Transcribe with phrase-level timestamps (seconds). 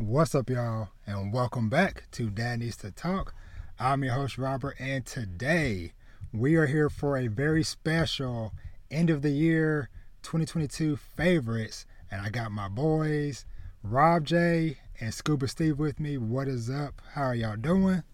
[0.00, 3.34] What's up, y'all, and welcome back to Dad Needs to Talk.
[3.80, 5.92] I'm your host, Robert, and today
[6.32, 8.52] we are here for a very special
[8.92, 9.90] end of the year
[10.22, 11.84] 2022 favorites.
[12.12, 13.44] And I got my boys,
[13.82, 16.16] Rob J and Scuba Steve with me.
[16.16, 17.02] What is up?
[17.14, 18.04] How are y'all doing?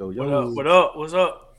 [0.00, 0.24] Yo, yo.
[0.24, 0.54] What up?
[0.56, 0.96] What up?
[0.96, 1.58] What's up?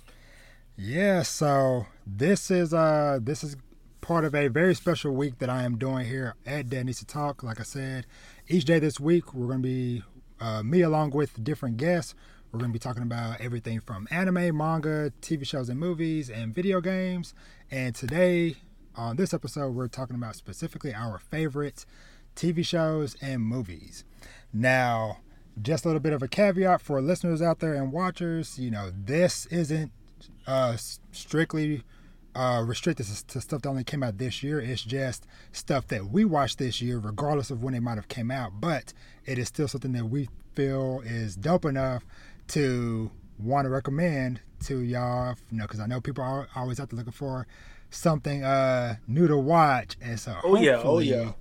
[0.76, 3.56] Yeah, so this is uh this is
[4.02, 7.06] part of a very special week that I am doing here at Dad Needs to
[7.06, 7.44] Talk.
[7.44, 8.06] Like I said,
[8.52, 10.04] each day this week we're going to be
[10.42, 12.14] uh, me along with different guests.
[12.52, 16.54] We're going to be talking about everything from anime, manga, TV shows and movies, and
[16.54, 17.34] video games.
[17.70, 18.58] And today
[18.94, 21.86] on this episode, we're talking about specifically our favorite
[22.36, 24.04] TV shows and movies.
[24.52, 25.20] Now,
[25.62, 28.60] just a little bit of a caveat for listeners out there and watchers.
[28.60, 29.94] You know, this isn't
[30.46, 30.76] uh,
[31.12, 31.84] strictly
[32.36, 34.60] uh, restricted to stuff that only came out this year.
[34.60, 38.32] It's just stuff that we watched this year, regardless of when it might have came
[38.32, 38.60] out.
[38.60, 38.94] But
[39.26, 42.06] it is still something that we feel is dope enough
[42.50, 45.36] to want to recommend to y'all.
[45.52, 47.48] You know, because I know people are always out there looking for
[47.90, 51.34] something uh, new to watch, and so oh yeah, oh yeah.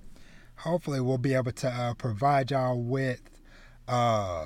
[0.57, 3.21] Hopefully, we'll be able to uh, provide y'all with
[3.87, 4.45] uh,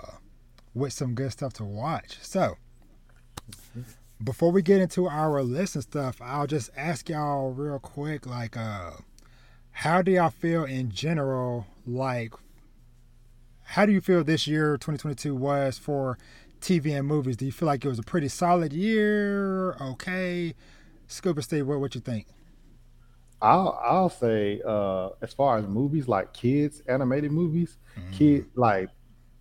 [0.73, 2.17] with some good stuff to watch.
[2.21, 2.57] So
[4.23, 8.55] before we get into our list and stuff, I'll just ask y'all real quick, like,
[8.55, 8.91] uh,
[9.71, 11.67] how do y'all feel in general?
[11.85, 12.33] Like,
[13.63, 16.17] how do you feel this year, 2022, was for
[16.61, 17.35] TV and movies?
[17.35, 19.73] Do you feel like it was a pretty solid year?
[19.81, 20.55] Okay,
[21.07, 22.27] Scuba Steve, what what you think?
[23.41, 28.11] I'll I'll say uh, as far as movies like kids animated movies, mm-hmm.
[28.11, 28.89] kid like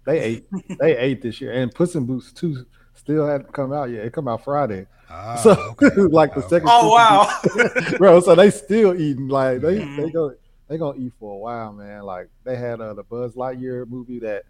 [0.04, 0.46] they ate
[0.80, 2.66] they ate this year, and Puss in Boots two
[3.04, 4.04] still hadn't come out yet.
[4.04, 4.86] It come out Friday.
[5.10, 5.50] Oh, so
[5.82, 5.94] okay.
[5.96, 6.68] like the second.
[6.70, 7.40] Oh wow,
[7.98, 8.20] bro!
[8.20, 10.02] So they still eating like they mm-hmm.
[10.02, 10.34] they go
[10.68, 12.02] they gonna eat for a while, man.
[12.02, 14.44] Like they had uh, the Buzz Lightyear movie that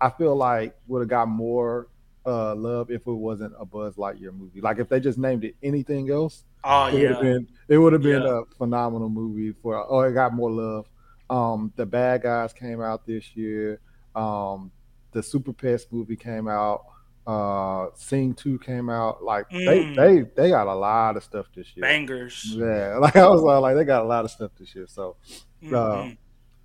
[0.00, 1.88] I feel like would have got more
[2.26, 4.60] uh, love if it wasn't a Buzz Lightyear movie.
[4.60, 7.92] Like if they just named it anything else, oh it yeah, would been, it would
[7.92, 8.40] have been yeah.
[8.40, 9.84] a phenomenal movie for.
[9.88, 10.86] Oh, it got more love.
[11.28, 13.80] Um, the Bad Guys came out this year.
[14.16, 14.72] Um,
[15.12, 16.84] the Super Pets movie came out
[17.26, 19.22] uh Sing 2 came out.
[19.22, 19.66] Like mm.
[19.66, 21.82] they they they got a lot of stuff this year.
[21.82, 22.44] Bangers.
[22.46, 22.98] Yeah.
[23.00, 24.86] Like I was like they got a lot of stuff this year.
[24.88, 25.16] So
[25.62, 25.74] mm-hmm.
[25.74, 26.14] uh,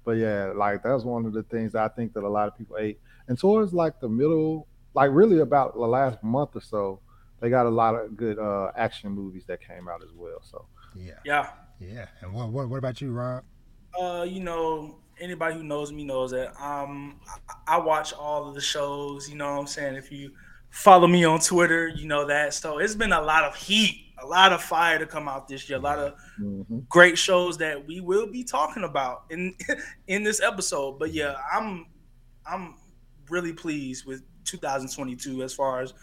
[0.03, 2.57] but yeah, like that was one of the things I think that a lot of
[2.57, 2.99] people ate.
[3.27, 6.99] And towards like the middle, like really about the last month or so,
[7.41, 10.41] they got a lot of good uh action movies that came out as well.
[10.41, 11.19] So yeah.
[11.25, 11.49] Yeah.
[11.79, 12.05] Yeah.
[12.21, 13.43] And what what what about you, Rob?
[13.99, 17.19] Uh, you know, anybody who knows me knows that um
[17.67, 19.95] I, I watch all of the shows, you know what I'm saying?
[19.95, 20.31] If you
[20.69, 22.53] follow me on Twitter, you know that.
[22.53, 25.69] So it's been a lot of heat, a lot of fire to come out this
[25.69, 26.79] year, a lot of mm-hmm.
[26.89, 29.55] great shows that we will be talking about in
[30.07, 30.99] in this episode.
[30.99, 31.87] But yeah, I'm
[32.45, 32.75] I'm
[33.29, 35.93] really pleased with 2022 as far as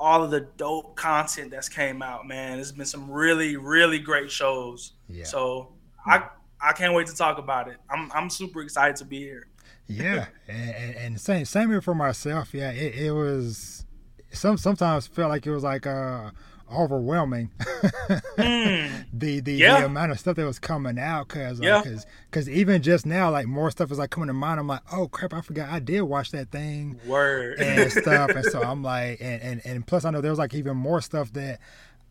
[0.00, 2.58] all of the dope content that's came out, man.
[2.58, 4.92] It's been some really, really great shows.
[5.08, 5.24] Yeah.
[5.24, 5.74] So
[6.06, 6.28] I
[6.62, 7.76] I can't wait to talk about it.
[7.90, 9.48] I'm I'm super excited to be here.
[9.88, 12.54] yeah, and, and, same same here for myself.
[12.54, 13.84] Yeah, it, it was
[14.32, 16.30] some sometimes felt like it was like uh
[16.72, 19.04] overwhelming mm.
[19.12, 19.80] the the, yeah.
[19.80, 23.30] the, amount of stuff that was coming out because because uh, because even just now
[23.30, 25.78] like more stuff is like coming to mind i'm like oh crap i forgot i
[25.78, 30.04] did watch that thing word and stuff and so i'm like and, and and plus
[30.04, 31.60] i know there was like even more stuff that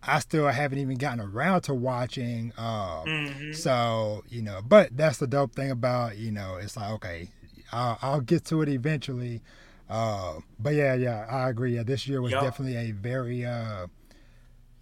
[0.05, 2.53] I still haven't even gotten around to watching.
[2.57, 3.53] Um, mm-hmm.
[3.53, 7.29] So you know, but that's the dope thing about you know, it's like okay,
[7.71, 9.41] I'll, I'll get to it eventually.
[9.89, 11.75] Uh, but yeah, yeah, I agree.
[11.75, 12.41] Yeah, this year was yep.
[12.41, 13.87] definitely a very, uh,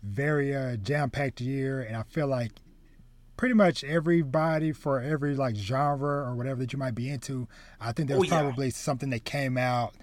[0.03, 2.51] very uh, jam-packed year, and I feel like
[3.35, 7.47] pretty much everybody for every like genre or whatever that you might be into,
[7.81, 8.29] I think there's oh, yeah.
[8.29, 9.95] probably something that came out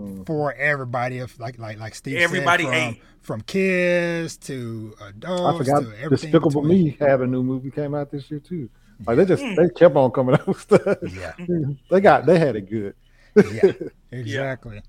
[0.00, 0.26] mm.
[0.26, 5.54] for everybody of like like like Steve everybody said, from, from kids to adults.
[5.54, 8.70] I forgot to Despicable Me had a new movie came out this year too.
[9.06, 9.56] Like they just mm.
[9.56, 10.98] they kept on coming out with stuff.
[11.10, 11.32] Yeah,
[11.90, 12.94] they got they had it good
[13.36, 13.72] yeah,
[14.10, 14.76] exactly.
[14.76, 14.82] Yeah.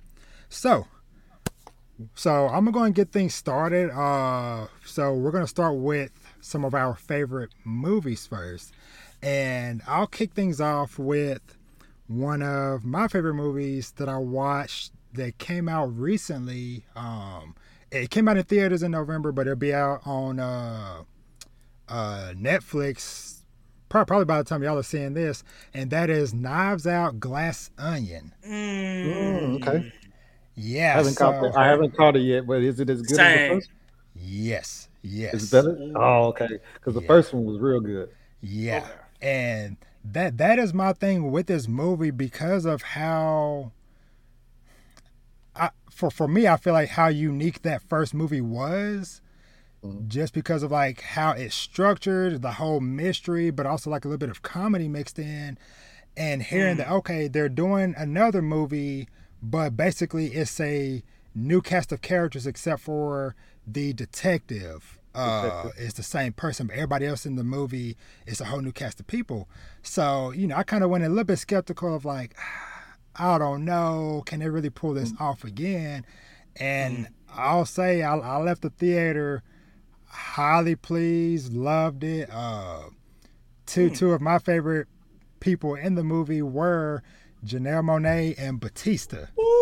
[0.50, 0.88] So,
[2.16, 3.92] so I'm going to get things started.
[3.92, 6.12] Uh, so we're going to start with
[6.42, 8.74] some of our favorite movies first,
[9.22, 11.58] and I'll kick things off with
[12.08, 16.86] one of my favorite movies that I watched that came out recently.
[16.96, 17.56] Um,
[17.92, 21.04] it came out in theaters in November, but it'll be out on uh,
[21.90, 23.42] uh, Netflix
[23.92, 25.44] probably by the time y'all are seeing this,
[25.74, 28.34] and that is Knives Out Glass Onion.
[28.48, 29.62] Mm.
[29.62, 29.94] okay.
[30.56, 33.16] Yeah, I haven't, so, caught I haven't caught it yet, but is it as good
[33.16, 33.28] Same.
[33.28, 33.69] as the first?
[34.16, 35.34] Yes, yes.
[35.34, 35.92] Is it better?
[35.96, 36.60] Oh, okay.
[36.74, 37.08] Because the yeah.
[37.08, 38.10] first one was real good.
[38.42, 38.94] Yeah, okay.
[39.22, 43.81] and that that is my thing with this movie because of how I,
[46.01, 49.21] for for me I feel like how unique that first movie was
[49.83, 50.07] mm-hmm.
[50.07, 54.18] just because of like how it's structured the whole mystery but also like a little
[54.18, 55.59] bit of comedy mixed in
[56.18, 56.77] and hearing mm.
[56.80, 59.07] that okay they're doing another movie
[59.44, 61.03] but basically it's a
[61.36, 63.36] new cast of characters except for
[63.68, 67.95] the detective uh is the same person but everybody else in the movie
[68.25, 69.48] is a whole new cast of people
[69.83, 72.36] so you know i kind of went a little bit skeptical of like
[73.16, 75.24] i don't know can they really pull this mm-hmm.
[75.24, 76.06] off again
[76.58, 77.40] and mm-hmm.
[77.40, 79.44] i'll say I, I, left the theater
[80.08, 82.81] highly pleased loved it uh
[83.66, 83.98] two mm.
[83.98, 84.88] two of my favorite
[85.40, 87.02] people in the movie were
[87.46, 89.62] janelle monáe and Bautista Ooh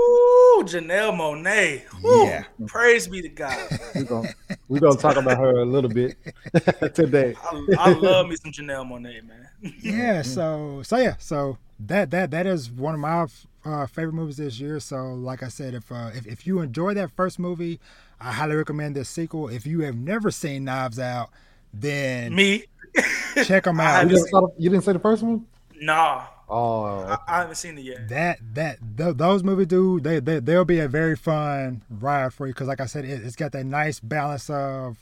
[0.64, 1.84] Janelle Monáe.
[2.04, 2.44] yeah.
[2.68, 3.58] Praise be to God.
[3.96, 4.30] We're gonna,
[4.68, 6.18] we're gonna talk about her a little bit
[6.94, 7.36] today.
[7.52, 9.48] I, I, love me some Janelle Monáe, man.
[9.82, 10.22] yeah.
[10.30, 11.16] So so yeah.
[11.20, 13.28] So that that that is one of my
[13.66, 14.80] uh, favorite movies this year.
[14.80, 17.80] So like I said, if, uh, if if you enjoy that first movie,
[18.20, 19.48] I highly recommend this sequel.
[19.48, 21.30] If you have never seen Knives Out,
[21.74, 22.66] then me
[23.46, 24.10] check them out.
[24.10, 25.46] You didn't, you didn't say the first one?
[25.80, 26.26] Nah.
[26.50, 26.84] Oh.
[26.84, 28.10] I, I, haven't seen it yet.
[28.10, 32.48] That that th- those movies do they, they they'll be a very fun ride for
[32.48, 34.98] you because like I said, it, it, has got that nice balance of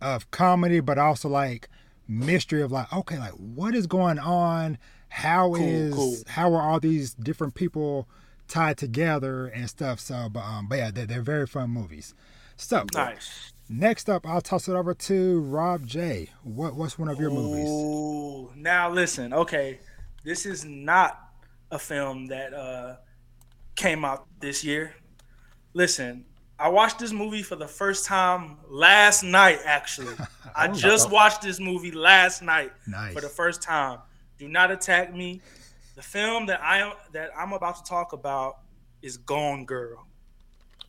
[0.00, 1.68] of comedy, but also like
[2.08, 4.78] mystery of like okay, like what is going on?
[5.08, 6.16] How cool, is cool.
[6.26, 8.08] how are all these different people
[8.48, 10.00] tied together and stuff?
[10.00, 12.14] So, but um, but yeah, they're, they're very fun movies.
[12.56, 13.52] So nice.
[13.68, 16.30] Next up, I'll toss it over to Rob J.
[16.42, 17.68] What what's one of your movies?
[17.68, 19.80] Oh, now listen, okay
[20.26, 21.20] this is not
[21.70, 22.96] a film that uh,
[23.76, 24.92] came out this year.
[25.72, 26.24] Listen,
[26.58, 29.60] I watched this movie for the first time last night.
[29.64, 30.16] Actually,
[30.56, 33.14] I just watched this movie last night nice.
[33.14, 34.00] for the first time.
[34.38, 35.40] Do not attack me.
[35.94, 38.58] The film that I am that I'm about to talk about
[39.02, 40.06] is Gone Girl.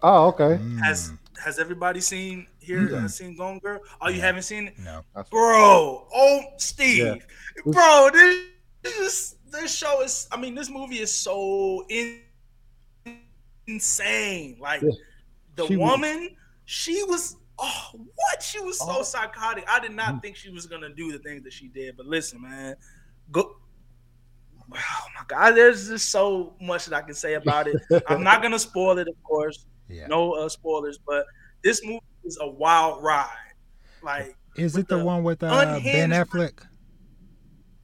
[0.02, 0.62] Oh, okay.
[0.62, 0.84] Mm.
[0.84, 1.14] Has
[1.44, 2.80] Has everybody seen here?
[2.82, 3.02] Mm-hmm.
[3.02, 3.80] Has seen Gone Girl?
[4.02, 4.80] Oh, you haven't seen it?
[4.80, 5.02] No,
[5.32, 6.08] bro.
[6.14, 7.72] Oh, Steve, yeah.
[7.72, 8.10] bro.
[8.12, 8.48] This
[8.84, 10.28] this this show is.
[10.32, 12.20] I mean, this movie is so in,
[13.66, 14.58] insane.
[14.60, 14.90] Like yeah.
[15.56, 16.30] the she woman, was,
[16.66, 17.38] she was.
[17.60, 18.44] Oh, what?
[18.44, 19.04] She was so oh.
[19.04, 19.64] psychotic.
[19.68, 20.22] I did not mm.
[20.22, 21.98] think she was gonna do the things that she did.
[21.98, 22.76] But listen, man,
[23.32, 23.58] go.
[24.70, 27.78] Oh my God, there's just so much that I can say about it.
[28.08, 29.66] I'm not gonna spoil it, of course.
[29.90, 30.08] Yeah.
[30.08, 31.26] No uh, spoilers, but
[31.64, 33.30] this movie is a wild ride.
[34.04, 36.66] Like, is it the, the one with uh, Ben Affleck?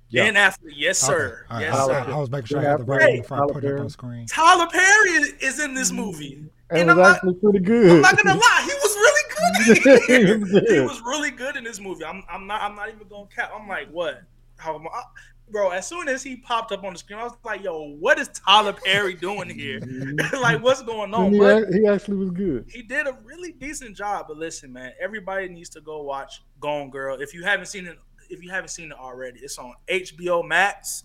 [0.09, 0.25] Yeah.
[0.25, 1.45] Ben Affleck, yes, sir.
[1.49, 1.61] Okay.
[1.61, 1.93] Yes, sir.
[1.93, 4.27] I was making sure I had the right one before I put it on screen.
[4.27, 6.43] Tyler Perry is in this movie.
[6.69, 7.91] And, and was I'm not, pretty good.
[7.91, 9.23] I'm not gonna lie, he was really
[10.49, 10.67] good.
[10.69, 12.03] he was really good in this movie.
[12.03, 12.61] I'm, I'm not.
[12.61, 13.51] I'm not even gonna cap.
[13.55, 14.23] I'm like, what?
[14.57, 14.77] How?
[14.77, 15.03] I,
[15.53, 18.19] bro, as soon as he popped up on the screen, I was like, yo, what
[18.19, 19.79] is Tyler Perry doing here?
[20.41, 21.31] like, what's going on?
[21.31, 22.65] He, but he actually was good.
[22.67, 24.25] He did a really decent job.
[24.27, 27.21] But listen, man, everybody needs to go watch Gone Girl.
[27.21, 31.03] If you haven't seen it if you haven't seen it already, it's on HBO Max.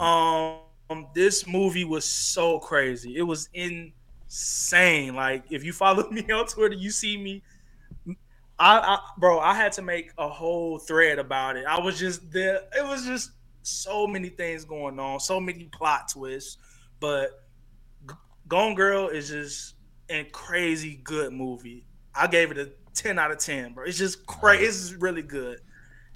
[0.00, 0.62] Mm.
[0.90, 3.16] Um, this movie was so crazy.
[3.16, 5.14] It was insane.
[5.14, 7.42] Like if you follow me on Twitter, you see me.
[8.58, 11.66] I, I bro, I had to make a whole thread about it.
[11.66, 12.62] I was just there.
[12.76, 13.32] It was just
[13.66, 16.58] so many things going on, so many plot twists.
[17.00, 17.44] But
[18.48, 19.74] Gone Girl is just
[20.08, 21.86] a crazy good movie.
[22.14, 23.84] I gave it a 10 out of 10, bro.
[23.84, 24.64] It's just crazy.
[24.64, 25.60] It's really good.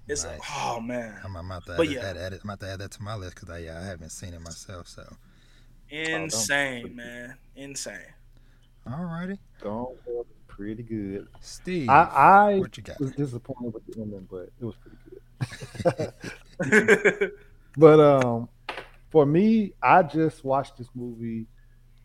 [0.08, 0.40] It's nice.
[0.58, 1.20] oh man.
[1.24, 2.00] I'm, I'm about to but add, yeah.
[2.00, 4.34] add, add, I'm about to add that to my list because I, I haven't seen
[4.34, 4.88] it myself.
[4.88, 5.16] So oh,
[5.90, 7.98] insane, oh, man, insane.
[8.90, 9.38] All righty.
[9.62, 9.94] Gone
[10.60, 11.26] pretty good.
[11.40, 13.00] Steve, I, I what you got?
[13.00, 14.99] was disappointed with the ending, but it was pretty good.
[17.76, 18.48] but um,
[19.10, 21.46] for me, I just watched this movie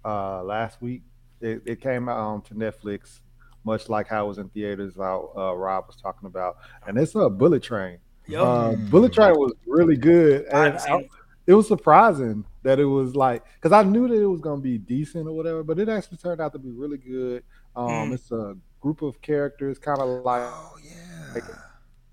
[0.03, 1.03] uh last week.
[1.41, 3.19] It, it came out on to Netflix
[3.65, 4.93] much like how it was in theaters.
[4.95, 7.97] How uh, Rob was talking about, and it's a Bullet Train.
[8.27, 8.41] Yep.
[8.41, 11.09] Uh, Bullet Train was really good, and I,
[11.47, 14.63] it was surprising that it was like because I knew that it was going to
[14.63, 17.43] be decent or whatever, but it actually turned out to be really good.
[17.75, 18.13] Um, mm.
[18.13, 21.43] It's a group of characters, kind of like, oh yeah, like,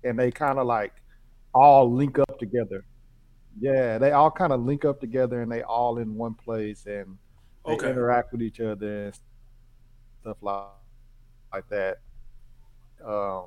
[0.03, 0.93] and they kind of like
[1.53, 2.83] all link up together.
[3.59, 7.17] Yeah, they all kind of link up together, and they all in one place, and
[7.65, 7.91] they okay.
[7.91, 9.19] interact with each other and
[10.21, 10.65] stuff like
[11.53, 11.99] like that.
[13.05, 13.45] Um,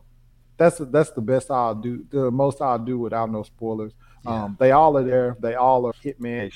[0.56, 2.04] that's that's the best I'll do.
[2.10, 3.92] The most I'll do without no spoilers.
[4.24, 4.44] Yeah.
[4.44, 5.36] Um, they all are there.
[5.40, 6.52] They all are hitman,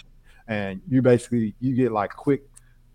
[0.46, 2.42] and you basically you get like quick,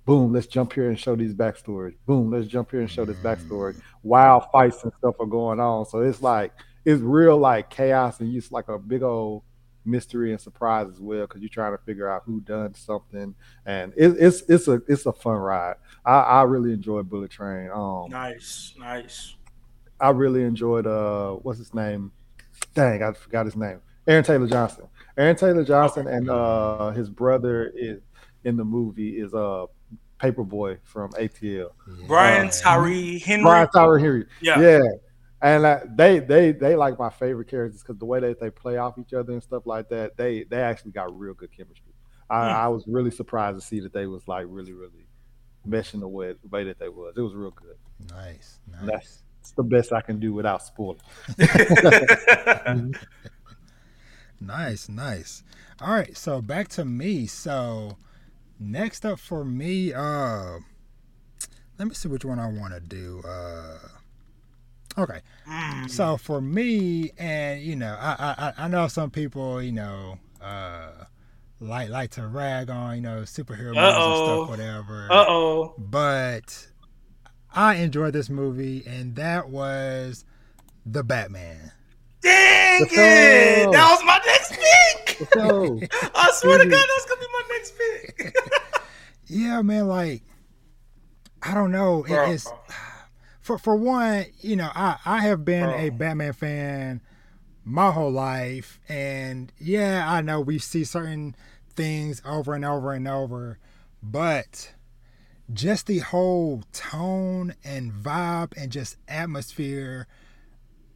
[0.06, 0.34] boom.
[0.34, 1.96] Let's jump here and show these backstories.
[2.06, 2.32] Boom.
[2.32, 3.76] Let's jump here and show this backstory.
[3.76, 3.82] Mm.
[4.04, 5.86] Wild fights and stuff are going on.
[5.86, 6.54] So it's like
[6.86, 9.44] it's real like chaos and it's like a big old
[9.86, 13.94] mystery and surprise as well because you're trying to figure out who done something, and
[13.96, 15.76] it, it's it's a it's a fun ride.
[16.06, 17.70] I, I really enjoyed Bullet Train.
[17.74, 19.36] Um, nice, nice.
[20.00, 22.12] I really enjoyed uh, what's his name?
[22.74, 23.82] Dang, I forgot his name.
[24.08, 24.88] Aaron Taylor Johnson.
[25.18, 28.02] Aaron Taylor Johnson and uh, his brother is
[28.44, 29.66] in the movie is uh
[30.20, 31.72] Paperboy from ATL.
[32.08, 33.44] Brian Tyree Henry.
[33.44, 34.26] Brian Tyree Henry.
[34.42, 34.60] Yeah.
[34.60, 34.80] Yeah.
[35.46, 38.78] And uh, they they they like my favorite characters because the way that they play
[38.78, 41.94] off each other and stuff like that, they they actually got real good chemistry.
[42.32, 42.56] I, Hmm.
[42.66, 45.06] I was really surprised to see that they was like really really
[45.68, 47.14] meshing the way, the way that they was.
[47.16, 47.78] It was real good.
[48.10, 48.86] Nice, nice.
[48.86, 51.02] That's it's the best I can do without spoiling.
[54.42, 55.44] Nice, nice.
[55.80, 57.26] All right, so back to me.
[57.28, 57.98] So
[58.60, 60.60] next up for me, uh
[61.78, 63.22] let me see which one I want to do.
[63.28, 63.78] Uh
[64.98, 65.20] Okay.
[65.48, 65.90] Mm.
[65.90, 70.90] So for me, and you know, I I I know some people, you know, uh
[71.60, 75.08] like like to rag on, you know, superhero movies and stuff, whatever.
[75.12, 75.74] Uh oh.
[75.78, 76.68] But
[77.54, 80.26] I enjoyed this movie, and that was
[80.86, 81.72] the Batman.
[82.22, 83.66] Dang Let's it!
[83.66, 83.72] go.
[83.72, 85.28] That was my next pick.
[86.16, 88.36] I swear to God, that was gonna be my next pick.
[89.28, 90.22] Yeah, man, like
[91.42, 92.04] I don't know.
[92.04, 92.48] It- Bro, it's
[93.46, 95.78] for for one, you know, I I have been Bro.
[95.78, 97.02] a Batman fan
[97.64, 101.36] my whole life, and yeah, I know we see certain
[101.76, 103.60] things over and over and over,
[104.02, 104.74] but
[105.54, 110.08] just the whole tone and vibe and just atmosphere,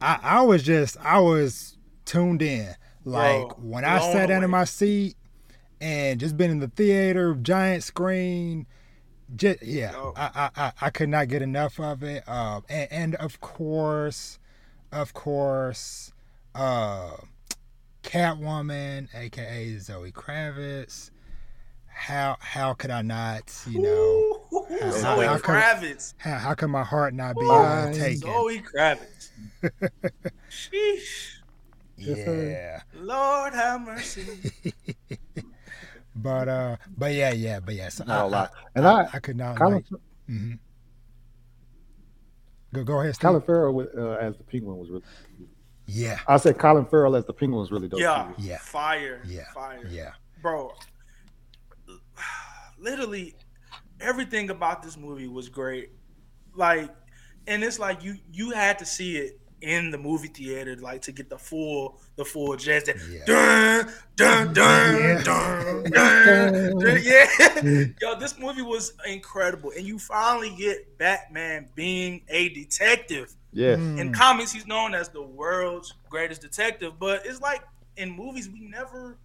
[0.00, 2.74] I I was just I was tuned in.
[3.04, 5.16] Like Bro, when I sat down in my seat
[5.80, 8.66] and just been in the theater, giant screen.
[9.36, 10.12] Just yeah, Yo.
[10.16, 12.28] I, I I I could not get enough of it.
[12.28, 14.38] Um, and, and of course,
[14.92, 16.12] of course,
[16.54, 17.10] uh,
[18.02, 21.10] Catwoman, aka Zoe Kravitz.
[21.86, 23.52] How how could I not?
[23.68, 23.88] You know,
[24.52, 26.14] Ooh, how- Zoe how come- Kravitz.
[26.18, 28.16] how, how can my heart not be uh, taken?
[28.20, 29.30] Zoe Kravitz.
[30.50, 31.34] Sheesh.
[31.96, 34.24] Yeah, Lord have mercy.
[36.16, 37.88] but uh, but yeah, yeah, but yeah.
[37.88, 38.52] So Not I, a lot.
[38.54, 40.00] I, And I, I- I could not Colin, like.
[40.28, 40.58] mhm.
[42.72, 43.28] Go go ahead, Steve.
[43.28, 45.02] Colin Farrell with, uh, as the Penguin was really.
[45.86, 47.98] Yeah, I said Colin Farrell as the Penguin was really dope.
[48.00, 48.30] yeah.
[48.36, 48.42] too.
[48.44, 48.58] Yeah.
[48.58, 49.22] Fire.
[49.26, 49.84] yeah, Fire.
[49.88, 50.12] yeah.
[50.40, 50.72] Bro.
[52.78, 53.34] Literally
[54.00, 55.90] everything about this movie was great.
[56.54, 56.94] Like
[57.46, 61.12] and it's like you you had to see it in the movie theater like to
[61.12, 63.24] get the full the full jazz that Yeah.
[64.16, 65.22] dun dun dun Yeah.
[65.22, 66.98] dun dun, dun.
[67.02, 73.74] yeah yo this movie was incredible and you finally get batman being a detective Yeah.
[73.74, 74.14] in Mm.
[74.14, 77.62] comics he's known as the world's greatest detective but it's like
[77.96, 79.18] in movies we never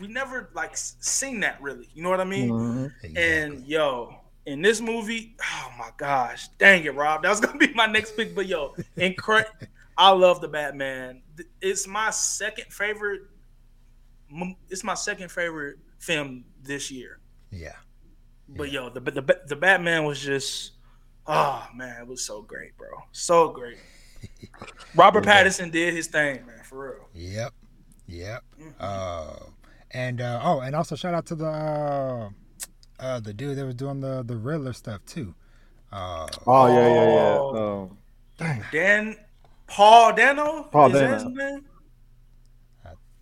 [0.00, 2.92] we never like seen that really you know what i mean Mhm.
[3.02, 3.22] Exactly.
[3.22, 4.16] and yo
[4.46, 8.16] in this movie oh my gosh dang it rob that was gonna be my next
[8.16, 9.50] pick but yo incredible
[9.96, 11.22] i love the batman.
[11.60, 13.22] It's my second favorite
[14.68, 17.20] it's my second favorite film this year.
[17.50, 17.76] Yeah,
[18.48, 20.72] but yo the, the the batman was just
[21.26, 22.88] oh man it was so great bro.
[23.12, 23.78] So great.
[24.96, 27.08] Robert pattinson did his thing man for real.
[27.14, 27.52] Yep,
[28.08, 28.42] yep.
[28.60, 28.74] Mhm.
[28.80, 29.36] Uh,
[29.92, 32.28] and uh, oh, and also shout out to the uh,
[33.00, 35.34] uh, the dude that was doing the the Riddler stuff too.
[35.92, 37.38] Uh, Oh yeah, yeah, yeah.
[37.38, 37.82] Oh.
[37.90, 37.98] Um,
[38.36, 38.64] dang.
[38.72, 39.16] dan
[39.66, 41.14] paul dano Paul is Dano.
[41.14, 41.64] his name?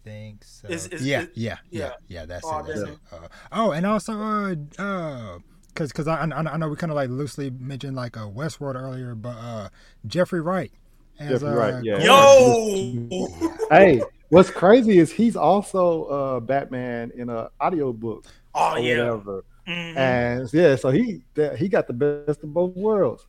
[0.05, 0.67] think so.
[0.69, 1.93] Is- is- yeah, is- yeah, yeah, yeah.
[2.09, 2.67] yeah, That's Oh, it.
[2.67, 2.99] That's that's it.
[3.13, 5.39] Uh, oh, and also, uh, uh,
[5.77, 8.75] cause, cause I, I, I know we kind of like loosely mentioned like uh, Westworld
[8.75, 9.69] earlier, but uh,
[10.07, 10.73] Jeffrey Wright.
[11.21, 12.03] As, Jeffrey uh, Wright, yeah.
[12.03, 13.29] Yo!
[13.71, 18.99] Hey, what's crazy is he's also uh, Batman in a audiobook Oh or yeah.
[19.11, 19.45] whatever.
[19.67, 19.97] Mhm.
[19.97, 23.27] And yeah, so he that- he got the best of both worlds.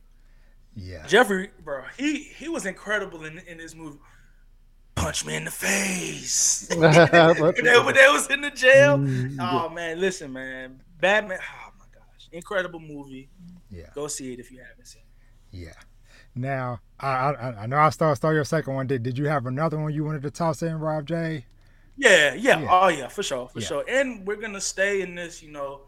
[0.76, 3.98] Yeah, Jeffrey, bro, he he was incredible in in this movie.
[4.96, 6.68] Punch me in the face.
[6.76, 8.96] when, they, when they was in the jail.
[8.98, 11.38] Mm, Oh man, listen, man, Batman.
[11.42, 13.28] Oh my gosh, incredible movie.
[13.70, 15.02] yeah, Go see it if you haven't seen.
[15.52, 15.58] it.
[15.58, 15.72] yeah.
[16.36, 18.88] Now, I, I, I know I stole, stole your second one.
[18.88, 21.44] Did, did you have another one you wanted to toss in, Rob J?
[21.96, 22.68] Yeah, yeah, Yeah.
[22.70, 23.66] oh yeah, for sure, for Yeah.
[23.66, 23.84] sure.
[23.88, 25.82] And we're gonna stay in this, you know,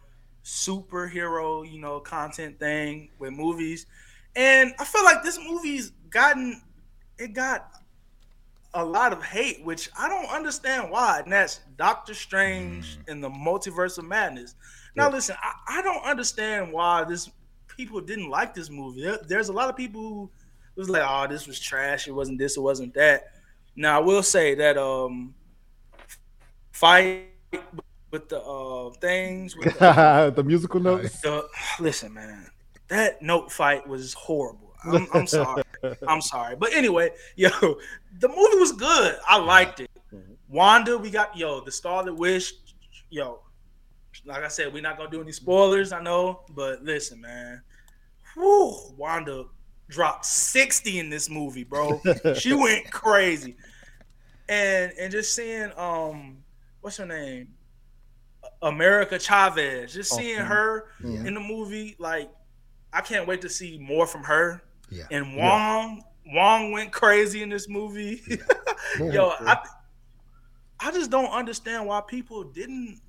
[0.46, 3.86] superhero, you know, content thing with movies.
[4.36, 6.62] And I feel like this movie's gotten
[7.18, 7.70] it got
[8.74, 11.20] a lot of hate, which I don't understand why.
[11.24, 14.54] And that's Doctor Strange and the Multiverse of Madness.
[14.94, 15.14] Now Yeah.
[15.14, 17.28] listen, I, I don't understand why this
[17.66, 19.02] people didn't like this movie.
[19.02, 20.30] There- there's a lot of people who
[20.76, 23.32] was like, oh, this was trash, it wasn't this, it wasn't that.
[23.74, 25.34] Now I will say that um
[26.70, 27.24] fight
[28.10, 29.56] with the uh things.
[29.56, 31.20] With the, the musical notes.
[31.20, 31.46] the,
[31.80, 32.50] listen, man,
[32.88, 34.74] that note fight was horrible.
[34.84, 35.62] I'm, I'm sorry.
[36.08, 36.56] I'm sorry.
[36.56, 37.48] But anyway, yo,
[38.18, 39.16] the movie was good.
[39.26, 39.90] I liked it.
[40.48, 42.52] Wanda, we got yo, the Scarlet Witch,
[43.10, 43.40] yo.
[44.24, 47.62] Like I said, we're not gonna do any spoilers, I know, but listen, man.
[48.34, 49.44] Whew, Wanda
[49.88, 52.00] dropped 60 in this movie, bro.
[52.38, 53.56] she went crazy.
[54.48, 56.38] And and just seeing um
[56.80, 57.48] what's her name?
[58.62, 59.92] America Chavez.
[59.94, 61.24] Just Oh, seeing her Yeah.
[61.24, 62.30] in the movie, like
[62.92, 64.62] I can't wait to see more from her.
[64.90, 65.04] Yeah.
[65.10, 68.22] And Wong, Wong went crazy in this movie.
[68.98, 69.58] Yo, I,
[70.80, 73.00] I just don't understand why people didn't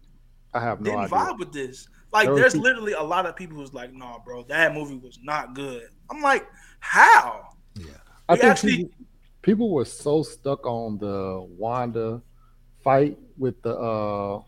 [0.53, 1.17] I have no didn't idea.
[1.17, 1.87] vibe with this.
[2.11, 4.97] Like, There there's people- literally a lot of people who's like, "Nah, bro, that movie
[4.97, 6.47] was not good." I'm like,
[6.79, 7.49] how?
[7.75, 7.85] Yeah.
[8.29, 8.91] I We think actually- people,
[9.41, 12.21] people were so stuck on the Wanda
[12.83, 14.41] fight with the uh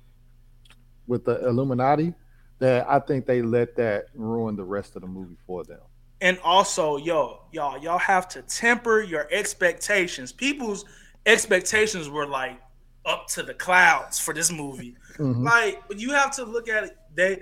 [1.09, 2.13] with the Illuminati
[2.59, 5.79] that I think they let that ruin the rest of the movie for them.
[6.21, 10.31] And also, yo, y'all, y'all have to temper your expectations.
[10.31, 10.85] People's
[11.25, 12.59] expectations were like
[13.05, 14.95] up to the clouds for this movie.
[15.17, 15.43] Mhm.
[15.43, 16.97] Like, you have to look at it.
[17.13, 17.41] They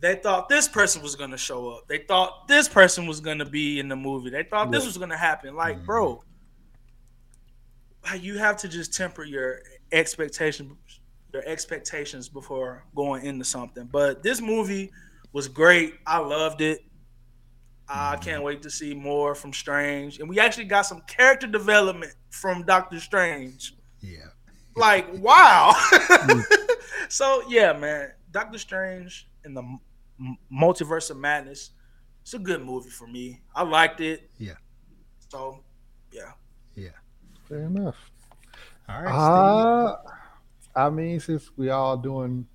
[0.00, 1.88] they thought this person was gonna show up.
[1.88, 4.28] They thought this person was gonna be in the movie.
[4.30, 5.54] They thought this was gonna happen.
[5.56, 5.86] Like, Mhm.
[5.86, 6.22] bro,
[8.04, 9.60] like you have to just temper your
[9.92, 10.76] expectations
[11.34, 13.88] your expectations before going into something.
[13.90, 14.90] But this movie
[15.32, 15.94] was great.
[16.06, 16.80] I loved it.
[17.86, 20.20] I can't wait to see more from Strange.
[20.20, 23.74] And we actually got some character development from Doctor Strange.
[24.00, 24.28] Yeah.
[24.74, 25.74] Like, wow.
[27.10, 28.12] so, yeah, man.
[28.30, 29.80] Doctor Strange and the M-
[30.18, 31.72] M- Multiverse of Madness.
[32.22, 33.42] It's a good movie for me.
[33.54, 34.30] I liked it.
[34.38, 34.54] Yeah.
[35.28, 35.62] So,
[36.10, 36.32] yeah.
[36.74, 36.88] yeah.
[37.48, 37.96] Fair enough.
[38.88, 39.12] All right.
[39.12, 39.96] Uh,
[40.76, 42.46] I mean, since we all doing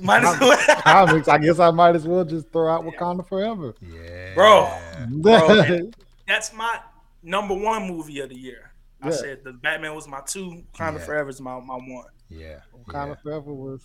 [0.00, 0.58] Might as well.
[0.82, 3.74] comics, I guess I might as well just throw out Wakanda Forever.
[3.80, 4.34] Yeah.
[4.34, 4.70] Bro.
[5.20, 5.90] Bro,
[6.28, 6.78] That's my
[7.22, 8.70] number one movie of the year.
[9.02, 10.62] I said the Batman was my two.
[10.74, 11.04] Wakanda Yeah.
[11.06, 12.04] Forever is my, my one.
[12.28, 12.60] Yeah.
[12.86, 13.14] Wakanda yeah.
[13.22, 13.82] Forever was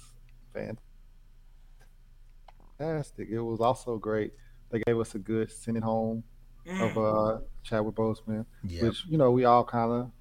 [2.77, 3.27] fantastic.
[3.29, 4.33] It was also great.
[4.69, 6.23] They gave us a good sending home
[6.67, 6.81] Mm.
[6.91, 8.83] of uh Chadwick Boseman, Yeah.
[8.83, 10.11] which you know we all kind of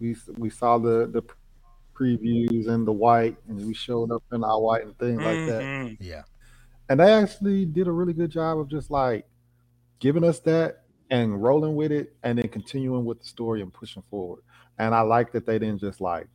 [0.00, 1.20] we we saw the the
[1.94, 5.62] previews and the white, and we showed up in our white and things like that.
[5.62, 5.96] Mhm.
[6.00, 6.22] Yeah.
[6.88, 9.26] And they actually did a really good job of just like
[10.00, 14.02] giving us that and rolling with it, and then continuing with the story and pushing
[14.02, 14.42] forward.
[14.78, 16.28] And I like that they didn't just like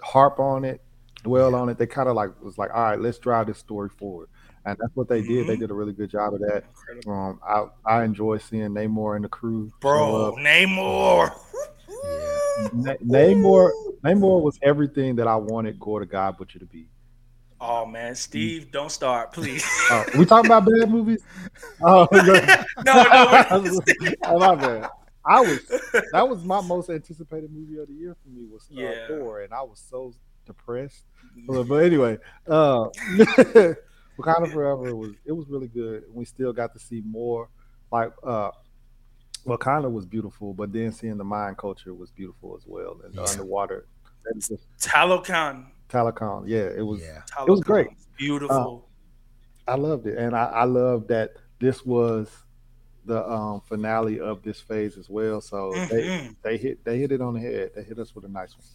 [0.00, 0.82] harp on it,
[1.22, 1.58] dwell Yeah.
[1.58, 1.78] on it.
[1.78, 4.28] They kind of like was like, all right, let's drive this story forward.
[4.66, 5.46] And that's what they did.
[5.46, 5.60] They Mhm.
[5.60, 6.64] did a really good job of that.
[7.06, 9.72] Um, I I enjoy seeing Namor and the crew.
[9.80, 10.36] Bro.
[10.38, 11.32] Namor.
[11.88, 12.68] Yeah.
[12.74, 13.70] Na- Namor
[14.04, 16.88] Namor was everything that I wanted Gore the God Butcher to be.
[17.60, 19.66] Oh man, Steve, don't start, please.
[19.90, 21.22] Uh, we talking about bad movies?
[21.80, 22.22] Oh, no.
[22.22, 23.80] no, no,
[24.24, 24.90] oh, my bad.
[25.24, 25.60] I was
[26.12, 29.06] that was my most anticipated movie of the year for me was uh, Yeah.
[29.08, 30.14] Thor, and I was so
[30.46, 31.04] depressed.
[31.46, 32.88] But, but anyway, uh,
[34.18, 36.04] Wakanda Forever was it was really good.
[36.12, 37.48] We still got to see more.
[37.92, 38.50] Like uh,
[39.48, 43.22] Wakanda was beautiful, but then seeing the Mayan culture was beautiful as well, and the
[43.22, 43.86] underwater.
[44.24, 44.50] That was
[45.88, 46.44] Talokan.
[46.46, 47.00] Yeah, it was.
[47.00, 47.22] Yeah.
[47.30, 47.48] Talokan.
[47.48, 47.88] was great.
[48.16, 48.88] Beautiful.
[49.66, 52.30] I loved it, and I, I love that this was
[53.04, 55.40] the um, finale of this phase as well.
[55.40, 56.36] So they, Mhm.
[56.42, 57.70] they hit they hit it on the head.
[57.74, 58.66] They hit us with a nice one.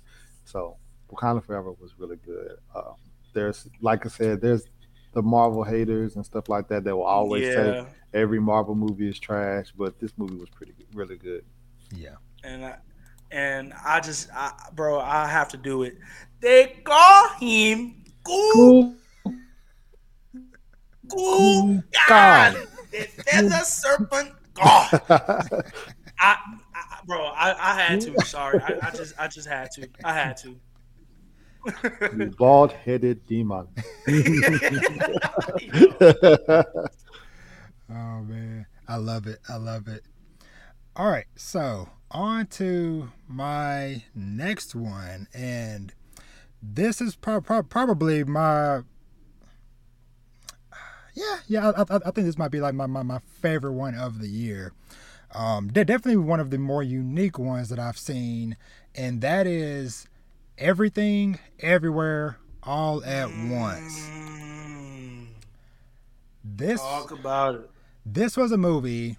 [0.46, 0.78] So
[1.12, 2.58] Wakanda Forever was really good.
[2.74, 2.94] Uh,
[3.34, 4.66] there's like I said, there's
[5.14, 9.10] the Marvel haters and stuff like that that will always say yeah, every Marvel movie
[9.10, 11.44] is trash, but this movie was pretty good, really good.
[11.96, 12.16] Yeah.
[12.44, 12.76] and I,
[13.32, 15.98] and I just, I, bro, I have to do it.
[16.40, 18.96] They call him Cool
[21.10, 22.58] Cool God.
[22.92, 25.02] The feather serpent God.
[26.20, 26.38] I, I
[27.06, 28.26] bro, I, I had to.
[28.26, 29.90] Sorry, I, I just, I just had to.
[30.04, 30.56] I had to.
[32.38, 33.68] Bald headed demon.
[37.90, 39.40] Oh man, I love it.
[39.50, 40.04] I love it.
[40.96, 45.94] All right, so on to my next one, and
[46.62, 48.82] this is pro- pro- probably my
[51.16, 51.72] yeah yeah.
[51.72, 54.28] I, I, I think this might be like my, my, my favorite one of the
[54.28, 54.74] year.
[55.34, 58.56] Um, de- definitely one of the more unique ones that I've seen,
[58.94, 60.08] and that is
[60.60, 64.08] everything, everywhere, all at once.
[64.08, 65.26] Mm,
[66.44, 67.70] This talk about it.
[68.06, 69.18] This was a movie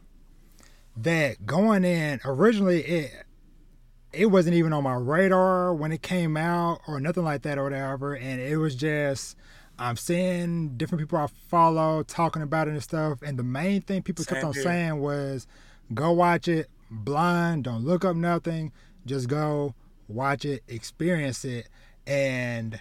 [0.97, 3.25] that going in originally it
[4.13, 7.65] it wasn't even on my radar when it came out or nothing like that or
[7.65, 8.15] whatever.
[8.15, 9.37] And it was just
[9.79, 13.23] I'm seeing different people I follow talking about it and stuff.
[13.23, 15.47] And the main thing people Same kept on saying was,
[15.93, 17.65] "Go watch it blind.
[17.65, 18.73] Don't look up nothing.
[19.05, 19.75] Just go
[20.07, 21.69] watch it, experience it."
[22.07, 22.81] And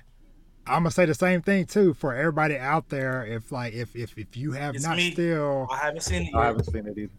[0.65, 3.25] I'm gonna say the same thing too for everybody out there.
[3.25, 5.11] If like if if if you have It's not me.
[5.11, 7.11] still I haven't seen it I haven't seen it either.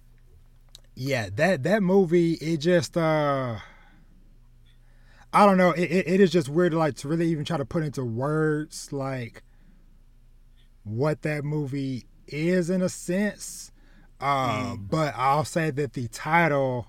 [0.95, 3.57] yeah that that movie it just uh
[5.33, 7.65] i don't know it, it, it is just weird like to really even try to
[7.65, 9.43] put into words like
[10.85, 13.73] what that movie is in a sense
[14.21, 16.87] uh but i'll say that the title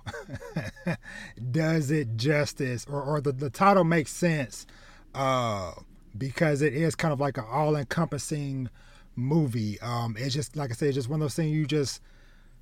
[1.51, 4.67] does it justice or, or the, the title makes sense
[5.15, 5.71] uh
[6.17, 8.69] because it is kind of like an all-encompassing
[9.17, 12.01] movie um it's just like i said it's just one of those things you just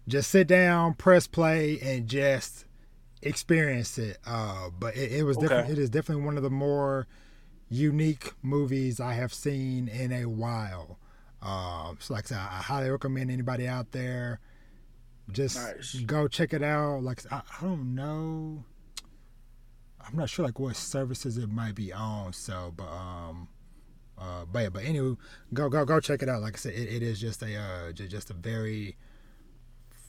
[0.08, 2.66] just sit down, press play, and just
[3.22, 4.18] experience it.
[4.26, 5.48] Uh, but it, it was Okay.
[5.48, 5.70] different.
[5.72, 7.08] It is definitely one of the more
[7.70, 11.00] unique movies I have seen in a while.
[11.42, 14.42] Um, so like I said, I highly recommend anybody out there
[15.32, 15.96] just Nice.
[16.06, 17.02] go check it out.
[17.02, 18.66] Like I, I don't know,
[20.08, 22.34] I'm not sure like what services it might be on.
[22.34, 23.48] So, but um,
[24.18, 25.16] uh, but yeah, but anyway,
[25.54, 26.42] go go go check it out.
[26.42, 28.96] Like I said, it, it is just a uh, ju- just a very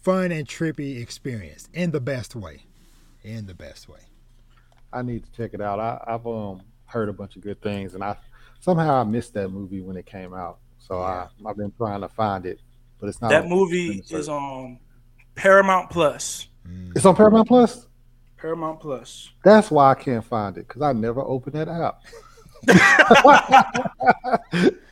[0.02, 2.64] fun and trippy experience in the best way.
[3.22, 4.00] In the best way.
[4.92, 5.80] I need to check it out.
[5.80, 8.16] I, I've um heard a bunch of good things, and I
[8.60, 10.58] somehow I missed that movie when it came out.
[10.78, 12.60] So I I've been trying to find it,
[13.00, 13.30] but it's not.
[13.30, 14.20] That on- movie Sorry.
[14.20, 14.78] is on
[15.34, 16.48] Paramount Plus.
[16.94, 17.86] It's on Paramount Plus.
[18.44, 19.30] Paramount Plus.
[19.42, 22.02] That's why I can't find it because I never opened that app.
[22.66, 22.76] but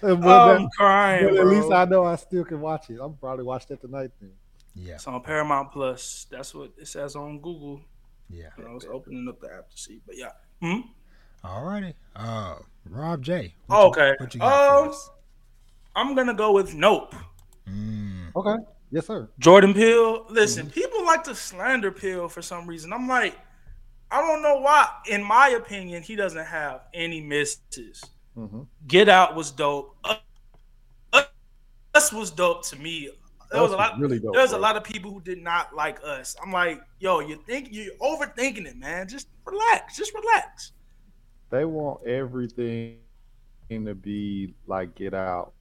[0.03, 1.53] Oh, that- I'm crying, but at bro.
[1.53, 2.99] least I know I still can watch it.
[2.99, 4.31] I'm probably watch that tonight then.
[4.75, 4.95] Yeah.
[4.95, 6.27] It's on Paramount Plus.
[6.31, 7.83] That's what it says on Google.
[8.31, 8.49] Yeah.
[8.57, 10.31] And I was opening up the app to see, but yeah.
[10.63, 10.81] Hmm?
[11.45, 11.95] All righty.
[12.17, 12.55] Uh
[12.89, 13.55] Rob J.
[13.69, 14.15] Oh, okay.
[14.19, 14.95] What you got Um.
[15.95, 17.15] I'm gonna go with Nope.
[17.69, 18.65] Mm, Okay.
[18.93, 19.29] Yes, sir.
[19.39, 20.27] Jordan Peele.
[20.29, 20.73] Listen, Mm-hmm.
[20.75, 22.93] people like to slander Peele for some reason.
[22.93, 23.37] I'm like,
[24.11, 24.87] I don't know why.
[25.09, 28.03] In my opinion, he doesn't have any misses.
[28.35, 29.97] hmm Get Out was dope.
[31.95, 33.11] Us was dope to me.
[33.51, 33.99] There was a lot.
[33.99, 34.35] really dope.
[34.35, 34.61] There's a bro.
[34.63, 36.35] lot of people who did not like us.
[36.43, 39.09] I'm like, yo, you think you're overthinking it, man.
[39.09, 39.97] Just relax.
[39.99, 40.73] Just relax.
[41.51, 42.97] They want everything
[43.71, 45.53] to be like Get Out,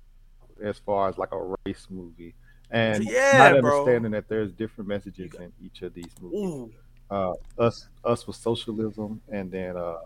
[0.63, 2.33] as far as like a race movie,
[2.71, 3.79] and Yeah, not bro.
[3.79, 6.39] understanding that there's different messages in each of these movies.
[6.39, 6.71] Ooh,
[7.09, 9.97] uh, us us was socialism, and then uh,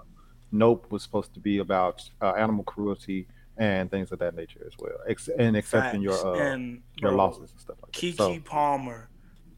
[0.52, 4.74] Nope was supposed to be about uh, animal cruelty and things of that nature as
[4.80, 6.26] well, Ex- and accepting your facts.
[6.26, 8.00] uh, and your bro, losses and stuff like that.
[8.02, 9.10] Keke So Palmer,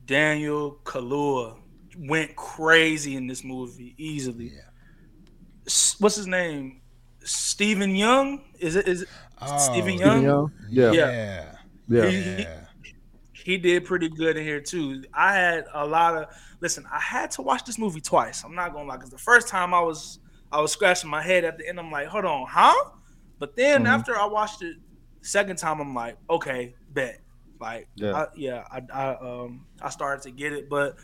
[0.05, 1.57] Daniel Kaluuya
[1.97, 4.51] went crazy in this movie easily.
[4.53, 4.61] yeah.
[5.99, 6.81] What's his name?
[7.23, 8.41] Steven Yeun?
[8.59, 8.87] Is it?
[8.87, 9.09] Is it?
[9.41, 10.23] Oh, Steven Steven Yeun?
[10.23, 11.05] Yeun, yeah, Yeah.
[11.87, 12.03] Yeah.
[12.03, 12.66] yeah, He- Yeah.
[13.47, 15.05] He did pretty good in here too.
[15.13, 16.27] I had a lot of
[16.59, 16.83] listen.
[16.91, 18.43] I had to watch this movie twice.
[18.43, 20.19] I'm not gonna lie, because the first time I was
[20.51, 21.79] I was scratching my head at the end.
[21.79, 22.89] I'm like, hold on, huh?
[23.39, 23.87] But then Mhm.
[23.87, 24.75] after I watched it
[25.21, 27.21] second time, I'm like, okay, bet.
[27.61, 28.15] Like, Yeah.
[28.23, 30.97] I, yeah, I, I um I started to get it, but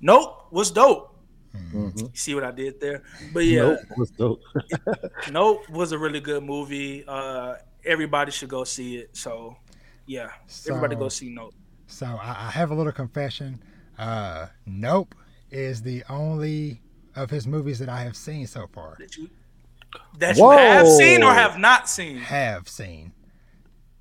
[0.00, 1.18] nope, was dope.
[1.56, 1.72] Mhm.
[1.92, 2.00] Mhm.
[2.02, 3.02] You see what I did there?
[3.34, 4.40] But yeah, Nope was dope.
[5.32, 7.04] Nope was a really good movie.
[7.04, 9.16] Uh, everybody should go see it.
[9.16, 9.56] So,
[10.06, 10.30] yeah,
[10.68, 11.52] everybody go see Nope.
[11.90, 13.62] So I, I have a little confession.
[13.98, 15.14] Uh, nope
[15.50, 16.80] is the only
[17.16, 18.96] of his movies that I have seen so far.
[18.98, 19.28] That you
[20.18, 22.16] that you have seen or have not seen.
[22.18, 23.12] Have seen.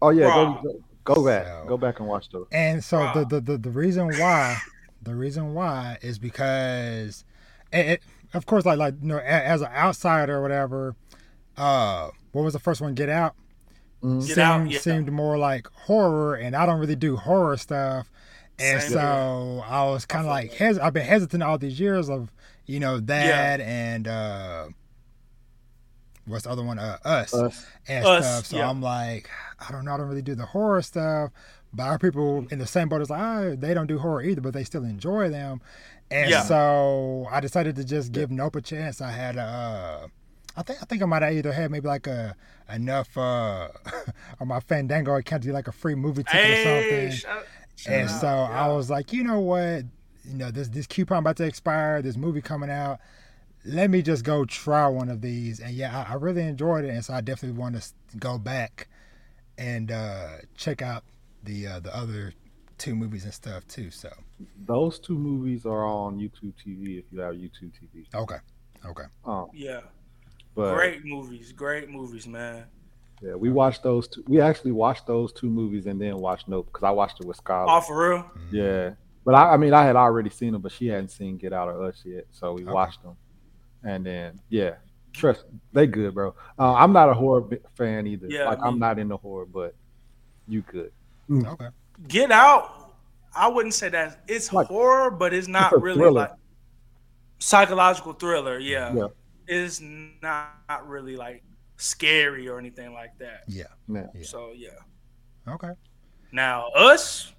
[0.01, 0.61] Oh yeah, go,
[1.05, 2.47] go go back, So- go back and watch those.
[2.51, 3.13] And so Wow.
[3.13, 4.57] the, the, the, the reason why
[5.01, 7.25] the reason why is because
[7.73, 10.95] it, it- of course like like you know as an outsider or whatever
[11.57, 13.33] uh what was the first one get out
[14.03, 14.19] Mhm.
[14.19, 14.79] Get seemed, Out, yeah.
[14.79, 18.09] seemed more like horror and I don't really do horror stuff
[18.57, 22.09] and Same so I was kind of like hes- I've been hesitant all these years
[22.09, 22.31] of
[22.65, 24.67] you know that and uh
[26.25, 27.65] what's the other one uh us Us.
[27.87, 28.45] and Us, stuff.
[28.45, 28.69] So yeah.
[28.69, 29.29] I'm like,
[29.67, 31.31] I don't know, I don't really do the horror stuff.
[31.73, 34.41] But our people in the same boat is like, oh, they don't do horror either,
[34.41, 35.61] but they still enjoy them.
[36.09, 36.41] And Yeah.
[36.43, 39.01] so I decided to just give Nope a chance.
[39.01, 40.07] I had uh
[40.55, 42.35] I think I think I might have either had maybe like a
[42.73, 43.69] enough uh
[44.39, 47.11] on my Fandango account to get like a free movie ticket or Hey, something.
[47.11, 47.45] shout,
[47.87, 49.85] And shout so out, I was like, you know what?
[50.25, 52.99] You know, this this coupon about to expire, this movie coming out.
[53.65, 55.59] Let me just go try one of these.
[55.59, 56.89] And yeah, I, I really enjoyed it.
[56.89, 58.87] And so I definitely want to go back
[59.57, 61.03] and uh, check out
[61.43, 62.33] the uh, the other
[62.77, 63.91] two movies and stuff too.
[63.91, 64.09] So
[64.65, 68.05] Those two movies are on YouTube TV if you have YouTube TV.
[68.15, 68.37] okay.
[68.85, 69.03] Okay.
[69.25, 69.81] Um, Yeah,
[70.59, 72.65] but great movies, great movies, man.
[73.21, 74.07] yeah, we watched those.
[74.07, 77.25] Two, we actually watched those two movies and then watched Nope because I watched it
[77.27, 77.65] with Skylar.
[77.69, 78.31] Oh, for real?
[78.51, 78.91] Yeah,
[79.25, 81.67] but I, I mean, I had already seen them, but she hadn't seen Get Out
[81.69, 82.71] or Us yet, so we Okay.
[82.71, 83.15] watched them,
[83.83, 84.75] and then yeah,
[85.13, 86.33] trust they good, bro.
[86.57, 88.27] Uh, I'm not a horror fan either.
[88.29, 89.75] Yeah, like me- I'm not into horror, but
[90.47, 90.91] you could.
[91.31, 91.67] Okay.
[92.07, 92.75] Get Out.
[93.35, 96.11] I wouldn't say that it's Like- horror, but it's not a really thriller.
[96.21, 96.31] like
[97.39, 98.57] psychological thriller.
[98.59, 99.07] Yeah, Yeah.
[99.49, 101.43] It's not, not really like
[101.77, 103.43] scary or anything like that.
[103.47, 103.63] Yeah.
[103.87, 104.07] Yeah.
[104.13, 104.23] Yeah.
[104.23, 104.69] So yeah.
[105.47, 105.71] Okay.
[106.31, 107.33] Now us,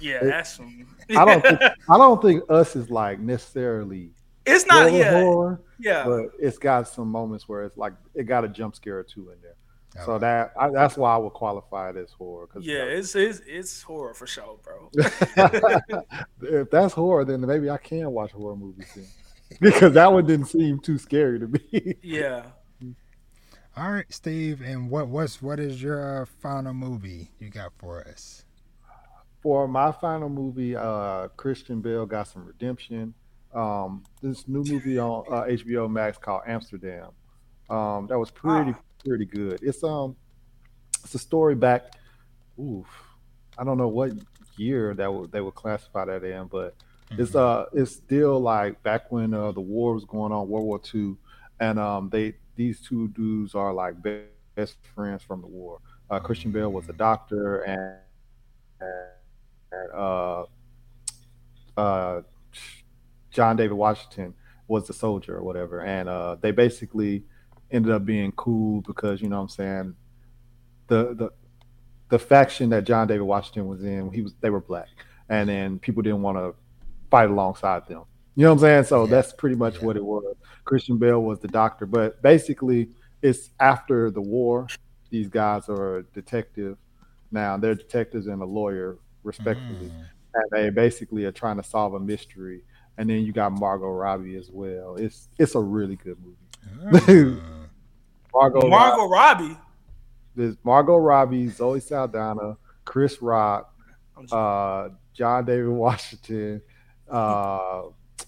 [0.00, 0.86] yeah, It- that's some.
[1.10, 4.12] I don't think I don't think Us is like necessarily
[4.46, 4.88] it's not.
[4.90, 6.04] horror, Yeah, horror, yeah.
[6.04, 9.30] but it's got some moments where it's like it got a jump scare or two
[9.30, 9.54] in there.
[10.04, 12.46] So that I, that's why I would qualify it as horror.
[12.46, 14.90] Cause Yeah, it's, it's it's horror for sure, bro.
[16.42, 19.06] if that's horror, then maybe I can watch horror movies then.
[19.60, 21.94] because that one didn't seem too scary to me.
[22.02, 22.42] Yeah.
[23.76, 24.60] All right, Steve.
[24.60, 28.44] And what what's what is your uh, final movie you got for us?
[29.42, 33.14] For my final movie, uh, Christian Bale got some redemption.
[33.54, 37.10] Um, this new movie on uh, HBO Max called Amsterdam.
[37.70, 38.80] Um, that was pretty Ah.
[39.04, 39.60] pretty good.
[39.62, 40.16] It's um,
[41.04, 41.92] it's a story back.
[42.60, 42.86] Oof,
[43.56, 44.10] I don't know what
[44.56, 46.74] year that would they would classify that in, but
[47.16, 47.38] it's Mm-hmm.
[47.38, 51.16] uh it's still like back when uh, the war was going on, World War II,
[51.60, 54.22] and um they these two dudes are like be-
[54.54, 55.80] best friends from the war.
[56.10, 57.98] Uh, Christian Bale was a doctor, and,
[58.80, 60.44] and uh,
[61.76, 62.22] uh,
[63.30, 64.34] John David Washington
[64.66, 67.24] was the soldier or whatever, and uh, they basically
[67.70, 69.94] ended up being cool because you know what I'm saying
[70.88, 71.30] the the
[72.08, 74.88] the faction that John David Washington was in, he was they were black,
[75.28, 76.54] and then people didn't want to
[77.10, 78.02] fight alongside them.
[78.34, 78.84] You know what I'm saying?
[78.84, 79.10] So Yeah.
[79.10, 79.84] that's pretty much Yeah.
[79.86, 80.24] what it was.
[80.64, 82.90] Christian Bale was the doctor, but basically
[83.22, 84.66] it's after the war.
[85.10, 86.76] These guys are a detective
[87.32, 87.56] now.
[87.56, 90.04] They're detectives and a lawyer, respectively, Mm.
[90.34, 92.62] and they basically are trying to solve a mystery.
[92.98, 94.96] And then you got Margot Robbie as well.
[94.96, 96.96] It's it's a really good movie.
[96.98, 97.40] Mm.
[98.34, 99.58] Margot, Robbie, Margot Robbie.
[100.36, 103.72] there's Margot Robbie, Zoe Saldana, Chris Rock,
[104.30, 106.60] uh, John David Washington.
[107.10, 107.82] Uh,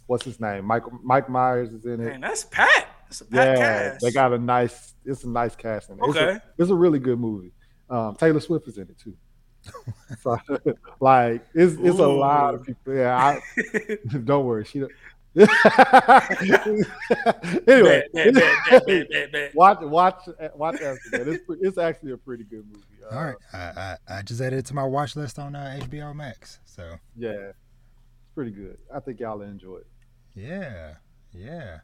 [0.07, 0.64] what's his name?
[0.64, 2.05] Mike Mike Myers is in it.
[2.05, 2.87] Man, that's Pat.
[3.07, 4.01] That's a Pat Yeah, cast.
[4.05, 4.95] they got a nice.
[5.05, 5.99] It's a nice casting.
[6.03, 6.38] It's, a, Okay.
[6.59, 7.53] it's a really good movie.
[7.88, 9.16] Um, Taylor Swift is in it too.
[10.23, 10.38] so,
[11.01, 12.95] like, it's it's a lot of people.
[12.95, 14.64] Yeah, I, don't worry.
[14.64, 14.85] She.
[17.69, 19.55] anyway, bet, bet.
[19.55, 21.29] watch watch watch after that.
[21.29, 22.85] It's it's actually a pretty good movie.
[23.11, 25.79] Uh, All right, I, I I just added it to my watch list on uh,
[25.83, 26.59] HBO Max.
[26.64, 27.53] So Yeah,
[28.31, 28.79] it's pretty good.
[28.95, 29.87] I think y'all enjoy it.
[30.35, 30.95] yeah,
[31.33, 31.81] yeah.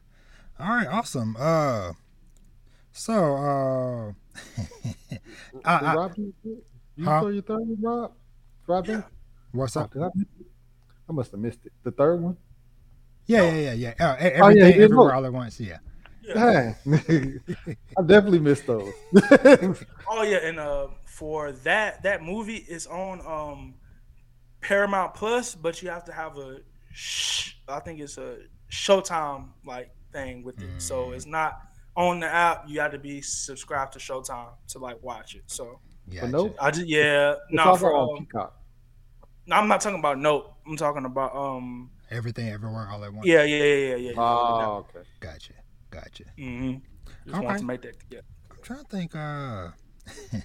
[0.59, 1.35] All right, awesome.
[1.37, 1.93] Uh,
[2.91, 4.11] so uh,
[5.65, 6.33] I, Did I, Rob, you,
[6.95, 7.19] you Huh?
[7.19, 8.13] saw your third one, Rob?
[8.67, 9.01] Rob, Yeah.
[9.51, 9.91] what's Oh, up?
[9.93, 10.07] did I.
[11.09, 11.73] I must have missed it.
[11.83, 12.37] The third one?
[13.25, 13.93] Yeah, yeah, yeah, yeah.
[13.99, 15.13] Uh, Oh, yeah, everything, yeah, everywhere, look.
[15.13, 15.59] all at once.
[15.59, 15.79] Yeah.
[16.21, 16.73] Yeah.
[17.97, 18.93] I definitely missed those.
[20.07, 23.75] Oh yeah, and uh, for that that movie is on um
[24.61, 26.59] Paramount Plus, but you have to have a
[26.91, 28.37] sh- I think it's a
[28.71, 30.81] Showtime like thing with it.
[30.81, 31.15] So Mm.
[31.15, 31.61] it's not
[31.95, 32.65] on the app.
[32.67, 35.43] You have to be subscribed to Showtime to like watch it.
[35.47, 35.79] So
[36.13, 36.27] Gotcha.
[36.27, 36.55] nope.
[36.59, 38.61] I just yeah, It's no, also for on um, Peacock.
[39.45, 40.53] no, I'm not talking about Nope.
[40.67, 43.25] I'm talking about um Everything, everywhere, all at once.
[43.27, 44.11] yeah yeah yeah yeah yeah.
[44.11, 45.07] yeah, Oh, okay.
[45.19, 45.53] Gotcha.
[45.91, 46.23] Gotcha.
[46.37, 46.77] Mm-hmm.
[47.25, 47.45] Just Okay.
[47.45, 48.19] want to make that yeah.
[48.51, 49.15] I'm trying to think.
[49.15, 49.69] Uh,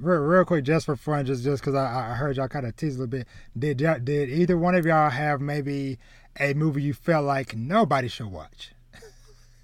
[0.00, 2.76] real, real quick, just for fun, just just because I, I heard y'all kind of
[2.76, 3.26] tease a little bit.
[3.58, 5.98] Did y'all, did either one of y'all have maybe
[6.38, 8.72] a movie you felt like nobody should watch?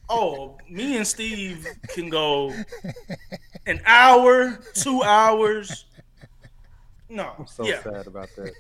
[0.09, 2.55] Oh, me and Steve can go
[3.67, 5.87] an hour, two hours.
[7.09, 7.83] No, I'm so yeah.
[7.83, 8.53] sad about that.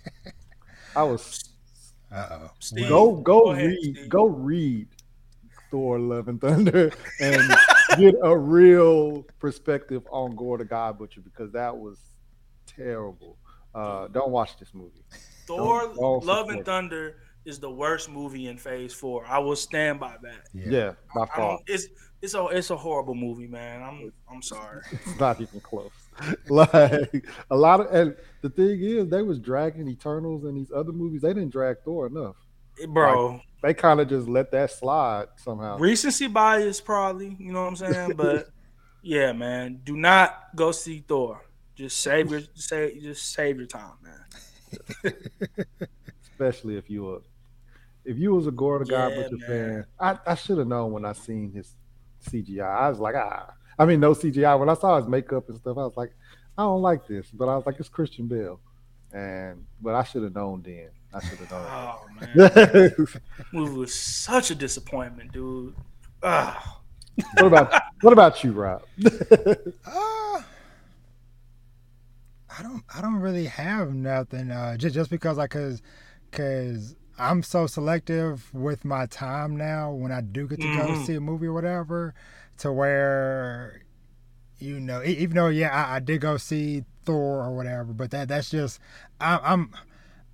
[0.97, 1.51] I was
[2.13, 2.51] Uh oh.
[2.89, 4.09] Go go, Go ahead, read Steve.
[4.09, 4.89] go read
[5.71, 7.43] Thor: Love and Thunder and
[7.99, 11.99] get a real perspective on Gore the God Butcher because that was
[12.67, 13.37] terrible.
[13.75, 15.05] Uh, don't watch this movie.
[15.47, 16.65] Thor: Don't- don't Love support and it.
[16.65, 19.25] Thunder is the worst movie in Phase Four.
[19.27, 20.49] I will stand by that.
[20.53, 20.69] Yeah.
[20.69, 21.37] Yeah, by far.
[21.37, 21.87] don't, it's
[22.23, 23.83] it's a it's a horrible movie, man.
[23.83, 24.83] I'm I'm sorry.
[24.93, 25.91] It's not even close.
[26.49, 30.93] like a lot of, and the thing is, they was dragging Eternals and these other
[30.93, 31.21] movies.
[31.23, 32.37] They didn't drag Thor enough.
[32.89, 35.79] Bro, They kind of just let that slide somehow.
[35.79, 38.17] recency bias probably, you know what I'm saying?
[38.17, 38.47] But
[39.03, 41.43] yeah, man, do not go see Thor.
[41.75, 45.13] Just save your save just save your time, man.
[46.23, 47.21] especially if you are
[48.05, 49.47] if you was a Gordon Yeah, God Butcher man.
[49.47, 51.75] fan, I, I should have known when I seen his
[52.25, 52.65] CGI.
[52.65, 54.59] I was like, ah, I mean, no CGI.
[54.59, 56.13] When I saw his makeup and stuff, I was like,
[56.57, 57.29] I don't like this.
[57.33, 58.61] But I was like, it's Christian Bale,
[59.13, 60.91] and but I should have known then.
[61.17, 61.73] I should have known.
[61.73, 62.53] Oh man,
[63.53, 65.75] movie was such a disappointment, dude.
[66.23, 66.81] Ah,
[67.33, 68.83] what about what about you, Rob?
[69.85, 70.43] Uh,
[72.59, 72.85] I don't.
[72.95, 74.51] I don't really have nothing.
[74.51, 75.83] Uh, just just because I cause,
[76.33, 80.97] cause I'm so selective with my time now when I do get to go Mhm.
[80.97, 82.15] see a movie or whatever,
[82.59, 83.83] to where,
[84.59, 88.11] you know, e- even though yeah, I, I did go see Thor or whatever, but
[88.13, 88.81] that that's just
[89.21, 89.73] I, I'm.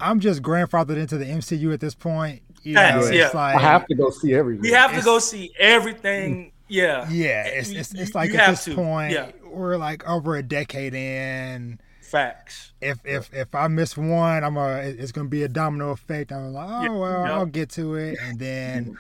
[0.03, 2.43] I'm just grandfathered into the MCU at this point.
[2.63, 3.31] You know, Facts, it's yeah.
[3.35, 4.63] like I have to go see everything.
[4.63, 6.53] we have to go see everything.
[6.69, 9.31] Yeah, Yeah, it's it's, it's like you at this to, point yeah.
[9.45, 11.79] we're like over a decade in.
[12.01, 12.73] facts.
[12.81, 16.33] if if if I miss one, I'm a it's gonna be a domino effect.
[16.33, 17.33] I'm like, oh Yeah, well, yeah.
[17.33, 18.97] I'll get to it, and then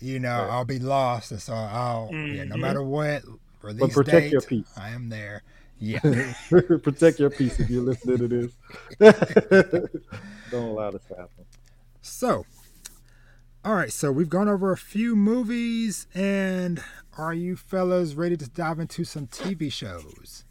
[0.00, 0.50] you know Right.
[0.50, 2.90] I'll be lost, and so I'll yeah, no matter mm-hmm.
[2.90, 3.22] what
[3.62, 4.72] release But protect date, your peace.
[4.76, 5.42] I am there.
[5.84, 8.52] Yeah, Protect your peace if you're listening to this.
[10.50, 11.44] Don't allow this to happen.
[12.00, 12.46] so
[13.64, 16.82] all right, so we've gone over a few movies, and
[17.16, 20.44] are you fellas ready to dive into some TV shows?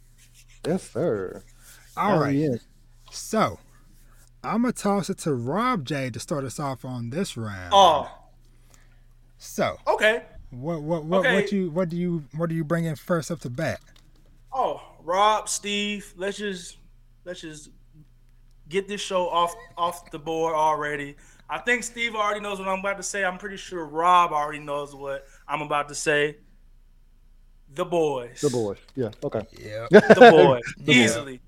[0.66, 1.44] Yes, sir.
[1.96, 2.56] All Oh, right, yeah.
[3.12, 3.60] so
[4.42, 7.70] I'm gonna toss it to Rob J to start us off on this round.
[7.72, 8.10] Oh,
[9.38, 10.22] so okay.
[10.50, 11.34] What what what Okay.
[11.34, 13.80] what you what do you what do you bring in first up to bat?
[15.04, 16.78] Rob, Steve, let's just
[17.24, 17.68] let's just
[18.68, 21.16] get this show off off the board already.
[21.48, 23.22] I think Steve already knows what I'm about to say.
[23.22, 26.38] I'm pretty sure Rob already knows what I'm about to say.
[27.74, 28.40] The boys.
[28.40, 28.78] The boys.
[28.96, 29.10] Yeah.
[29.22, 29.42] Okay.
[29.60, 30.62] Yeah, The boys.
[30.78, 30.96] The boys.
[30.96, 31.40] Easily.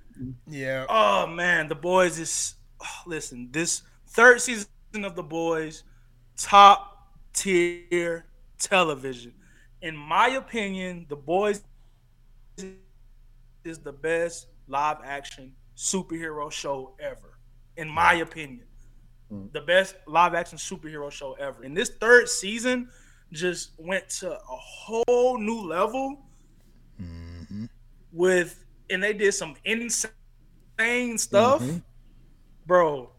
[0.47, 0.85] yeah.
[0.89, 4.69] Oh man, the boys is oh, listen, this third season
[5.03, 5.83] of the boys,
[6.37, 8.27] top tier
[8.59, 9.33] television.
[9.81, 11.63] In my opinion, the boys
[13.67, 17.39] is the best live action superhero show ever.
[17.77, 18.67] In my opinion.
[19.31, 19.53] Mm.
[19.53, 21.65] The best live action superhero show ever.
[21.65, 22.89] And this third season
[23.33, 26.23] just went to a whole new level
[26.97, 27.67] hmm
[28.13, 31.83] with and they did some insane stuff, Mhm.
[32.65, 33.11] bro.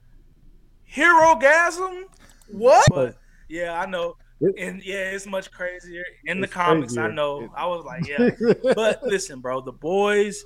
[0.92, 2.06] Herogasm?
[2.48, 2.86] What?
[2.90, 3.18] But-
[3.50, 4.16] yeah, I know.
[4.40, 6.98] And yeah, it's much crazier in the It's comics.
[6.98, 7.50] I know.
[7.56, 8.30] I was like, yeah.
[8.76, 10.46] but listen, bro, the boys,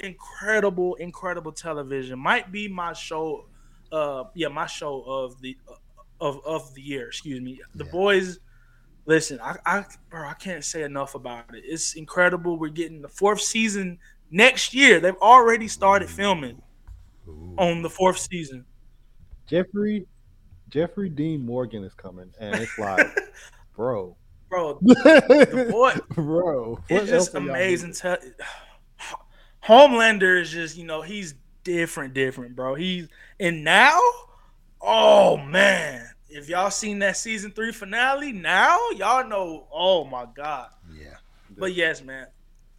[0.00, 2.18] incredible, incredible television.
[2.18, 3.46] Might be my show.
[3.90, 5.56] Uh, yeah, my show of the
[6.20, 7.08] of of the year.
[7.08, 7.60] Excuse me.
[7.74, 7.90] The Yeah.
[7.92, 8.38] boys.
[9.04, 11.64] Listen, I, I, bro, I can't say enough about it.
[11.66, 12.56] It's incredible.
[12.56, 13.98] We're getting the fourth season
[14.30, 15.00] next year.
[15.00, 16.62] They've already started filming
[17.58, 18.64] on the fourth season.
[19.48, 20.06] Jeffrey
[20.72, 23.06] Jeffrey Dean Morgan is coming, and it's like,
[23.76, 24.16] bro,
[24.48, 27.92] Bro, the boy, bro, what it's just else are y'all amazing.
[27.92, 28.16] doing?
[28.18, 28.32] Te-
[29.66, 32.74] Homelander is just, you know, he's different, different, bro.
[32.74, 33.08] He's
[33.40, 33.98] and now,
[34.80, 39.68] oh man, if y'all seen that season three finale, now y'all know.
[39.72, 40.68] Oh my god.
[40.94, 41.14] Yeah.
[41.56, 42.26] But yes, man,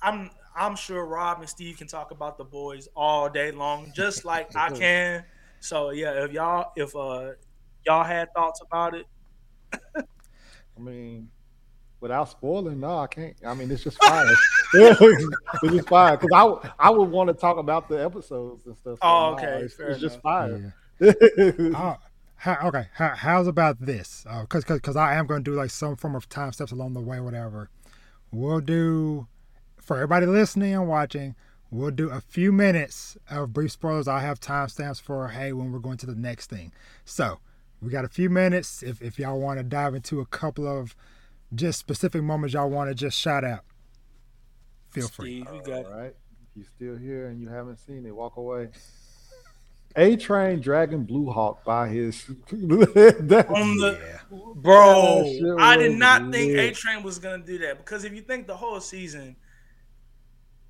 [0.02, 4.26] I'm I'm sure Rob and Steve can talk about the boys all day long, just
[4.26, 5.24] like I can.
[5.60, 7.32] So yeah, if y'all if uh
[7.86, 9.06] y'all had thoughts about it,
[9.96, 11.30] I mean,
[12.00, 13.36] without spoiling, no, I can't.
[13.46, 14.26] I mean, it's just fire.
[14.74, 18.76] it's just fire because I would- I would want to talk about the episodes and
[18.76, 19.00] stuff.
[19.02, 20.22] so Oh, no, okay, it's, it's just enough.
[20.22, 20.76] fire.
[21.02, 21.98] Oh,
[22.36, 22.88] how, okay.
[22.94, 24.26] How, how's about this?
[24.30, 26.94] Uh, because because I am going to do like some form of time steps along
[26.94, 27.70] the way, whatever.
[28.32, 29.28] We'll do
[29.80, 31.36] for everybody listening and watching.
[31.72, 34.08] We'll do a few minutes of brief spoilers.
[34.08, 36.72] I'll have timestamps for hey when we're going to the next thing.
[37.06, 37.40] So
[37.84, 38.82] we got a few minutes.
[38.82, 40.96] If if y'all want to dive into a couple of
[41.54, 43.64] just specific moments y'all want to just shout out,
[44.90, 45.44] feel free.
[45.46, 46.16] Steve, you got All right.
[46.56, 48.70] If you're still here and you haven't seen it, walk away.
[49.96, 52.26] A Train Dragon Blue Hawk by his.
[52.52, 54.38] That's- on the Yeah.
[54.56, 55.58] bro.
[55.60, 56.58] I did was not think.
[56.58, 59.36] A Train was gonna do that because if you think the whole season,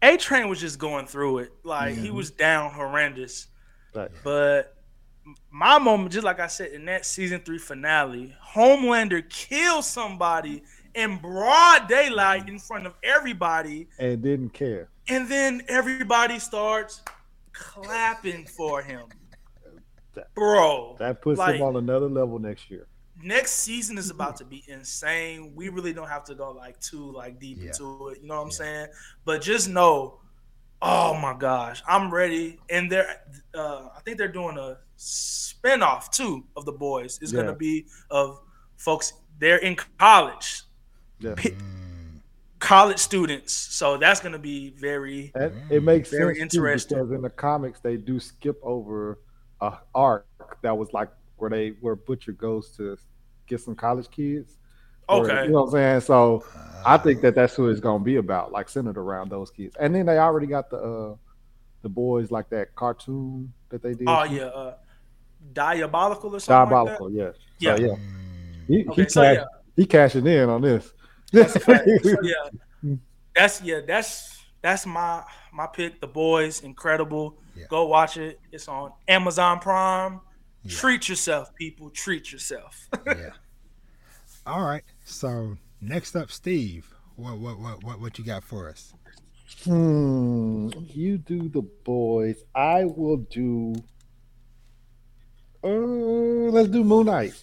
[0.02, 1.52] A Train was just going through it.
[1.64, 2.14] Like he Mhm.
[2.16, 3.48] was down horrendous.
[3.96, 4.12] Right.
[4.24, 4.76] But
[5.52, 10.64] my moment, just like I said in that season three finale, Homelander kills somebody
[10.96, 14.90] in broad daylight in front of everybody, and didn't care.
[15.10, 17.02] and then everybody starts
[17.52, 19.04] clapping for him.
[20.36, 22.88] Bro, That puts Like- him on another level next year.
[23.22, 25.54] next season is about to be insane.
[25.56, 27.68] We really don't have to go like too like deep Yeah.
[27.68, 28.22] into it.
[28.22, 28.54] You know what I'm Yeah.
[28.56, 28.88] saying?
[29.26, 30.20] But just know,
[30.86, 32.60] Oh my gosh, I'm ready.
[32.70, 33.24] And they're,
[33.56, 37.20] uh, I think they're doing a spinoff too of the boys.
[37.22, 37.42] is Yeah.
[37.42, 38.40] gonna be of
[38.78, 39.14] folks.
[39.40, 40.64] They're in college,
[41.20, 41.36] Yeah.
[42.60, 43.52] College students.
[43.52, 45.32] So that's gonna be very.
[45.36, 46.98] And it makes Very interesting.
[46.98, 49.20] because in the comics they do skip over
[49.60, 50.26] a arc
[50.62, 52.98] that was like where they where Butcher goes to
[53.48, 54.58] get some college kids.
[55.10, 55.44] Or- Okay.
[55.46, 56.00] you know what I'm saying?
[56.02, 56.46] So
[56.86, 59.76] I think that that's who it's gonna be about, like centered around those kids.
[59.78, 61.16] And then they already got the uh
[61.82, 64.08] the boys like that cartoon that they did.
[64.08, 64.76] Oh yeah, uh,
[65.52, 66.70] diabolical or something.
[66.74, 67.36] diabolical, yes.
[67.60, 67.76] Yeah.
[67.76, 67.96] So, yeah.
[68.68, 68.86] He, Like that?
[68.86, 69.44] he, Okay, so cash- yeah,
[69.76, 70.94] he cashing in on this.
[71.32, 71.64] that's.
[71.64, 71.74] So,
[72.24, 72.96] yeah,
[73.36, 76.00] that's yeah, that's that's my my pick.
[76.00, 77.38] The boys, incredible.
[77.56, 77.66] Yeah.
[77.70, 78.40] Go watch it.
[78.52, 80.22] It's on Amazon Prime.
[80.64, 80.78] Yeah.
[80.78, 81.90] Treat yourself, people.
[81.90, 82.88] Treat yourself.
[83.08, 83.32] yeah.
[84.46, 84.84] All right.
[85.04, 86.88] So next up, Steve.
[87.16, 88.94] What what what what what you got for us?
[89.66, 90.70] Hmm.
[90.88, 92.44] You do the boys.
[92.56, 93.76] I will do.
[95.64, 95.68] Uh,
[96.52, 97.34] let's do Moon Knight.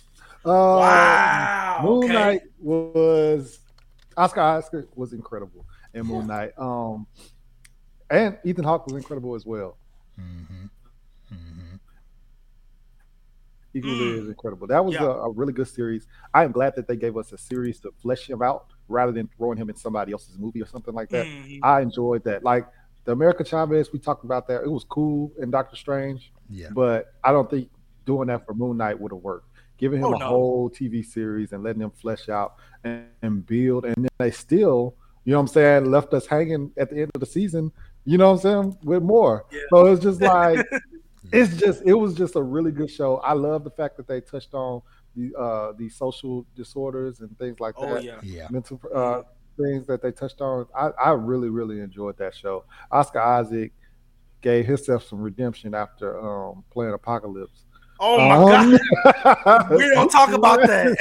[0.44, 1.80] Uh, wow.
[1.84, 2.12] Moon okay.
[2.12, 3.60] Knight was
[4.16, 5.64] Oscar Oscar was incredible
[5.94, 6.52] in Moon Knight.
[6.58, 7.06] Um,
[8.10, 9.76] and Ethan Hawke was incredible as well.
[10.18, 10.64] Mm-hmm.
[11.34, 11.74] Mm-hmm.
[13.72, 14.22] He really Mm.
[14.22, 14.66] is incredible.
[14.66, 15.04] That was Yeah.
[15.04, 16.06] a, a really good series.
[16.34, 19.28] I am glad that they gave us a series to flesh him out rather than
[19.36, 21.26] throwing him in somebody else's movie or something like that.
[21.26, 21.60] Mhm.
[21.62, 22.42] I enjoyed that.
[22.42, 22.66] Like
[23.04, 24.62] the America Chavez, we talked about that.
[24.64, 26.70] It was cool in Doctor Strange, Yeah.
[26.72, 27.70] but I don't think
[28.04, 29.46] doing that for Moon Knight would have worked.
[29.78, 30.26] Giving him Oh, a no.
[30.26, 34.94] whole TV series and letting him flesh out and, and build, and then they still,
[35.24, 37.72] you know what I'm saying, left us hanging at the end of the season.
[38.04, 38.78] You know what I'm saying?
[38.82, 39.46] With more.
[39.50, 39.60] Yeah.
[39.70, 40.66] So it's just like
[41.32, 43.16] it's just it was just a really good show.
[43.18, 44.82] I love the fact that they touched on
[45.16, 48.20] the uh the social disorders and things like Oh that yeah.
[48.22, 48.48] Yeah.
[48.50, 49.22] mental uh,
[49.58, 50.66] things that they touched on.
[50.74, 52.64] I, I really, really enjoyed that show.
[52.90, 53.72] Oscar Isaac
[54.40, 57.64] gave himself some redemption after um, playing Apocalypse.
[58.02, 58.78] Oh my Um,
[59.14, 59.70] god.
[59.70, 60.96] We don't talk about that.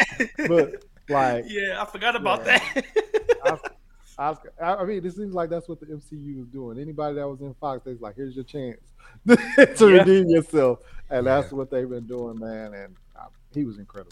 [0.47, 2.59] but like, yeah, I forgot about Yeah.
[2.73, 3.59] that.
[4.19, 6.77] Oscar, I I mean, it seems like that's what the MCU is doing.
[6.77, 8.81] Anybody that was in Fox, they's like, here's your chance
[9.27, 9.37] to
[9.79, 9.99] Yeah.
[9.99, 10.79] redeem yourself,
[11.09, 11.39] and Yeah.
[11.41, 12.73] that's what they've been doing, man.
[12.73, 14.11] And uh, he was incredible.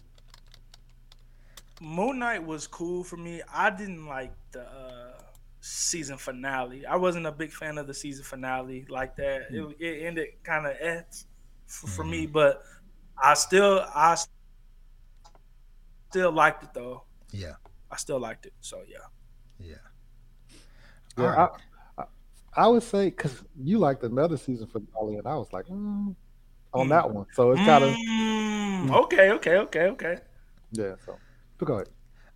[1.81, 3.41] Moon Knight was cool for me.
[3.53, 5.21] I didn't like the uh,
[5.61, 6.85] season finale.
[6.85, 9.49] I wasn't a big fan of the season finale like that.
[9.49, 9.55] Hmm.
[9.55, 11.01] It, it ended kind of eh
[11.67, 12.63] for, for me, but
[13.21, 14.17] I still I
[16.11, 17.03] still liked it though.
[17.31, 17.53] Yeah.
[17.91, 18.53] I still liked it.
[18.61, 18.97] So yeah.
[19.59, 19.75] Yeah.
[21.17, 21.49] Yeah, All right.
[21.97, 22.05] I, I,
[22.55, 26.15] I would say because you liked another season finale, and I was like, mm,
[26.73, 26.89] on Mm.
[26.89, 27.25] that one.
[27.33, 30.17] So it's kind of Mm, okay, okay, okay, okay.
[30.71, 30.93] yeah.
[31.05, 31.17] So,
[31.57, 31.89] but go ahead.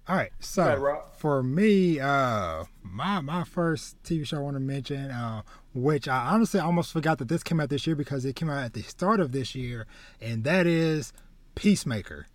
[0.08, 0.32] All right.
[0.40, 5.44] So ahead, for me, uh, my my first TV show I want to mention, uh,
[5.74, 8.64] which I honestly almost forgot that this came out this year because it came out
[8.64, 9.88] at the start of this year,
[10.20, 11.14] and that is
[11.56, 12.28] Peacemaker.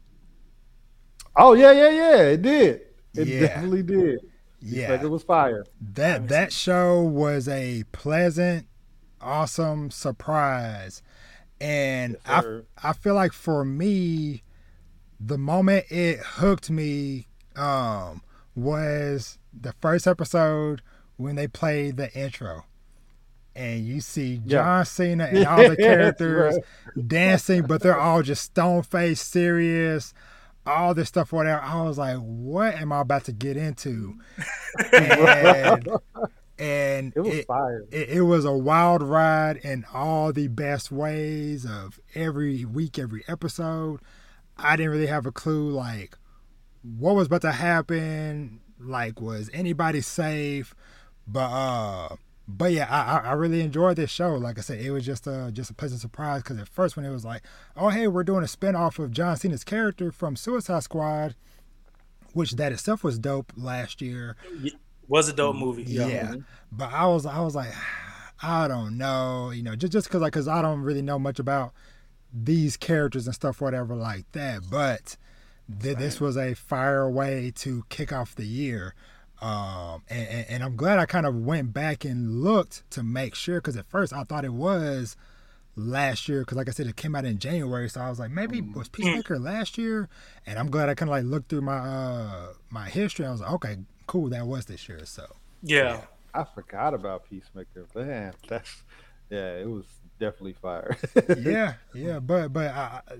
[1.36, 2.22] Oh yeah, yeah, yeah.
[2.22, 2.80] It did.
[3.14, 3.40] It Yeah.
[3.40, 4.20] definitely did.
[4.60, 5.00] Yeah.
[5.02, 5.64] It was fire.
[5.80, 8.66] That that show was a pleasant,
[9.20, 11.02] awesome surprise,
[11.60, 12.60] and I.
[12.82, 14.42] I feel like for me,
[15.20, 18.22] the moment it hooked me um
[18.54, 20.82] was the first episode
[21.16, 22.64] when they played the intro.
[23.56, 24.58] And you see Yeah.
[24.58, 26.58] John Cena and all the characters
[27.06, 30.12] dancing, but they're all just stone faced, serious,
[30.66, 31.62] all this stuff, whatever.
[31.62, 34.16] I was like, what am I about to get into?
[34.92, 35.88] And,
[36.58, 37.84] and It was it, fire.
[37.90, 43.24] it, it was a wild ride in all the best ways of every week, every
[43.28, 44.00] episode.
[44.58, 46.16] I didn't really have a clue like
[46.82, 48.60] what was about to happen.
[48.78, 50.74] Like, was anybody safe?
[51.26, 52.16] But uh,
[52.48, 54.34] but yeah, I I- really enjoyed this show.
[54.34, 57.04] Like I said, it was just a just a pleasant surprise because at first when
[57.04, 57.42] it was like,
[57.76, 61.34] oh hey, we're doing a spinoff of John Cena's character from Suicide Squad,
[62.32, 64.36] which that itself was dope last year.
[65.08, 65.84] Was a dope mm, movie.
[65.84, 66.06] Yeah.
[66.06, 66.34] Yeah.
[66.70, 67.72] But I was I was like,
[68.42, 71.38] I don't know, you know, just just because like because I don't really know much
[71.38, 71.72] about
[72.32, 74.62] these characters and stuff, whatever like that.
[74.70, 75.16] But
[75.80, 78.94] th- this was a fire way to kick off the year.
[79.40, 83.34] Um, and, and, and I'm glad I kind of went back and looked to make
[83.34, 85.16] sure because at first I thought it was
[85.78, 88.30] last year because like I said it came out in January so I was like
[88.30, 90.08] maybe it was Peacemaker last year
[90.46, 93.42] and I'm glad I kind of like looked through my uh my history I was
[93.42, 93.76] like okay
[94.06, 95.26] cool that was this year so
[95.62, 96.00] Yeah.
[96.32, 97.86] I forgot about Peacemaker.
[97.94, 98.82] Man, that's
[99.30, 99.54] yeah.
[99.56, 99.84] It was
[100.18, 100.96] definitely fire.
[101.38, 103.14] yeah, yeah, but but I, I-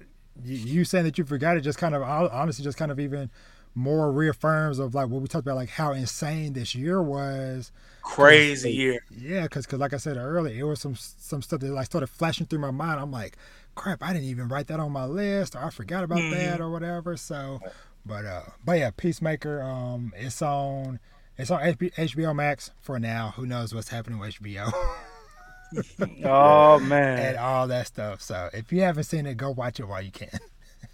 [0.44, 3.30] you, you saying that you forgot it just kind of honestly just kind of even
[3.77, 7.70] more reaffirms of like what we talked about, like how insane this year was.
[8.03, 9.05] Crazy year.
[9.16, 12.09] Yeah, because cause like I said earlier, it was some some stuff that like started
[12.09, 12.99] flashing through my mind.
[12.99, 13.37] I'm like,
[13.74, 16.31] crap, I didn't even write that on my list, or I forgot about mm-hmm.
[16.31, 17.16] that, or whatever.
[17.16, 17.61] So,
[18.05, 19.62] but uh, but yeah, Peacemaker.
[19.62, 20.99] Um, it's on
[21.37, 23.35] it's on HBO Max for now.
[23.37, 24.72] Who knows what's happening with HBO?
[26.24, 28.22] oh man, and all that stuff.
[28.22, 30.39] So if you haven't seen it, go watch it while you can.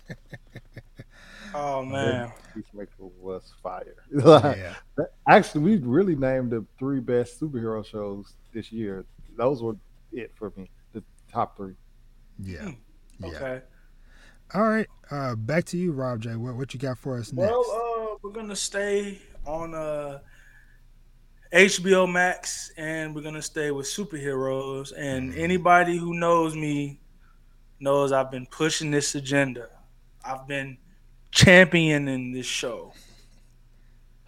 [1.55, 3.97] oh man, Peacemaker was fire.
[4.13, 4.75] yeah.
[5.29, 9.05] Actually, we really named the three best superhero shows this year.
[9.37, 9.77] Those were
[10.13, 10.71] it for me.
[10.93, 11.75] The top three.
[12.39, 12.63] Yeah.
[12.63, 12.71] Hmm.
[13.21, 13.29] yeah.
[13.29, 13.63] Okay.
[14.55, 14.87] All right.
[15.11, 16.37] Uh, back to you, Rob J.
[16.37, 17.51] What what you got for us next?
[17.51, 20.21] Well, uh, we're gonna stay on uh
[21.53, 24.93] HBO Max, and we're gonna stay with superheroes.
[24.97, 25.41] And mm-hmm.
[25.41, 27.01] anybody who knows me
[27.81, 29.69] knows I've been pushing this agenda.
[30.25, 30.79] I've been
[31.33, 32.93] championing this show.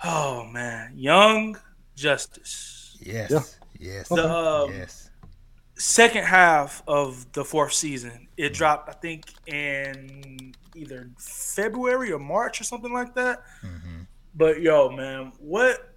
[0.02, 1.56] Oh man, Young
[1.94, 2.96] Justice.
[3.00, 3.30] Yes.
[3.30, 3.40] Yeah.
[3.78, 4.08] Yes.
[4.08, 5.10] The um, yes.
[5.76, 8.28] second half of the fourth season.
[8.36, 8.54] It mm-hmm.
[8.54, 13.42] dropped, I think, in either February or March or something like that.
[13.62, 14.02] Mm-hmm.
[14.34, 15.94] But yo, man, what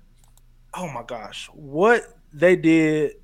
[0.74, 2.04] oh my gosh, what
[2.34, 3.16] they did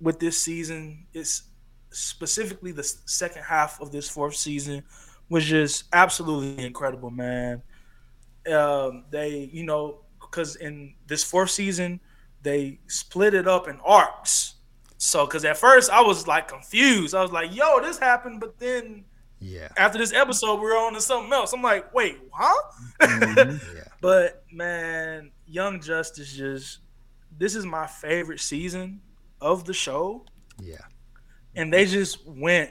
[0.00, 1.06] with this season?
[1.14, 1.44] It's
[1.90, 4.84] specifically the second half of this fourth season
[5.30, 7.62] was just absolutely incredible, man.
[8.52, 12.00] Um, they, you know, because in this fourth season,
[12.42, 14.56] they split it up in arcs.
[14.98, 17.14] So, because at first I was like confused.
[17.14, 19.04] I was like, "Yo, this happened," but then,
[19.38, 21.54] yeah, after this episode, we are on to something else.
[21.54, 22.62] I'm like, "Wait, huh?"
[23.00, 23.76] Mm-hmm.
[23.76, 23.84] yeah.
[24.02, 26.80] But man, Young Justice just
[27.38, 29.00] this is my favorite season
[29.40, 30.24] of the show.
[30.60, 30.84] Yeah.
[31.54, 32.70] And they just went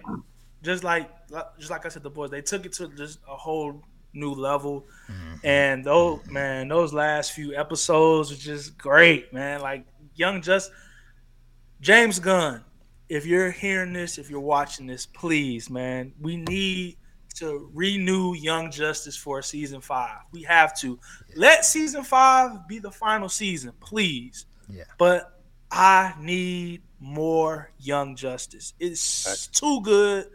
[0.62, 1.10] just like
[1.58, 3.84] just like I said, the boys, they took it to just a whole
[4.14, 4.88] new level.
[5.10, 5.46] Mm-hmm.
[5.46, 6.34] And those mm-hmm.
[6.34, 9.62] man, those last few episodes were just great, man.
[9.62, 9.86] Like
[10.16, 10.72] Young Just
[11.82, 12.64] James Gunn,
[13.08, 16.98] if you're hearing this, if you're watching this, please, man, we need
[17.36, 20.20] to renew Young Justice for season five.
[20.32, 21.00] We have to.
[21.36, 24.46] Let season five be the final season, please.
[24.68, 24.84] Yeah.
[24.98, 25.40] But
[25.72, 28.74] I need more Young Justice.
[28.80, 30.30] It's too good,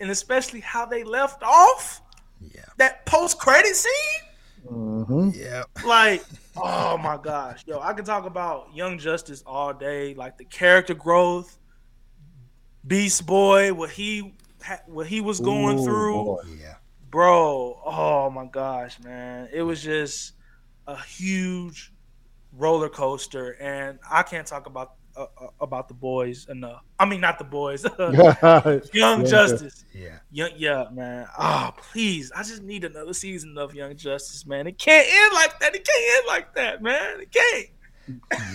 [0.00, 2.00] and especially how they left off.
[2.40, 2.62] Yeah.
[2.78, 4.28] That post credit scene.
[4.66, 5.30] Mm-hmm.
[5.34, 5.64] Yeah.
[5.86, 6.24] Like,
[6.56, 10.14] oh my gosh, yo, I can talk about Young Justice all day.
[10.14, 11.58] Like the character growth,
[12.86, 14.34] Beast Boy, what he
[14.86, 16.24] what he was going Ooh, through.
[16.24, 16.42] Boy.
[16.60, 16.74] Yeah.
[17.10, 20.34] Bro, oh my gosh, man, it was just
[20.86, 21.92] a huge
[22.52, 26.82] roller coaster, and I can't talk about uh, uh about the boys enough.
[26.98, 27.84] I mean, not the boys,
[28.92, 29.84] Young Justice.
[29.92, 31.26] Yeah, Young, yeah, man.
[31.36, 34.66] Ah, oh, please, I just need another season of Young Justice, man.
[34.66, 35.74] It can't end like that.
[35.74, 37.20] It can't end like that, man.
[37.20, 37.66] It can't.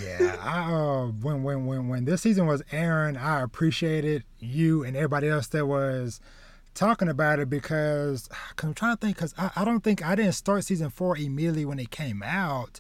[0.03, 4.95] yeah, I, uh, when when when when this season was airing, I appreciated you and
[4.95, 6.19] everybody else that was
[6.75, 10.15] talking about it because cause I'm trying to think because I, I don't think I
[10.15, 12.79] didn't start season four immediately when it came out.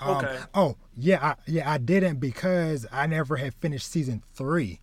[0.00, 0.38] Um, okay.
[0.54, 4.80] Oh yeah, I, yeah, I didn't because I never had finished season three.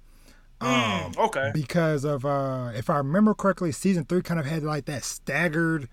[0.62, 1.52] Hmm, um, okay.
[1.54, 5.90] Because of uh, if I remember correctly, season three kind of had like that staggered,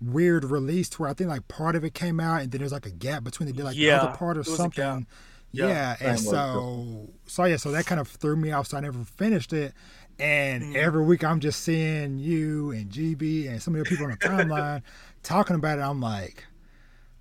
[0.00, 2.72] weird release to where I think like part of it came out and then there's
[2.72, 5.06] like a gap between the like yeah, the other part or something.
[5.52, 8.68] Yeah, yeah and so so yeah, so that kind of threw me off.
[8.68, 9.72] So I never finished it.
[10.18, 10.76] And mm.
[10.76, 14.18] every week I'm just seeing you and GB and some of the people on the
[14.18, 14.82] timeline
[15.22, 15.82] talking about it.
[15.82, 16.44] I'm like,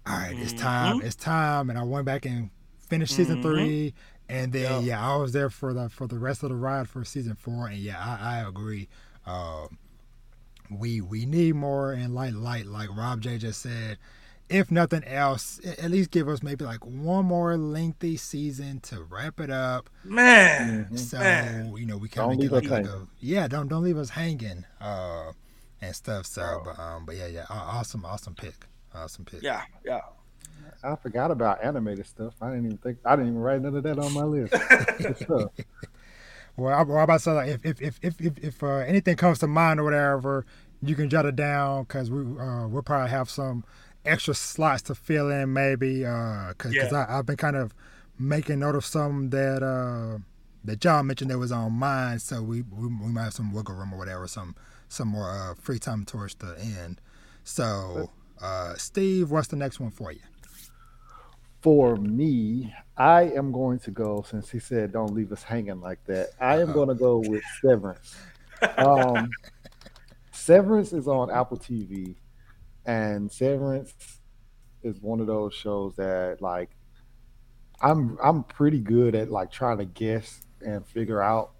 [0.09, 1.05] all right, it's time, mm-hmm.
[1.05, 2.49] it's time, and I went back and
[2.79, 3.49] finished season mm-hmm.
[3.49, 3.93] three,
[4.27, 4.83] and then yep.
[4.83, 7.67] yeah, I was there for the for the rest of the ride for season four,
[7.67, 8.87] and yeah, I, I agree.
[9.25, 9.67] Uh,
[10.69, 13.97] we we need more and light light like Rob J just said.
[14.49, 19.39] If nothing else, at least give us maybe like one more lengthy season to wrap
[19.39, 19.91] it up.
[20.03, 20.95] Man, mm-hmm.
[20.95, 21.75] so man.
[21.77, 24.65] you know we kind of get like, like a, yeah, don't don't leave us hanging
[24.81, 25.33] uh,
[25.83, 26.25] and stuff.
[26.25, 28.65] So, but um, but yeah, yeah, awesome, awesome pick.
[28.93, 29.41] Awesome pick.
[29.41, 30.01] Yeah, yeah.
[30.83, 32.33] I forgot about animated stuff.
[32.41, 34.53] I didn't even think I didn't even write none of that on my list.
[36.57, 39.15] well, I, well, about to say like, if if if if, if, if uh, anything
[39.17, 40.45] comes to mind or whatever,
[40.81, 43.63] you can jot it down because we uh, we'll probably have some
[44.05, 47.05] extra slots to fill in maybe because uh, yeah.
[47.09, 47.73] I've been kind of
[48.17, 50.19] making note of some that uh,
[50.63, 53.75] that John mentioned that was on mine, so we, we, we might have some wiggle
[53.75, 54.55] room or whatever, some
[54.87, 57.01] some more uh, free time towards the end.
[57.43, 58.09] So
[58.41, 60.19] uh, Steve, what's the next one for you?
[61.61, 66.03] For me, I am going to go since he said don't leave us hanging like
[66.05, 66.29] that.
[66.39, 66.73] I am uh-huh.
[66.73, 68.15] going to go with Severance.
[68.77, 69.29] Um,
[70.31, 72.15] Severance is on Apple TV,
[72.85, 73.93] and Severance
[74.83, 76.69] is one of those shows that like
[77.81, 81.51] I'm I'm pretty good at like trying to guess and figure out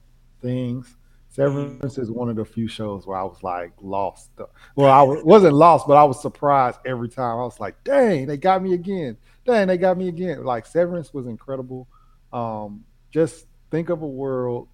[0.41, 0.95] things.
[1.39, 4.29] Severance is one of the few shows where I was like lost.
[4.75, 7.39] Well, I wasn't lost, but I was surprised every time.
[7.39, 9.15] I was like, "Dang, they got me again!
[9.45, 11.87] Dang, they got me again!" Like Severance was incredible.
[12.33, 14.67] Um, just think of a world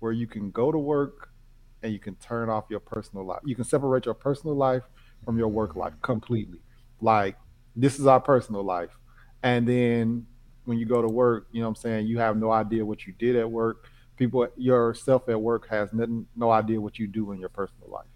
[0.00, 1.30] where you can go to work
[1.84, 3.42] and you can turn off your personal life.
[3.44, 4.82] You can separate your personal life
[5.24, 6.58] from your work life completely.
[7.00, 7.36] Like
[7.76, 8.90] this is our personal life,
[9.44, 10.26] and then
[10.64, 13.06] when you go to work, you know what I'm saying, you have no idea what
[13.06, 13.86] you did at work.
[14.18, 18.06] People yourself at work has nothing, no idea what you do in your personal life.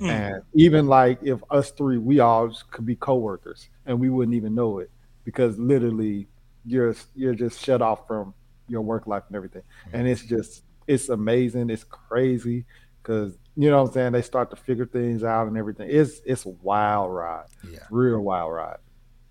[0.00, 0.08] Mm.
[0.08, 4.54] And even like if us three, we all could be coworkers and we wouldn't even
[4.54, 4.90] know it
[5.24, 6.26] because literally
[6.66, 8.34] you're you're just shut off from
[8.68, 9.62] your work life and everything.
[9.88, 10.00] Mm.
[10.00, 11.70] And it's just it's amazing.
[11.70, 12.64] It's crazy
[13.02, 14.12] because you know what I'm saying.
[14.12, 15.88] They start to figure things out and everything.
[15.90, 17.46] It's it's a wild ride.
[17.68, 18.78] Yeah, real wild ride.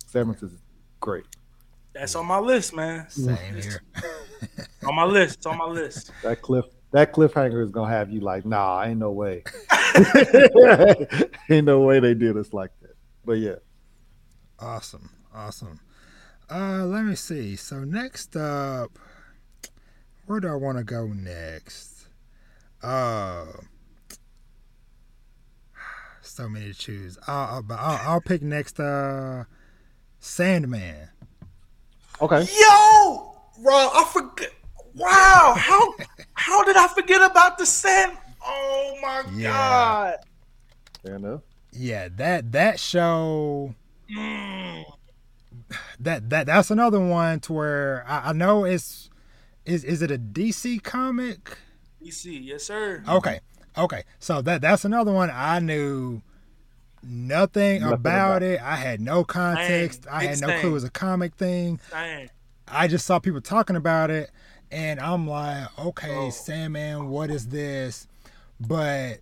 [0.05, 0.53] Severance is
[0.99, 1.25] great.
[1.93, 3.09] That's on my list, man.
[3.09, 3.81] Same here.
[4.87, 5.37] on my list.
[5.37, 6.11] It's on my list.
[6.23, 9.43] That cliff that cliffhanger is gonna have you like, nah, ain't no way.
[11.49, 12.95] ain't no way they did us like that.
[13.25, 13.55] But yeah.
[14.59, 15.09] Awesome.
[15.33, 15.79] Awesome.
[16.49, 17.55] Uh let me see.
[17.55, 18.97] So next up,
[20.25, 22.07] where do I want to go next?
[22.81, 23.45] Uh
[26.21, 27.17] so many to choose.
[27.27, 29.45] I'll, I'll, I'll pick next uh
[30.19, 31.09] Sandman.
[32.21, 32.47] Okay.
[32.57, 33.32] Yo,
[33.63, 34.51] Rob, I forget.
[34.95, 35.95] Wow, how
[36.33, 38.17] how did I forget about the sand?
[38.45, 39.51] Oh my yeah.
[39.51, 40.15] god.
[41.03, 41.41] Fair enough.
[41.71, 43.73] Yeah, that that show.
[44.11, 44.83] Mm.
[45.99, 49.09] That that that's another one to where I, I know it's
[49.65, 51.57] is is it a DC comic?
[52.03, 53.03] DC, yes sir.
[53.07, 53.39] Okay,
[53.77, 54.03] okay.
[54.19, 56.21] So that that's another one I knew
[57.01, 58.61] nothing, nothing about, about, it.
[58.61, 60.03] I had no context.
[60.03, 60.59] Dang, I had no thing.
[60.59, 61.79] clue it was a comic thing.
[61.89, 62.29] Dang.
[62.67, 64.31] I just saw people talking about it,
[64.71, 66.29] and I'm like, okay, oh.
[66.29, 68.07] Sandman, what is this?
[68.59, 69.19] But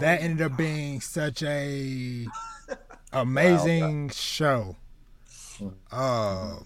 [0.00, 2.26] that oh, ended up being such a
[3.12, 4.12] amazing wow.
[4.12, 4.76] show.
[5.90, 6.56] Uh,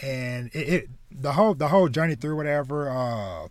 [0.00, 2.90] and it, it, the whole the whole journey through whatever.
[2.90, 3.48] Uh,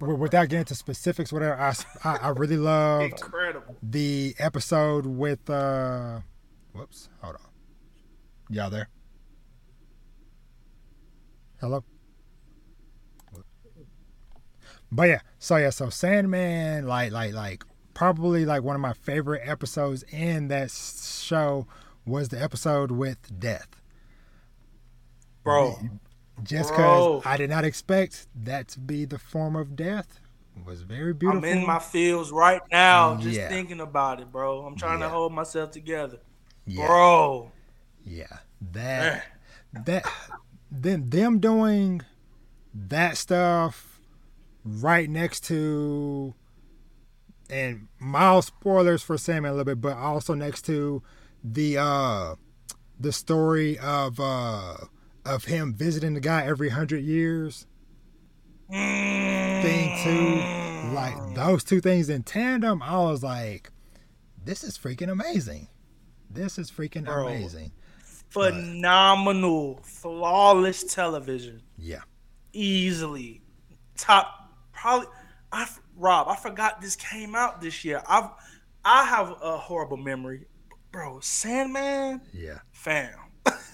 [0.00, 3.76] without getting into specifics, whatever, I, I, I really loved Incredible.
[3.82, 6.20] the episode with, uh,
[6.72, 7.42] whoops, hold on.
[8.48, 8.88] Y'all there?
[11.60, 11.84] Hello?
[14.92, 19.42] But yeah, so yeah, so Sandman, like, like, like, probably like one of my favorite
[19.44, 21.66] episodes in that show
[22.06, 23.68] was the episode with Death.
[25.44, 25.78] Bro,
[26.42, 30.20] just because I did not expect that to be the form of death
[30.66, 31.48] was very beautiful.
[31.48, 33.48] I'm in my feels right now, mm, just yeah.
[33.48, 34.60] thinking about it, bro.
[34.60, 35.06] I'm trying yeah.
[35.06, 36.18] to hold myself together,
[36.66, 36.86] yeah.
[36.86, 37.50] bro.
[38.04, 38.26] Yeah,
[38.72, 39.24] that
[39.72, 40.04] that
[40.70, 42.02] then them doing
[42.72, 44.00] that stuff
[44.64, 46.34] right next to
[47.48, 51.02] and mild spoilers for Sam a little bit, but also next to
[51.42, 52.34] the uh
[52.98, 54.76] the story of uh
[55.24, 57.66] of him visiting the guy every hundred years
[58.70, 60.94] thing too.
[60.94, 63.70] Like those two things in tandem, I was like,
[64.42, 65.68] this is freaking amazing.
[66.30, 67.72] This is freaking Bro, amazing.
[68.30, 71.62] Phenomenal, but, flawless television.
[71.76, 72.00] Yeah.
[72.52, 73.42] Easily.
[73.96, 75.08] Top probably
[75.52, 78.02] I Rob, I forgot this came out this year.
[78.08, 78.30] I've
[78.84, 80.46] I have a horrible memory.
[80.90, 82.22] Bro, Sandman?
[82.32, 82.58] Yeah.
[82.72, 83.14] Fam.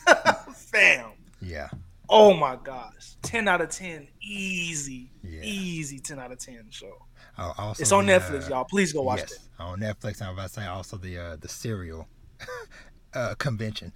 [0.55, 1.13] Fam.
[1.41, 1.69] Yeah.
[2.09, 3.17] Oh my gosh.
[3.23, 4.09] 10 out of 10.
[4.21, 5.11] Easy.
[5.23, 5.41] Yeah.
[5.43, 6.93] Easy 10 out of 10 show.
[7.39, 8.65] Oh, also it's on the, Netflix, uh, y'all.
[8.65, 9.41] Please go watch yes, it.
[9.59, 12.09] On Netflix, I'm about to say also the uh, the serial
[13.17, 13.93] uh, convention.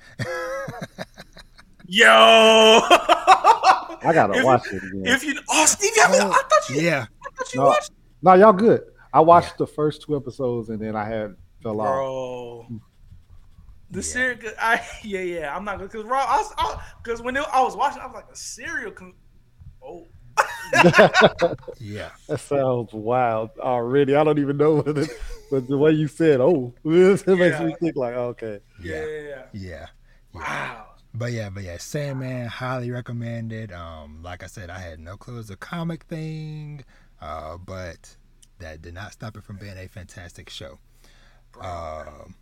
[1.87, 5.03] Yo, I gotta if, watch it again.
[5.05, 7.91] If you, oh, Steve, you oh, I thought you, yeah, I thought you no, watched.
[8.23, 8.83] No, y'all good.
[9.13, 9.57] I watched yeah.
[9.59, 11.85] the first two episodes and then I had fell Bro.
[11.85, 12.67] off.
[13.91, 14.03] The yeah.
[14.03, 15.57] cereal, I yeah yeah.
[15.57, 16.25] I'm not gonna because raw.
[16.27, 18.93] I because when it, I was watching, I was like a serial.
[18.93, 19.15] Con-
[19.85, 20.07] oh.
[21.81, 24.15] yeah, that sounds wild already.
[24.15, 25.11] I don't even know what it,
[25.51, 27.35] but the way you said, "Oh," it yeah.
[27.35, 29.45] makes me think like, okay, yeah, yeah, yeah.
[29.53, 29.87] yeah.
[30.33, 30.87] Wow.
[31.13, 33.73] But yeah, but yeah, Sandman, highly recommended.
[33.73, 36.85] Um, like I said, I had no clue it was a comic thing,
[37.21, 38.17] uh, but
[38.61, 40.79] that did not stop it from being a fantastic show.
[41.61, 42.37] Um,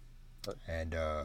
[0.68, 1.24] and uh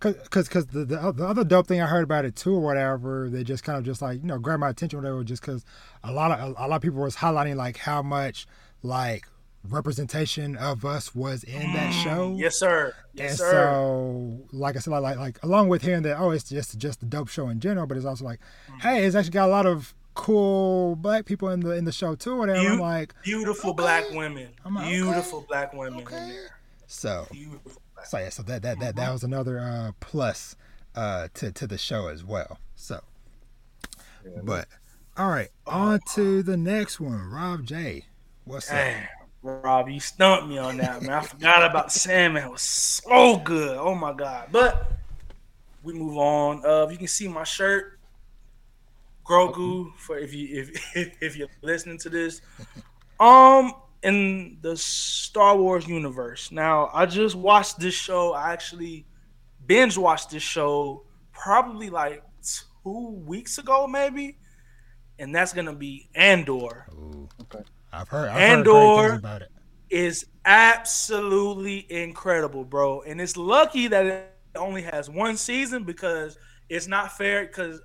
[0.00, 3.30] Cause, cause, the, the, the other dope thing I heard about it too, or whatever,
[3.30, 5.22] they just kind of just like you know grabbed my attention, whatever.
[5.22, 5.64] Just cause
[6.02, 8.48] a lot of a, lot of people was highlighting like how much
[8.82, 9.28] like
[9.68, 12.34] representation of us was in that show.
[12.38, 12.94] Yes, sir.
[13.14, 13.50] Yes, and sir.
[13.50, 17.06] so, like I said, like, like along with hearing that, oh, it's just just a
[17.06, 18.40] dope show in general, but it's also like,
[18.80, 22.14] hey, it's actually got a lot of cool black people in the in the show
[22.14, 22.36] too.
[22.36, 22.58] Whatever.
[22.68, 23.76] I'm like, Beautiful okay.
[23.82, 24.48] black women.
[24.64, 24.90] Like, okay.
[24.90, 26.16] Beautiful black women in Okay.
[26.28, 26.56] there.
[26.86, 27.26] so.
[28.04, 30.56] So yeah, so that that that, that was another uh, plus
[30.96, 32.58] uh, to to the show as well.
[32.74, 33.00] So,
[34.24, 34.66] Yeah, but
[35.16, 38.06] all right, on to the next one, Rob J.
[38.44, 38.76] What's up?
[39.42, 41.12] Rob, you stumped me on that, man.
[41.12, 42.44] I forgot about salmon.
[42.44, 43.76] It was so good.
[43.76, 44.48] Oh my god.
[44.52, 44.92] But
[45.82, 46.64] we move on.
[46.64, 47.98] Uh, you can see my shirt,
[49.24, 49.92] Grogu.
[49.96, 50.60] For if you
[50.94, 52.40] if if you're listening to this,
[53.18, 53.72] um,
[54.02, 56.52] in the Star Wars universe.
[56.52, 58.32] Now, I just watched this show.
[58.32, 59.06] I actually
[59.66, 62.22] binge watched this show probably like
[62.84, 64.38] two weeks ago, maybe.
[65.18, 66.86] And that's gonna be Andor.
[66.92, 67.28] Ooh.
[67.92, 68.00] Okay.
[68.00, 69.08] I've heard, I've Andor.
[69.08, 69.50] things about it.
[69.90, 73.02] is absolutely incredible, bro.
[73.02, 76.38] And it's lucky that it only has one season because
[76.68, 77.46] it's not fair.
[77.46, 77.80] Because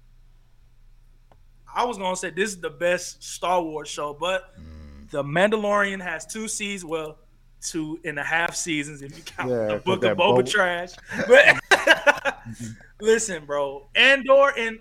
[1.74, 5.10] I was gonna say this is the best Star Wars show, but mm.
[5.12, 6.89] the Mandalorian has two seasons.
[6.89, 7.18] Well,
[7.62, 10.39] two and a half seasons if you count Yeah, the 'cause Book that of Boba
[10.43, 10.91] Boba- trash.
[11.28, 12.66] But mm-hmm.
[13.01, 14.80] listen, bro, Andor and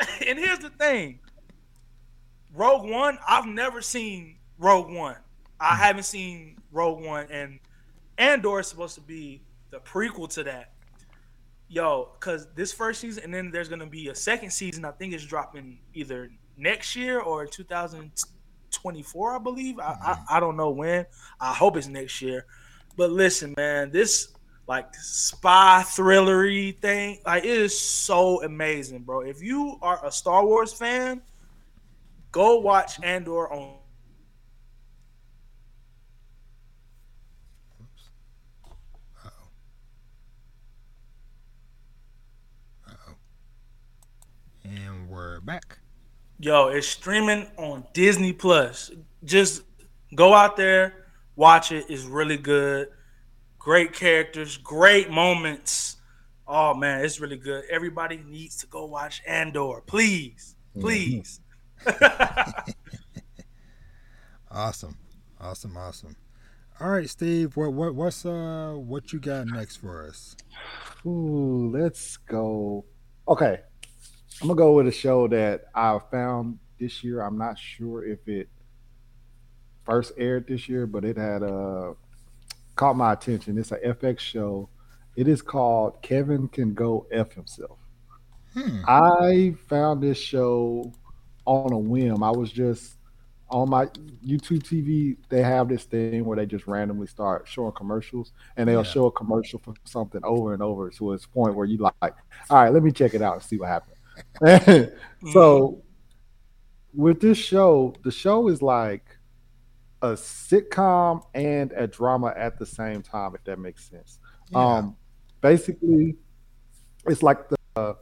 [0.26, 1.18] and here's the thing.
[2.54, 5.16] Rogue One, I've never seen Rogue One.
[5.60, 5.82] I mm-hmm.
[5.82, 7.58] haven't seen Rogue One, and
[8.18, 10.72] Andor is supposed to be the prequel to that.
[11.68, 14.84] Yo, because this first season, and then there's gonna be a second season.
[14.84, 19.78] I think it's dropping either next year or 2024, I believe.
[19.78, 20.22] I, I mm-hmm.
[20.30, 21.06] I don't know when.
[21.40, 22.46] I hope it's next year.
[22.96, 24.28] But listen, man, this
[24.66, 29.20] like spy thrillery thing, like it is so amazing, bro.
[29.20, 31.22] If you are a Star Wars fan,
[32.32, 33.74] go watch Andor on
[44.70, 45.78] And we're back.
[46.38, 48.90] Yo, it's streaming on Disney Plus.
[49.24, 49.62] Just
[50.14, 51.86] go out there, watch it.
[51.88, 52.88] It's really good.
[53.58, 55.96] Great characters, great moments.
[56.46, 57.64] Oh man, it's really good.
[57.70, 61.40] Everybody needs to go watch Andor, please, please.
[64.50, 64.96] Awesome,
[65.40, 66.16] awesome, awesome.
[66.80, 67.56] All right, Steve.
[67.56, 70.34] What what what's uh what you got next for us?
[71.04, 72.86] Ooh, let's go.
[73.28, 73.60] Okay,
[74.40, 77.22] I'm gonna go with a show that I found this year.
[77.22, 78.48] I'm not sure if it
[79.84, 81.94] first aired this year, but it had uh
[82.76, 83.58] caught my attention.
[83.58, 84.68] It's an FX show.
[85.16, 87.78] It is called Kevin Can Go F Himself.
[88.54, 88.80] Hmm.
[88.86, 90.92] I found this show
[91.44, 92.22] on a whim.
[92.22, 92.94] I was just
[93.50, 93.86] on my
[94.24, 95.16] YouTube TV.
[95.30, 98.90] They have this thing where they just randomly start showing commercials, and they'll Yeah.
[98.90, 102.62] show a commercial for something over and over to its point where you like, all
[102.62, 103.96] right, let me check it out and see what happens.
[105.32, 105.82] so
[106.94, 109.04] with this show, the show is like
[110.02, 114.18] a sitcom and a drama at the same time, if that makes sense.
[114.50, 114.58] Yeah.
[114.78, 114.96] Um,
[115.40, 116.16] basically,
[117.06, 117.94] it's like the uh,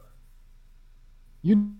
[1.41, 1.73] you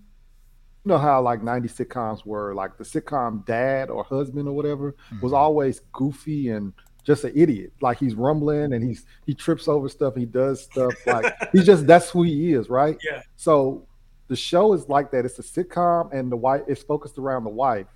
[0.84, 5.32] know how like 90 sitcoms were like the sitcom dad or husband or whatever was
[5.32, 5.36] Mhm.
[5.36, 6.72] always goofy and
[7.04, 7.72] just an idiot.
[7.80, 11.86] Like he's rumbling and he's he trips over stuff, he does stuff like he's just
[11.86, 12.96] that's who he is, right?
[13.04, 13.22] Yeah.
[13.36, 13.87] So
[14.28, 15.24] the show is like that.
[15.24, 17.86] It's a sitcom and the wife it's focused around the wife.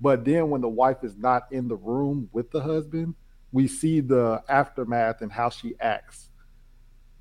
[0.00, 3.14] But then when the wife is not in the room with the husband,
[3.52, 6.30] we see the aftermath and how she acts.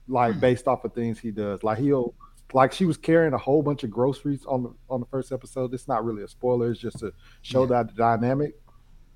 [0.07, 0.39] Like Hmm.
[0.39, 1.63] based off of things he does.
[1.63, 2.13] Like he'll
[2.53, 5.73] like she was carrying a whole bunch of groceries on the on the first episode.
[5.73, 8.59] It's not really a spoiler, it's just to show that the dynamic.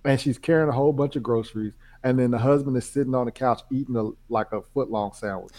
[0.06, 1.74] And she's carrying a whole bunch of groceries,
[2.04, 5.12] and then the husband is sitting on the couch eating a like a foot long
[5.14, 5.54] sandwich.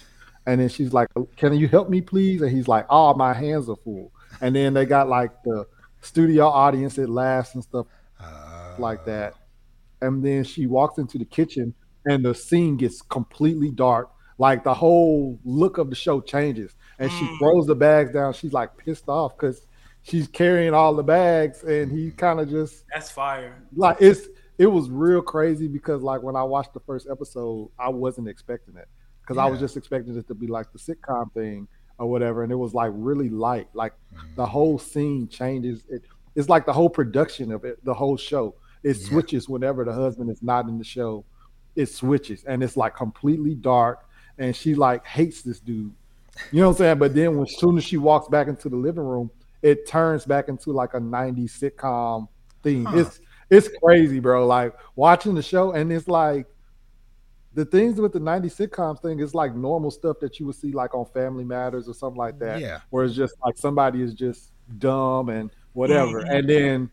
[0.48, 2.40] And then she's like, Can you help me, please?
[2.42, 4.10] And he's like, Oh, my hands are full.
[4.40, 5.66] And then they got like the
[6.00, 7.86] studio audience that laughs and stuff
[8.18, 9.34] Uh, like that.
[10.00, 11.74] And then she walks into the kitchen
[12.06, 14.10] and the scene gets completely dark.
[14.38, 16.74] Like the whole look of the show changes.
[16.98, 17.38] And she Mm.
[17.38, 18.32] throws the bags down.
[18.32, 19.66] She's like pissed off because
[20.02, 23.54] she's carrying all the bags and he kind of just That's fire.
[23.76, 27.90] like it's it was real crazy because like when I watched the first episode, I
[27.90, 28.88] wasn't expecting it.
[29.28, 31.68] Because I was just expecting it to be like the sitcom thing
[31.98, 32.44] or whatever.
[32.44, 33.68] And it was like really light.
[33.74, 35.84] Like mm, the whole scene changes.
[35.90, 36.02] It
[36.34, 38.54] it's like the whole production of it, the whole show.
[38.82, 39.08] It Yeah.
[39.08, 41.24] switches whenever the husband is not in the show.
[41.76, 44.06] It switches and it's like completely dark.
[44.38, 45.92] And she like hates this dude.
[46.52, 46.98] You know what I'm saying?
[46.98, 50.24] But then when as soon as she walks back into the living room, it turns
[50.24, 52.28] back into like a 90s sitcom
[52.62, 52.86] theme.
[52.86, 52.98] Huh.
[52.98, 53.20] It's
[53.50, 54.46] it's crazy, bro.
[54.46, 56.46] Like watching the show, and it's like
[57.58, 60.70] the things with the 90 sitcoms thing is like normal stuff that you would see
[60.70, 62.60] like on Family Matters or something like that.
[62.60, 62.80] Yeah.
[62.90, 66.22] Where it's just like somebody is just dumb and whatever.
[66.22, 66.38] Mhm.
[66.38, 66.90] And then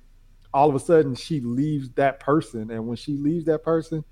[0.55, 2.71] all of a sudden she leaves that person.
[2.71, 4.03] And when she leaves that person,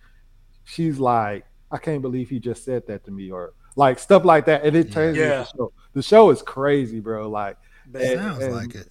[0.63, 4.45] she's like, I can't believe he just said that to me, or like stuff like
[4.45, 4.63] that.
[4.63, 5.39] And it turns Yeah.
[5.39, 5.73] into the show.
[5.93, 7.29] The show is crazy, bro.
[7.31, 7.57] Like
[7.95, 8.89] It and- sounds and- like it.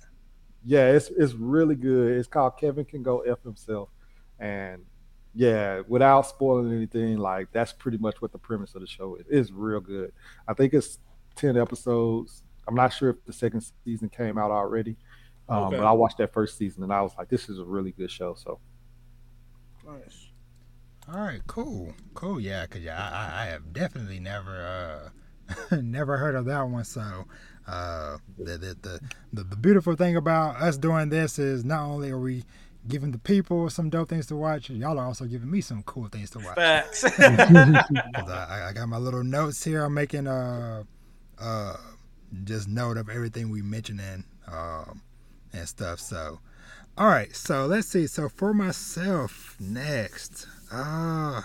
[0.64, 2.16] yeah, it's it's really good.
[2.16, 3.88] It's called Kevin Can Go F Himself.
[4.40, 4.82] And
[5.34, 9.24] yeah, without spoiling anything, like that's pretty much what the premise of the show is.
[9.30, 10.12] It's real good.
[10.46, 10.98] I think it's
[11.36, 12.42] 10 episodes.
[12.68, 14.96] I'm not sure if the second season came out already.
[15.48, 15.78] Um, Okay.
[15.78, 18.10] but I watched that first season and I was like, this is a really good
[18.10, 18.34] show.
[18.34, 18.60] So
[19.86, 20.28] Nice.
[21.12, 22.38] All right, cool, cool.
[22.38, 25.10] Yeah, cause yeah, I, I- I have definitely never,
[25.72, 26.84] uh, never heard of that one.
[26.84, 27.26] So,
[27.66, 29.00] uh, the, the the
[29.32, 32.44] the the beautiful thing about us doing this is not only are we
[32.88, 36.08] giving the people some dope things to watch, y'all are also giving me some cool
[36.08, 36.56] things to watch.
[36.56, 37.02] Facts.
[37.16, 39.84] 'Cause I, I- I got my little notes here.
[39.84, 40.84] I'm making uh
[41.38, 41.76] uh
[42.44, 45.02] just note of everything we mentioning um
[45.52, 46.00] and stuff.
[46.00, 46.40] So
[46.98, 48.06] all right, so let's see.
[48.06, 51.42] So for myself next, uh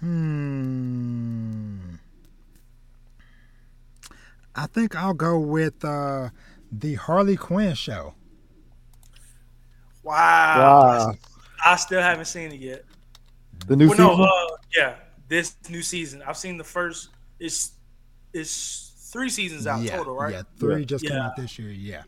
[0.00, 1.94] hmm
[4.54, 6.30] I think I'll go with uh
[6.70, 8.14] the Harley Quinn show.
[10.02, 11.06] Wow.
[11.08, 11.14] wow.
[11.64, 12.84] I still haven't seen it yet.
[13.66, 14.24] The new Well, no, season.
[14.24, 14.94] uh, yeah,
[15.28, 16.22] this new season.
[16.26, 17.10] I've seen the first.
[17.38, 17.72] It's
[18.32, 20.32] it's three seasons out yeah, total, right?
[20.32, 20.84] Yeah, three Yeah.
[20.84, 21.26] just came Yeah.
[21.26, 21.70] out this year.
[21.70, 22.02] Yeah.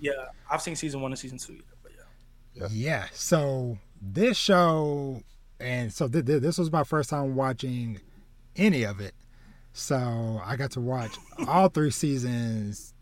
[0.00, 0.12] Yeah,
[0.50, 1.60] I've seen season one and season two.
[1.82, 2.62] But yeah.
[2.62, 2.68] Yeah.
[2.70, 3.06] Yeah.
[3.12, 5.22] So this show,
[5.58, 8.00] and so th- th- this was my first time watching
[8.56, 9.14] any of it.
[9.72, 11.16] So I got to watch
[11.48, 12.92] all three seasons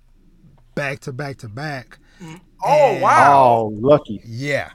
[0.75, 1.99] back to back to back.
[2.21, 3.35] Oh And- wow,
[3.71, 4.21] Oh, lucky.
[4.27, 4.71] Yeah.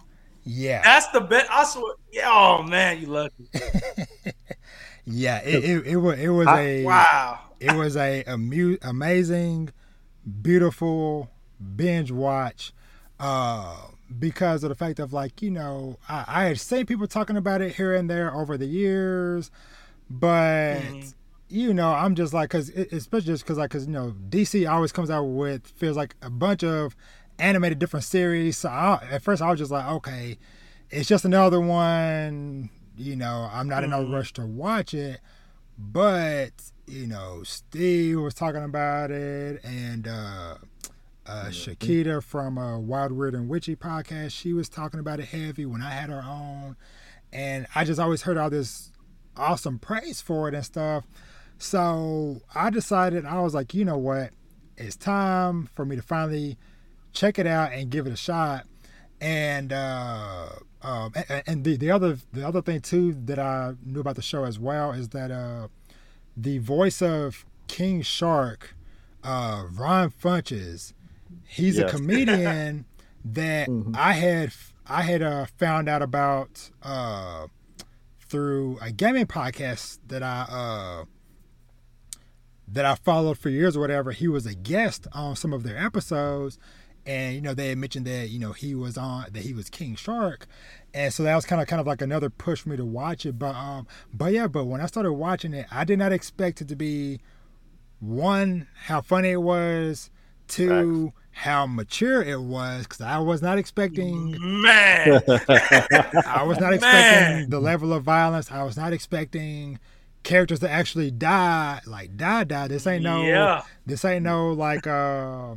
[0.46, 0.82] Yeah.
[0.84, 1.50] that's the best.
[1.52, 1.96] I swear.
[2.12, 3.48] Yeah, oh man, you lucky.
[5.06, 5.40] Yeah.
[5.44, 7.40] It, it, it was it was I- a Wow.
[7.60, 9.70] it was a amu- amazing,
[10.42, 11.30] beautiful
[11.76, 12.74] binge watch.
[13.20, 13.76] Uh,
[14.20, 17.62] because of the fact of like you know I, I had seen people talking about
[17.62, 19.50] it here and there over the years,
[20.10, 21.14] but Mhm.
[21.50, 24.92] you know I'm just like because especially just because like because you know DC always
[24.92, 26.96] comes out with feels like a bunch of
[27.40, 28.58] animated different series.
[28.58, 30.38] So I, at first I was just like okay,
[30.90, 32.70] it's just another one.
[32.98, 34.14] You know I'm not in no Mhm.
[34.14, 35.20] rush to watch it,
[35.78, 36.52] but
[36.88, 40.08] you know Steve was talking about it and.
[40.08, 40.56] uh
[41.26, 45.66] uh, Shakita from uh, Wild Weird and Witchy podcast, she was talking about it heavy
[45.66, 46.76] when I had her on,
[47.32, 48.92] and I just always heard all this
[49.38, 51.06] awesome praise for it and stuff.
[51.58, 54.32] So I decided I was like, you know what,
[54.76, 56.58] it's time for me to finally
[57.14, 58.66] check it out and give it a shot.
[59.22, 60.50] And uh,
[60.82, 61.14] um,
[61.48, 64.60] and, the the other the other thing too that I knew about the show as
[64.60, 65.70] well is that uh,
[66.36, 68.76] the voice of King Shark,
[69.24, 70.94] uh, Ron Funches,
[71.48, 71.90] he's Yes.
[71.90, 72.86] a comedian
[73.24, 73.96] that Mhm.
[73.96, 74.52] I had
[74.86, 77.48] I had uh, found out about uh,
[78.28, 81.06] through a gaming podcast that I uh,
[82.68, 84.12] that I followed for years or whatever.
[84.12, 86.58] He was a guest on some of their episodes,
[87.06, 89.70] and you know they had mentioned that you know he was on that he was
[89.70, 90.48] King Shark,
[90.94, 93.26] and so that was kind of kind of like another push for me to watch
[93.26, 93.38] it.
[93.40, 96.68] But um, but yeah, but when I started watching it, I did not expect it
[96.70, 97.20] to be
[98.00, 100.10] one how funny it was,
[100.48, 105.22] two how mature it was, because I was not expecting Man,
[106.28, 106.74] I was not Man.
[106.76, 108.52] expecting the level of violence.
[108.52, 109.80] I was not expecting
[110.22, 112.68] characters to actually die, like die, die.
[112.68, 113.64] This ain't no, Yeah.
[113.86, 115.56] this ain't no like, uh,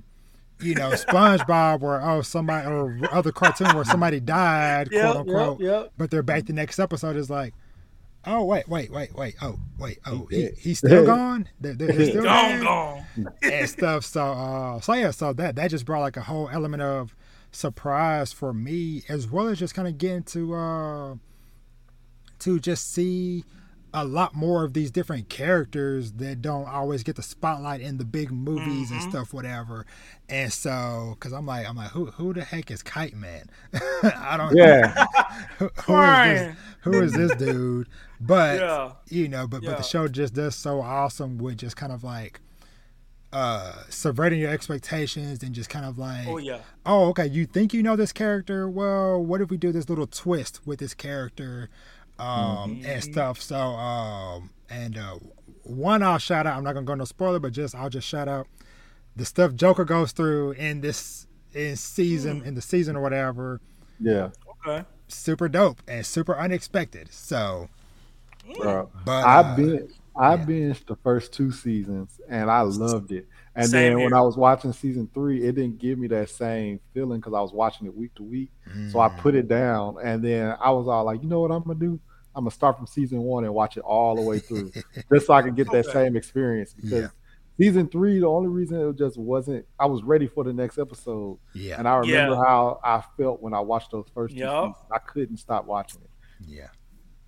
[0.60, 5.60] you know, SpongeBob or oh somebody or other cartoon where somebody died, Yep, quote unquote,
[5.60, 5.92] yep, yep.
[5.98, 7.54] but they're back the next episode is like,
[8.24, 11.48] oh wait, wait, wait, wait, oh wait, oh he, he's still gone.
[11.60, 12.62] They're, they're they're still gone, dead?
[12.62, 13.04] gone.
[13.42, 14.04] and stuff.
[14.04, 17.14] So, uh, so yeah, so that that just brought like a whole element of
[17.52, 21.14] surprise for me, as well as just kind of getting to uh,
[22.40, 23.44] to just see
[23.98, 28.04] a lot more of these different characters that don't always get the spotlight in the
[28.04, 29.08] big movies and Mhm.
[29.10, 29.86] stuff, whatever.
[30.28, 33.48] And so, because I'm like, I'm like, who who the heck is Kite Man?
[34.02, 34.54] I don't.
[34.54, 35.06] Yeah.
[35.58, 36.56] who, who is this?
[36.82, 37.88] Who is this dude?
[38.20, 38.92] But Yeah.
[39.08, 42.40] you know, but but the show just does so awesome with just kind of like
[43.32, 46.60] uh subverting your expectations and just kind of like Oh yeah.
[46.86, 50.06] oh okay you think you know this character well what if we do this little
[50.06, 51.68] twist with this character
[52.18, 53.12] um and Mhm.
[53.12, 55.18] stuff so um and uh
[55.64, 58.28] one i'll shout out i'm not gonna go no spoiler but just i'll just shout
[58.28, 58.46] out
[59.16, 63.60] the stuff joker goes through in this in season in the season or whatever
[64.00, 64.30] yeah.
[64.66, 64.86] okay.
[65.08, 67.12] super dope and super unexpected.
[67.12, 67.68] So,
[68.58, 70.44] Bro, but I uh, been I yeah.
[70.44, 73.26] binged the first two seasons and I loved it.
[73.54, 74.06] And same then here.
[74.06, 77.40] when I was watching season three, it didn't give me that same feeling because I
[77.40, 78.50] was watching it week to week.
[78.74, 78.92] Mm.
[78.92, 79.48] So I put it mm.
[79.48, 81.98] down, and then I was all like, you know what I'm gonna do?
[82.36, 84.70] I'm gonna start from season one and watch it all the way through,
[85.12, 86.74] just so I can get that same experience.
[86.74, 87.08] Because yeah.
[87.58, 91.38] season three, the only reason it just wasn't, I was ready for the next episode.
[91.54, 92.44] Yeah, and I remember yeah.
[92.44, 94.40] how I felt when I watched those first two.
[94.40, 94.50] Yep.
[94.50, 94.76] Seasons.
[94.92, 96.10] I couldn't stop watching it.
[96.46, 96.68] Yeah,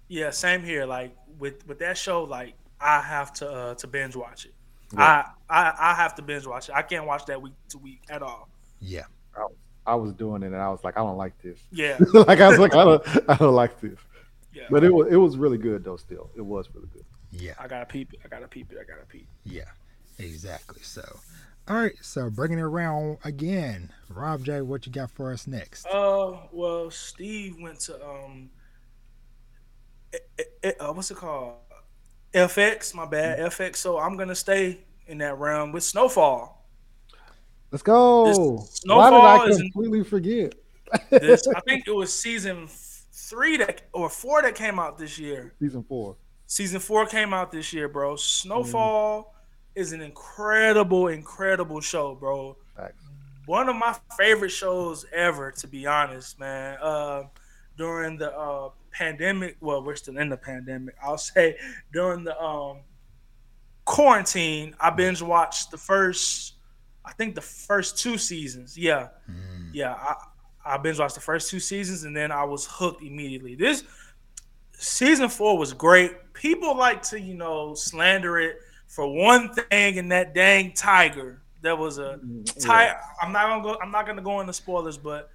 [0.08, 0.84] yeah, same here.
[0.84, 4.54] Like with with that show, like I have to uh, to binge watch it.
[4.92, 5.24] Yeah.
[5.48, 6.74] I, I I have to binge watch it.
[6.74, 8.50] I can't watch that week to week at all.
[8.80, 9.04] Yeah.
[9.34, 9.46] I,
[9.88, 11.58] I was doing it and I was like, I don't like this.
[11.70, 11.98] Yeah.
[12.12, 13.98] like I was like, I don't I don't like this.
[14.52, 14.64] Yeah.
[14.70, 15.96] But it was it was really good though.
[15.96, 17.04] Still, it was really good.
[17.30, 17.52] Yeah.
[17.58, 18.20] I gotta peep it.
[18.24, 18.78] I gotta peep it.
[18.80, 19.28] I gotta peep.
[19.44, 19.64] Yeah.
[20.18, 20.82] Exactly.
[20.82, 21.02] So,
[21.68, 21.94] all right.
[22.00, 25.86] So bringing it around again, Rob J, what you got for us next?
[25.86, 28.50] Uh, well, Steve went to um,
[30.12, 31.54] it, it, uh, what's it called?
[32.34, 33.62] FX, my bad, mm-hmm.
[33.62, 33.76] FX.
[33.76, 36.66] So I'm gonna stay in that realm with Snowfall.
[37.70, 38.64] Let's go.
[38.70, 40.54] Snowfall Why did I completely in, forget?
[41.10, 42.66] this, I think it was season
[43.28, 45.52] three that or four that came out this year.
[45.60, 46.16] Season four.
[46.46, 48.16] Season four came out this year, bro.
[48.16, 49.80] Snowfall mm-hmm.
[49.80, 52.56] is an incredible, incredible show, bro.
[52.76, 53.04] Thanks.
[53.46, 56.78] One of my favorite shows ever, to be honest, man.
[56.80, 57.24] Uh,
[57.76, 60.94] during the uh, pandemic, well, we're still in the pandemic.
[61.02, 61.56] I'll say
[61.92, 62.78] during the um,
[63.84, 66.54] quarantine, I binge watched the first,
[67.04, 68.76] I think the first two seasons.
[68.76, 69.70] Yeah, mm.
[69.72, 69.94] yeah.
[69.94, 70.14] I,
[70.68, 73.54] I binge watched the first two seasons and then I was hooked immediately.
[73.54, 73.84] This
[74.72, 76.32] season four was great.
[76.34, 81.42] People like to, you know, slander it for one thing, and that dang tiger.
[81.60, 82.92] There was a mm, tiger.
[82.92, 83.00] Yeah.
[83.20, 83.78] I'm not gonna go.
[83.82, 85.30] I'm not gonna go into spoilers, but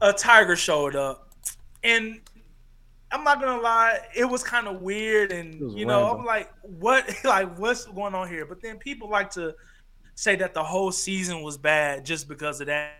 [0.00, 1.34] a tiger showed up,
[1.82, 2.20] and
[3.12, 6.20] I'm not gonna lie, it was kind of weird, and you know, random.
[6.20, 8.46] I'm like, what, like, what's going on here?
[8.46, 9.54] But then people like to
[10.14, 12.99] say that the whole season was bad just because of that.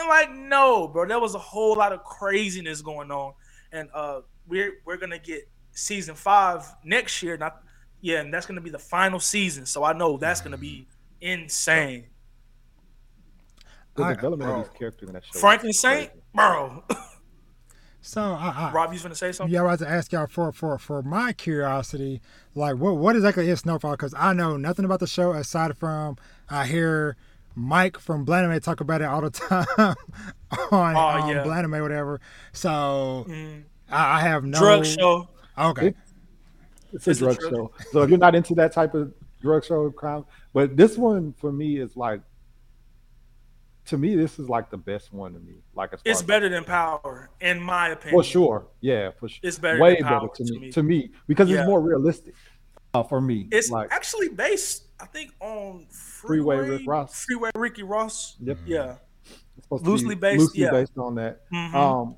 [0.00, 3.34] And like, no, bro, there was a whole lot of craziness going on,
[3.70, 7.36] and uh, we're we're gonna get season five next year.
[7.36, 7.62] Not,
[8.00, 9.66] yeah, and that's gonna be the final season.
[9.66, 10.88] So I know that's gonna be
[11.20, 12.06] insane.
[13.94, 15.38] The development of these characters in that show.
[15.38, 16.82] Franklin Saint, bro.
[18.02, 19.52] So, I, I, Rob, you gonna say something?
[19.52, 22.22] Yeah, I was to ask y'all for for for my curiosity,
[22.54, 23.92] like what what exactly is Snowfall?
[23.92, 26.16] Because I know nothing about the show aside from
[26.48, 27.16] I hear
[27.54, 29.66] Mike from Blaname talk about it all the time
[30.70, 31.44] on oh, um, yeah.
[31.44, 32.20] Blaname, whatever.
[32.52, 33.62] So mm.
[33.90, 35.28] I, I, have no drug show.
[35.58, 35.96] Okay, it,
[36.92, 37.72] it's a it's drug, a drug show.
[37.92, 41.52] So if you're not into that type of drug show crime, but this one for
[41.52, 42.20] me is like
[43.86, 45.54] to me, this is like the best one to me.
[45.74, 48.20] Like it's better like, than Power, in my opinion.
[48.20, 49.40] For sure, yeah, for sure.
[49.42, 50.70] It's better, way better to, to, me.
[50.70, 51.60] To me, because yeah.
[51.60, 52.34] it's more realistic
[52.94, 53.48] uh, for me.
[53.50, 55.86] It's like, actually based, I think, on
[56.20, 57.24] Freeway, Freeway Rick Ross.
[57.24, 58.36] Freeway Ricky Ross.
[58.40, 58.58] Yep.
[58.66, 58.94] Yeah.
[59.70, 60.40] loosely based.
[60.40, 60.70] Loosely yeah.
[60.70, 61.48] based on that.
[61.52, 61.76] Mm-hmm.
[61.76, 62.16] Um,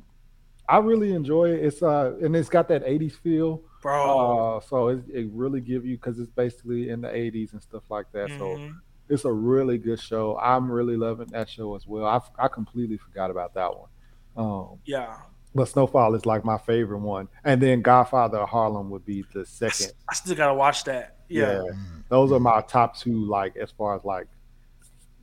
[0.68, 1.64] I really enjoy it.
[1.64, 4.56] It's uh, and it's got that '80s feel, bro.
[4.56, 7.82] Uh, so it, it really give you because it's basically in the '80s and stuff
[7.90, 8.28] like that.
[8.28, 8.38] Mm-hmm.
[8.38, 8.74] So
[9.08, 10.38] it's a really good show.
[10.38, 12.06] I'm really loving that show as well.
[12.06, 13.88] I, I completely forgot about that one.
[14.36, 15.16] Um, yeah.
[15.54, 19.44] But Snowfall is like my favorite one, and then Godfather of Harlem would be the
[19.44, 19.92] second.
[20.08, 21.16] I, still gotta watch that.
[21.32, 21.62] Yeah.
[21.64, 21.70] yeah.
[22.08, 23.24] those are my top two.
[23.24, 24.28] Like as far as like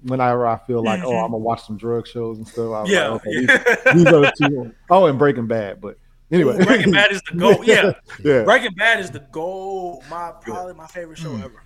[0.04, 1.08] whenever I feel like, mm-hmm.
[1.08, 2.72] oh, I'm gonna watch some drug shows and stuff.
[2.72, 3.48] I yeah, like, okay, these,
[3.96, 4.76] these, are the two.
[4.90, 5.98] Oh, and Breaking Bad, but
[6.32, 7.64] anyway, Ooh, Breaking Bad is the goal.
[7.66, 7.94] Yeah.
[8.24, 10.04] yeah, Breaking Bad is the goal.
[10.10, 11.44] My probably my favorite show mm.
[11.44, 11.64] ever.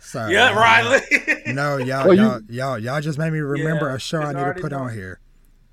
[0.00, 0.32] Sorry.
[0.34, 1.00] Yeah, Riley.
[1.46, 4.32] no, y'all, well, y'all, you, y'all, y'all just made me remember yeah, a show I
[4.32, 5.20] need to put on here.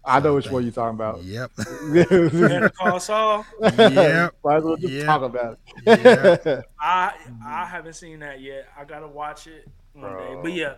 [0.06, 1.24] I know which one you're talking about.
[1.24, 1.52] Yep.
[1.94, 3.46] Better call Saul.
[3.62, 4.36] Yep.
[4.44, 5.06] Might as well just yep.
[5.06, 6.46] talk about it.
[6.46, 6.66] Yep.
[6.80, 7.14] I
[7.46, 8.68] I haven't seen that yet.
[8.78, 10.36] I gotta watch it one Bro.
[10.36, 10.42] day.
[10.42, 10.76] But yeah.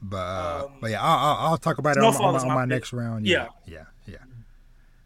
[0.00, 2.48] But uh, um, but yeah, I'll, I'll, I'll talk about it on, on, my, on
[2.48, 3.26] my next round.
[3.26, 3.48] Yeah.
[3.66, 4.18] yeah, yeah, yeah.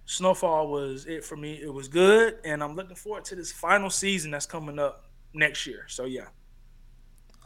[0.07, 1.55] Snowfall was it for me.
[1.55, 5.67] It was good, and I'm looking forward to this final season that's coming up next
[5.67, 5.85] year.
[5.87, 6.27] So yeah.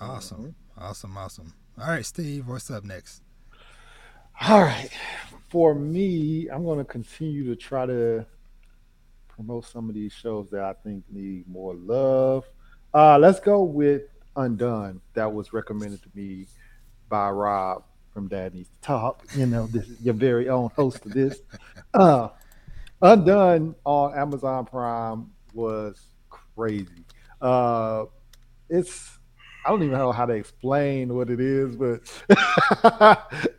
[0.00, 0.38] Awesome.
[0.38, 0.82] Mm-hmm.
[0.82, 1.16] Awesome.
[1.16, 1.54] Awesome.
[1.78, 3.22] All right, Steve, what's up next?
[4.40, 4.90] All right.
[5.52, 8.24] For me, I'm going to continue to try to
[9.28, 12.46] promote some of these shows that I think need more love.
[12.94, 15.02] Uh, let's go with Undone.
[15.12, 16.46] That was recommended to me
[17.10, 17.84] by Rob
[18.14, 19.26] from Dad Needs to Talk.
[19.36, 21.42] You know, this is your very own host of this.
[21.92, 22.30] Uh,
[23.02, 27.04] Undone on Amazon Prime was crazy.
[27.42, 28.06] Uh,
[28.70, 29.18] it's
[29.64, 32.00] I don't even know how to explain what it is, but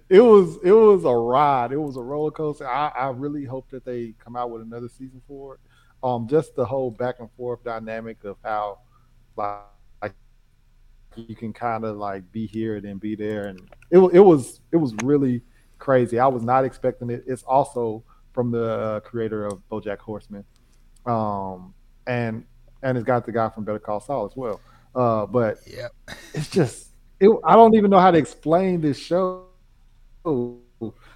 [0.10, 1.72] it was it was a ride.
[1.72, 2.68] It was a roller coaster.
[2.68, 5.60] I, I really hope that they come out with another season for it.
[6.04, 8.80] Um, just the whole back and forth dynamic of how
[9.38, 9.62] like,
[10.02, 10.14] like
[11.16, 14.60] you can kind of like be here and then be there, and it it was
[14.74, 15.42] it was really
[15.80, 16.20] crazy.
[16.20, 17.24] I was not expecting it.
[17.28, 20.44] It's also from the uh, creator of BoJack Horseman,
[21.06, 21.74] um,
[22.08, 22.44] and
[22.82, 24.60] and it's got the guy from Better Call Saul as well.
[24.96, 25.92] Uh, but yep.
[26.34, 26.90] it's just
[27.20, 29.48] it, I don't even know how to explain this show.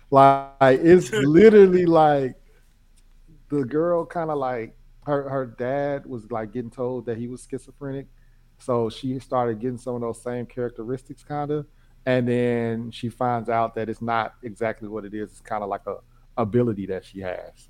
[0.09, 2.35] Like it's literally like
[3.49, 7.45] the girl kind of like her her dad was like getting told that he was
[7.49, 8.07] schizophrenic,
[8.57, 11.65] so she started getting some of those same characteristics kind of,
[12.05, 15.31] and then she finds out that it's not exactly what it is.
[15.31, 15.97] It's kind of like a
[16.37, 17.69] ability that she has,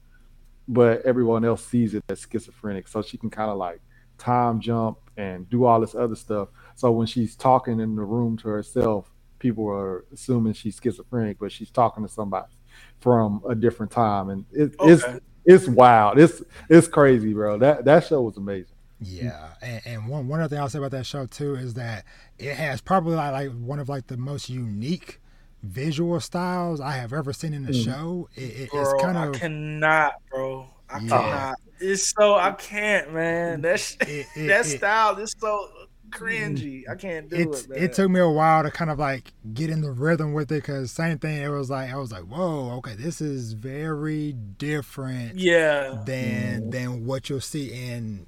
[0.68, 3.82] but everyone else sees it as schizophrenic, so she can kind of like
[4.18, 6.50] time jump and do all this other stuff.
[6.76, 11.52] So when she's talking in the room to herself, people are assuming she's schizophrenic, but
[11.52, 12.54] she's talking to somebody
[13.00, 14.92] from a different time, and it, okay.
[14.92, 15.04] it's
[15.46, 16.20] it's wild.
[16.20, 17.58] It's it's crazy, bro.
[17.58, 18.76] That that show was amazing.
[19.00, 22.06] Yeah, and, and one one other thing I'll say about that show too is that
[22.40, 25.22] it has probably like, like one of like the most unique
[25.64, 27.86] visual styles I have ever seen in the mm.
[27.86, 28.30] show.
[28.36, 30.68] It, it, bro, it's kind of I cannot, bro.
[30.90, 31.10] I yeah.
[31.10, 31.56] cannot.
[31.80, 33.62] It's so I can't, man.
[33.62, 35.70] That it, it, that style is so
[36.10, 36.84] cringy.
[36.90, 37.70] I can't do it.
[37.70, 37.80] Man.
[37.80, 40.56] It took me a while to kind of like get in the rhythm with it
[40.56, 41.42] because same thing.
[41.42, 45.38] It was like I was like, whoa, okay, this is very different.
[45.38, 46.02] Yeah.
[46.06, 46.72] Than mm.
[46.72, 48.26] than what you'll see in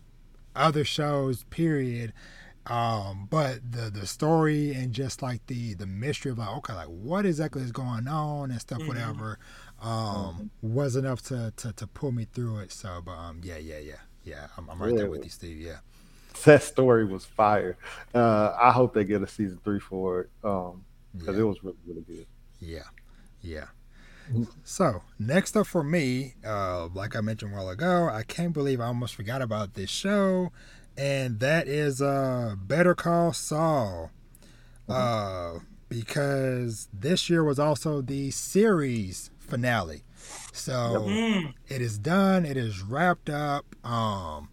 [0.56, 1.44] other shows.
[1.46, 2.14] Period.
[2.68, 6.88] Um, but the the story and just like the the mystery of like okay, like
[6.88, 8.90] what exactly is going on and stuff, mm-hmm.
[8.90, 9.40] whatever
[9.82, 10.76] um, mm-hmm.
[10.76, 12.72] was enough to, to to pull me through it.
[12.72, 14.48] So, but um, yeah, yeah, yeah, yeah.
[14.58, 14.98] I'm, I'm right yeah.
[15.00, 15.60] there with you, Steve.
[15.60, 15.78] Yeah.
[16.46, 17.78] That story was fire.
[18.14, 20.86] Uh, I hope they get a season three for it um,
[21.18, 21.44] because yeah.
[21.44, 22.26] it was really really good.
[22.60, 22.84] Yeah,
[23.42, 23.66] yeah.
[24.64, 28.80] So next up for me, uh, like I mentioned a while ago, I can't believe
[28.80, 30.52] I almost forgot about this show,
[30.96, 34.12] and that is uh, Better Call Saul.
[34.88, 35.58] Mm-hmm.
[35.58, 35.60] Uh,
[35.90, 40.04] because this year was also the series finale.
[40.54, 41.54] So mm.
[41.68, 42.46] it is done.
[42.46, 43.66] It is wrapped up.
[43.84, 44.50] Um,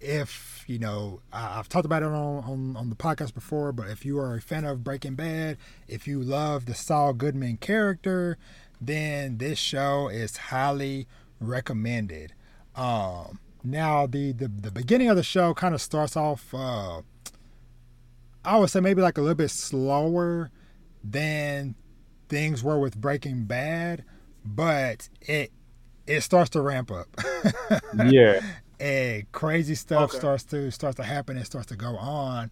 [0.00, 3.88] if you know, I, have talked about it on, on on the podcast before, but
[3.88, 5.56] if you are a fan of Breaking Bad,
[5.88, 8.38] if you love the Saul Goodman character,
[8.80, 11.06] then this show is highly
[11.40, 12.34] recommended.
[12.76, 16.52] Um, now the, the the beginning of the show kind of starts off.
[16.52, 17.02] Uh,
[18.44, 20.50] I would say maybe like a little bit slower
[21.02, 21.74] than
[22.28, 24.04] things were with Breaking Bad,
[24.44, 25.52] but it
[26.06, 27.08] it starts to ramp up.
[28.06, 28.40] yeah.
[28.80, 30.18] And crazy stuff okay.
[30.18, 32.50] starts to starts to happen and starts to go on.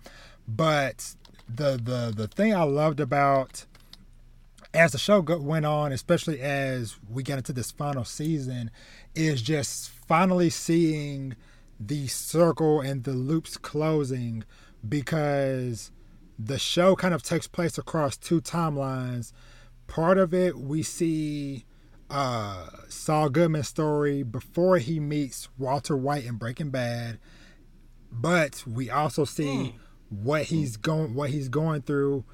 [0.49, 1.15] But
[1.49, 3.67] the the the thing I loved about
[4.75, 8.71] as the show go, went on, especially as we got into this final season,
[9.15, 11.37] is just finally seeing
[11.79, 14.45] the circle and the loops closing
[14.89, 15.91] because
[16.39, 19.33] the show kind of takes place across two timelines.
[19.89, 21.67] Part of it we see
[22.13, 27.19] uh, Saul Goodman's story before he meets Walter White in Breaking Bad,
[28.11, 29.73] but we also see mm.
[30.11, 32.25] what he's going what he's going through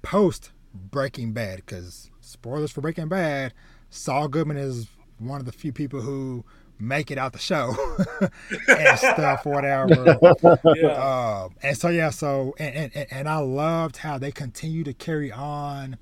[0.00, 1.56] post Breaking Bad.
[1.56, 3.52] Because spoilers for Breaking Bad,
[3.90, 6.44] Saul Goodman is one of the few people who
[6.78, 7.74] make it out the show
[8.68, 10.18] and stuff whatever
[10.76, 10.88] yeah.
[10.88, 15.32] uh, and so yeah so and, and and i loved how they continue to carry
[15.32, 15.96] on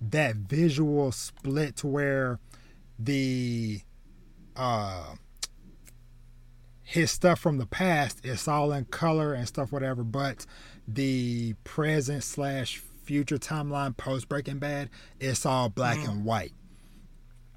[0.00, 2.40] that visual split to where
[2.98, 3.80] the
[4.56, 5.14] uh
[6.82, 10.46] his stuff from the past is all in color and stuff whatever but
[10.86, 14.88] the present slash future timeline post breaking bad
[15.20, 16.08] it's all black mm.
[16.08, 16.52] and white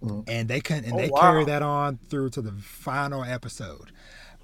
[0.04, 0.24] mm.
[0.28, 1.22] and they can and oh, they wow.
[1.22, 3.92] carry that on through to the final episode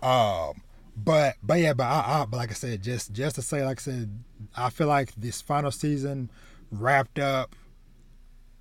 [0.01, 0.61] um
[0.95, 3.79] but but yeah but I, I but like i said just just to say like
[3.79, 4.19] i said
[4.55, 6.29] i feel like this final season
[6.71, 7.55] wrapped up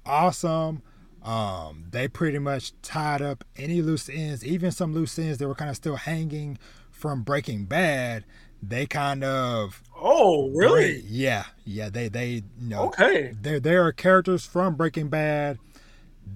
[0.05, 0.83] awesome
[1.25, 5.55] um, they pretty much tied up any loose ends, even some loose ends that were
[5.55, 6.59] kind of still hanging
[6.91, 8.25] from Breaking Bad.
[8.63, 13.93] They kind of oh really yeah yeah they they you know okay there there are
[13.93, 15.59] characters from Breaking Bad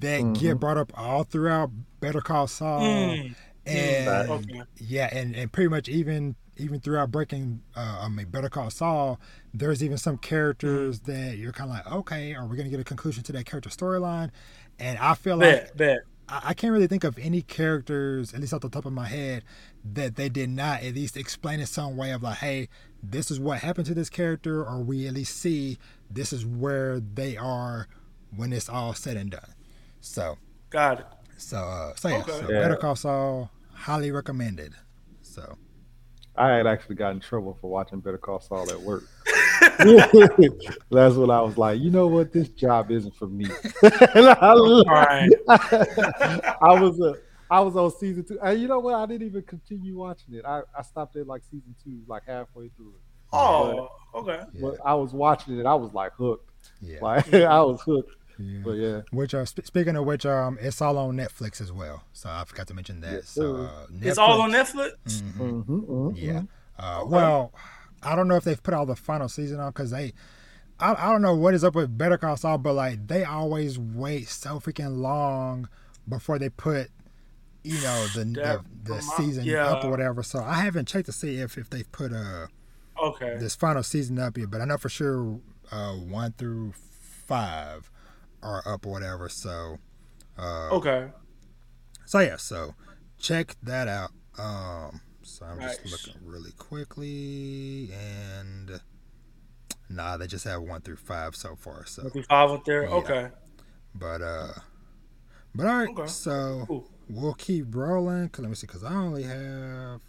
[0.00, 0.32] that mm-hmm.
[0.34, 1.70] get brought up all throughout
[2.00, 3.34] Better Call Saul mm.
[3.64, 4.62] and okay.
[4.76, 9.18] yeah and and pretty much even even throughout Breaking uh, I mean Better Call Saul
[9.54, 11.04] there's even some characters mm.
[11.06, 13.70] that you're kind of like okay are we gonna get a conclusion to that character
[13.70, 14.30] storyline
[14.78, 15.98] and I feel bet, like bet.
[16.28, 19.06] I, I can't really think of any characters, at least off the top of my
[19.06, 19.44] head,
[19.84, 22.68] that they did not at least explain in some way of like, hey,
[23.02, 25.78] this is what happened to this character, or we at least see
[26.10, 27.88] this is where they are
[28.34, 29.54] when it's all said and done.
[30.00, 30.36] So
[30.70, 31.06] got it.
[31.36, 32.32] So uh, so yeah, Okay.
[32.32, 32.60] so Yeah.
[32.60, 34.74] Better Call Saul, highly recommended.
[35.22, 35.56] So
[36.38, 39.04] I had actually got in trouble for watching Better Call Saul at work.
[39.78, 43.44] That's when I was like, you know what, this job isn't for me.
[43.82, 45.28] and I, All right.
[45.48, 47.14] I was uh,
[47.50, 48.94] I was on season two, and you know what?
[48.94, 50.44] I didn't even continue watching it.
[50.44, 53.00] I, I stopped at like season two, like halfway through it.
[53.32, 54.40] Oh, okay.
[54.52, 55.66] yeah, But I was watching it.
[55.66, 56.50] I was like hooked.
[56.80, 56.98] yeah.
[57.00, 58.14] Like I was hooked.
[58.38, 58.60] Yeah.
[58.64, 62.04] But yeah, Which uh, sp- speaking of which, um, it's all on Netflix as well.
[62.12, 63.12] So I forgot to mention that.
[63.12, 63.64] Yes, so sir.
[63.66, 64.92] uh, It's all on Netflix.
[65.06, 65.64] Mhm.
[65.64, 66.42] Mhm, mhm, Yeah.
[66.78, 67.10] Uh, Okay.
[67.10, 67.52] Well,
[68.02, 70.12] I don't know if they've put all the final season on because they,
[70.78, 73.78] I, I don't know what is up with Better Call Saul, but like they always
[73.78, 75.68] wait so freaking long
[76.08, 76.90] before they put,
[77.64, 79.66] you know, the the, That- the my- season yeah.
[79.66, 80.22] up or whatever.
[80.22, 82.46] So I haven't checked to see if if they've put uh
[83.02, 83.36] Okay.
[83.38, 85.40] this final season up yet, but I know for sure
[85.72, 86.72] uh one through
[87.26, 87.90] five
[88.42, 89.28] are up or whatever.
[89.28, 89.78] So.
[90.38, 91.08] Uh, Okay.
[92.06, 92.74] so yeah, so
[93.18, 94.10] check that out.
[94.38, 95.90] Um, so I'm just Nice.
[96.06, 98.80] looking really quickly, and
[99.90, 101.84] nah, they just have one through five so far.
[101.86, 102.84] So, Nothing five up there.
[102.84, 102.90] Yeah.
[102.90, 103.28] Okay.
[103.94, 104.52] but uh,
[105.54, 106.06] but all right, Okay.
[106.06, 108.28] so we'll keep rolling.
[108.28, 110.00] 'cause let me see, because I only have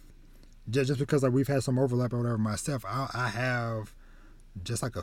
[0.70, 2.84] just just because like we've had some overlap or whatever myself.
[2.86, 3.92] I I have
[4.62, 5.02] just like a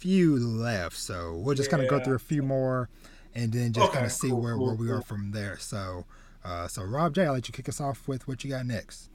[0.00, 2.88] few left, so we'll just kind of go through a few more,
[3.34, 5.58] and then just kind of see cool, where, cool, where we are from there.
[5.58, 6.06] So,
[6.44, 9.10] uh, so Rob J, I'll let you kick us off with what you got next.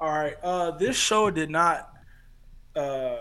[0.00, 0.36] All right.
[0.42, 1.90] Uh, this show did not
[2.76, 3.16] uh,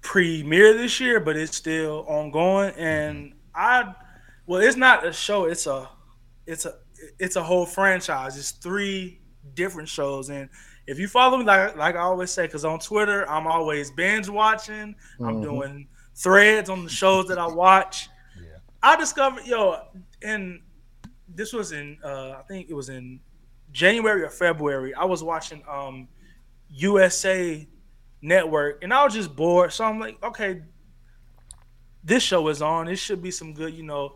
[0.00, 2.74] premiere this year, but it's still ongoing.
[2.76, 3.94] And I,
[4.46, 5.44] well, it's not a show.
[5.44, 5.88] It's a,
[6.46, 6.74] it's a,
[7.18, 8.36] it's a whole franchise.
[8.36, 9.20] It's three
[9.54, 10.30] different shows.
[10.30, 10.48] And
[10.86, 14.28] if you follow me, like like I always say, because on Twitter I'm always binge
[14.28, 14.94] watching.
[15.20, 15.42] I'm Mhm.
[15.42, 15.88] doing
[16.18, 18.08] threads on the shows that I watch.
[18.40, 18.58] Yeah.
[18.82, 19.80] I discovered yo,
[20.22, 20.60] and
[21.28, 23.20] this was in uh, I think it was in
[23.72, 24.94] January or February.
[24.94, 26.06] I was watching um
[26.70, 27.66] USA
[28.22, 29.72] Network, and I was just bored.
[29.72, 30.62] So I'm like, okay,
[32.04, 32.88] this show is on.
[32.88, 34.14] It should be some good, you know,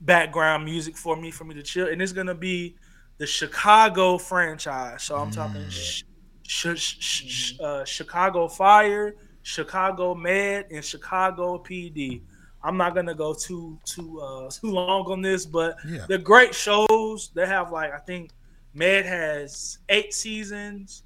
[0.00, 1.88] background music for me for me to chill.
[1.88, 2.76] And it's gonna be
[3.18, 5.02] the Chicago franchise.
[5.04, 6.02] So I'm talking sh-
[6.42, 12.22] sh- sh- sh- uh, Chicago Fire, Chicago Med, and Chicago PD.
[12.62, 16.04] I'm not gonna go too too uh, too long on this, but Yeah.
[16.08, 17.30] they're great shows.
[17.34, 18.32] They have like I think
[18.74, 21.02] Med has eight seasons,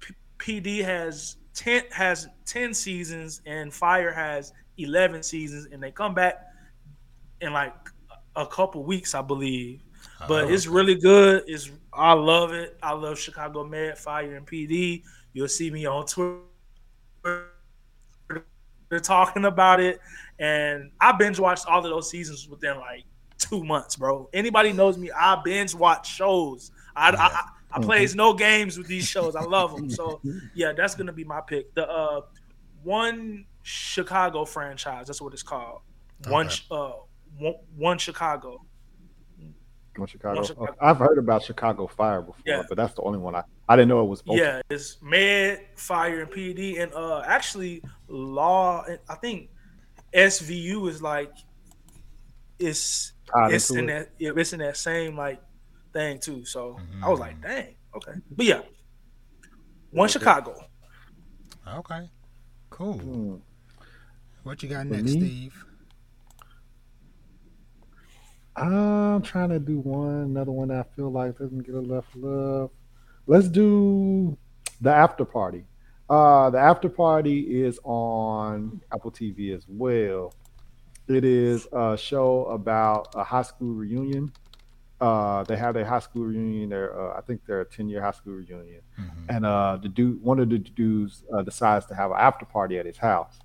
[0.00, 6.14] P- PD has ten has ten seasons, and Fire has eleven seasons, and they come
[6.14, 6.44] back
[7.40, 7.74] in like
[8.36, 9.82] a couple weeks, I believe.
[10.26, 11.44] But it's really good.
[11.46, 12.76] It's I love it.
[12.82, 15.04] I love Chicago Med, Fire, and PD.
[15.32, 16.40] You'll see me on Twitter
[18.98, 20.00] talking about it,
[20.38, 23.04] and I binge watched all of those seasons within like
[23.38, 24.28] two months, bro.
[24.32, 26.70] Anybody knows me, I binge watch shows.
[26.96, 27.42] I I, I,
[27.72, 29.36] I plays no games with these shows.
[29.36, 29.90] I love them.
[29.90, 30.20] So
[30.54, 31.74] yeah, that's gonna be my pick.
[31.74, 32.22] The uh,
[32.82, 35.06] one Chicago franchise.
[35.06, 35.82] That's what it's called.
[36.28, 36.62] One Okay.
[36.70, 36.92] uh,
[37.38, 38.64] one, one Chicago.
[39.94, 40.36] From Chicago.
[40.36, 40.74] From Chicago.
[40.80, 42.62] I've heard about Chicago Fire before, Yeah.
[42.68, 44.22] but that's the only one I I didn't know it was.
[44.22, 44.38] both.
[44.38, 48.84] Yeah, it's Med, Fire, and PD, and uh, actually Law.
[49.08, 49.50] I think
[50.14, 51.32] SVU is like
[52.58, 54.10] it's Tied it's in it.
[54.18, 55.40] that it's in that same like
[55.92, 56.44] thing too.
[56.44, 57.42] So I was like, Mhm.
[57.42, 58.60] dang, okay, but yeah,
[59.90, 60.12] one Okay.
[60.18, 60.64] Chicago.
[61.66, 62.08] Okay.
[62.70, 62.94] Cool.
[62.98, 63.34] Hmm.
[64.44, 65.10] What you got For next, me?
[65.20, 65.64] Steve?
[68.56, 72.70] I'm trying to do one, another one that I feel like doesn't get enough love.
[73.28, 74.36] Let's do
[74.80, 75.64] the after party.
[76.08, 80.32] Uh, the after party is on Apple TV as well.
[81.08, 84.32] It is a show about a high school reunion.
[84.98, 86.70] Uh, they have a high school reunion.
[86.70, 88.80] Their, uh, I think they're a 10 year high school reunion.
[88.98, 89.10] Mhm.
[89.28, 92.78] and uh, the dude, one of the dudes, uh, decides to have an after party
[92.78, 93.38] at his house,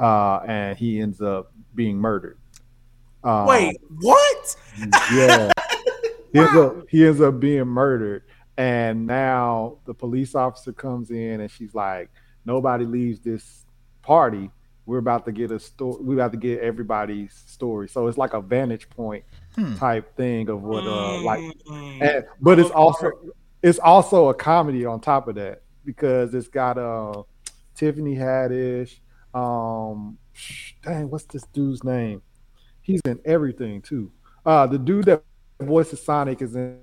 [0.00, 2.36] uh, and he ends up being murdered.
[3.22, 4.56] Um, Wait, what?
[5.12, 5.52] yeah,
[6.32, 8.24] he ends up he ends up being murdered,
[8.60, 12.10] and now the police officer comes in, and she's like,
[12.44, 13.64] "Nobody leaves this
[14.02, 14.50] party.
[14.84, 15.96] We're about to get a story.
[16.00, 19.24] We're about to get everybody's story." So it's like a vantage point
[19.56, 19.74] Hmm.
[19.76, 22.02] type thing of what, uh, like Mm.
[22.02, 23.10] and, but it's also
[23.62, 27.22] it's also a comedy on top of that because it's got uh
[27.74, 29.00] Tiffany Haddish.
[29.32, 30.18] Um,
[30.82, 32.20] dang, what's this dude's name?
[32.82, 34.12] He's in everything too.
[34.44, 35.22] Uh, the dude that
[35.60, 36.78] voices Sonic is in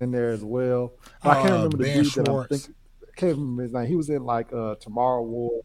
[0.00, 0.92] in there as well.
[1.22, 2.48] I can't Uh, remember the Ben dude that I'm Schwartz.
[2.48, 2.74] thinking.
[3.16, 3.86] can't remember his name.
[3.86, 5.62] He was in like uh Tomorrow War.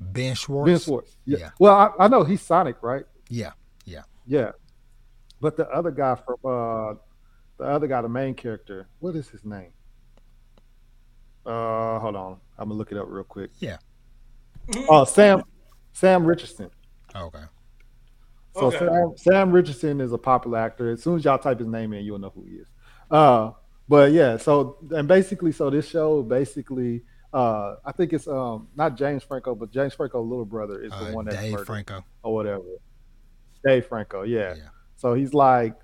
[0.00, 0.70] Ben Schwartz.
[0.70, 1.16] Ben Schwartz.
[1.24, 1.38] Yeah.
[1.38, 1.50] Yeah.
[1.58, 3.04] Well, I, I know he's Sonic, right?
[3.28, 3.52] Yeah,
[3.84, 4.02] yeah.
[4.26, 4.52] Yeah.
[5.40, 6.94] But the other guy from uh
[7.58, 9.72] the other guy, the main character, what is his name?
[11.44, 12.36] Uh hold on.
[12.58, 13.50] I'm gonna look it up real quick.
[13.58, 13.76] Yeah.
[14.88, 15.42] Oh, Sam
[15.92, 16.70] Sam Richardson.
[17.14, 17.42] Okay.
[18.54, 18.78] So Okay.
[18.78, 20.90] Sam, Sam Richardson is a popular actor.
[20.90, 22.66] As soon as y'all type his name in, you'll know who he is.
[23.10, 23.52] Uh,
[23.88, 27.02] but yeah, so and basically, so this show basically,
[27.32, 31.08] uh, I think it's um not James Franco, but James Franco's little brother is the
[31.10, 32.04] Uh, one that's Dave murdered Franco.
[32.22, 32.64] or whatever.
[33.64, 34.54] Dave Franco, yeah.
[34.56, 34.62] Yeah.
[34.96, 35.76] So he's like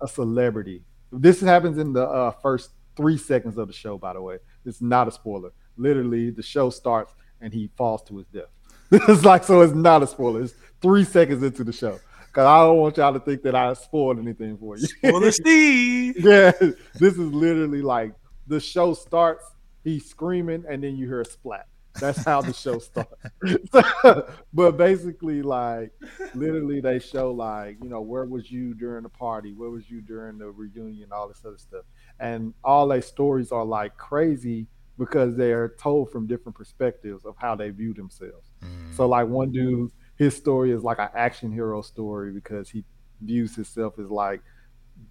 [0.00, 0.84] a celebrity.
[1.12, 4.38] This happens in the uh, first three seconds of the show, by the way.
[4.64, 5.50] It's not a spoiler.
[5.76, 8.50] Literally, the show starts and he falls to his death.
[8.92, 9.60] it's like so.
[9.62, 10.42] It's not a spoiler.
[10.42, 11.98] It's three seconds into the show
[12.30, 14.86] because I don't want y'all to think that I spoiled anything for you.
[14.86, 16.16] Spoiler Steve.
[16.20, 16.52] yeah,
[16.94, 18.12] this is literally like
[18.46, 19.44] the show starts.
[19.82, 21.66] He's screaming, and then you hear a splat.
[21.98, 23.12] That's how the show starts.
[24.52, 25.92] but basically, like
[26.34, 29.52] literally, they show like you know where was you during the party?
[29.52, 31.08] Where was you during the reunion?
[31.12, 31.84] All this other stuff,
[32.20, 37.56] and all their stories are like crazy because they're told from different perspectives of how
[37.56, 38.52] they view themselves.
[38.62, 38.94] Mm.
[38.94, 39.90] So like one dude,
[40.20, 42.84] his story is like an action hero story because he
[43.22, 44.42] views himself as like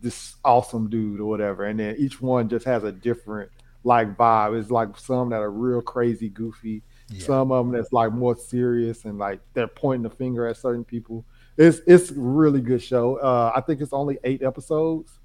[0.01, 1.65] this awesome dude or whatever.
[1.65, 3.49] And then each one just has a different
[3.83, 4.59] like vibe.
[4.59, 6.83] It's like some that are real crazy, goofy.
[7.07, 7.25] Yeah.
[7.25, 10.83] Some of them that's like more serious and like they're pointing the finger at certain
[10.83, 11.25] people.
[11.57, 13.15] It's it's a really good show.
[13.15, 15.17] Uh, I think it's only eight episodes,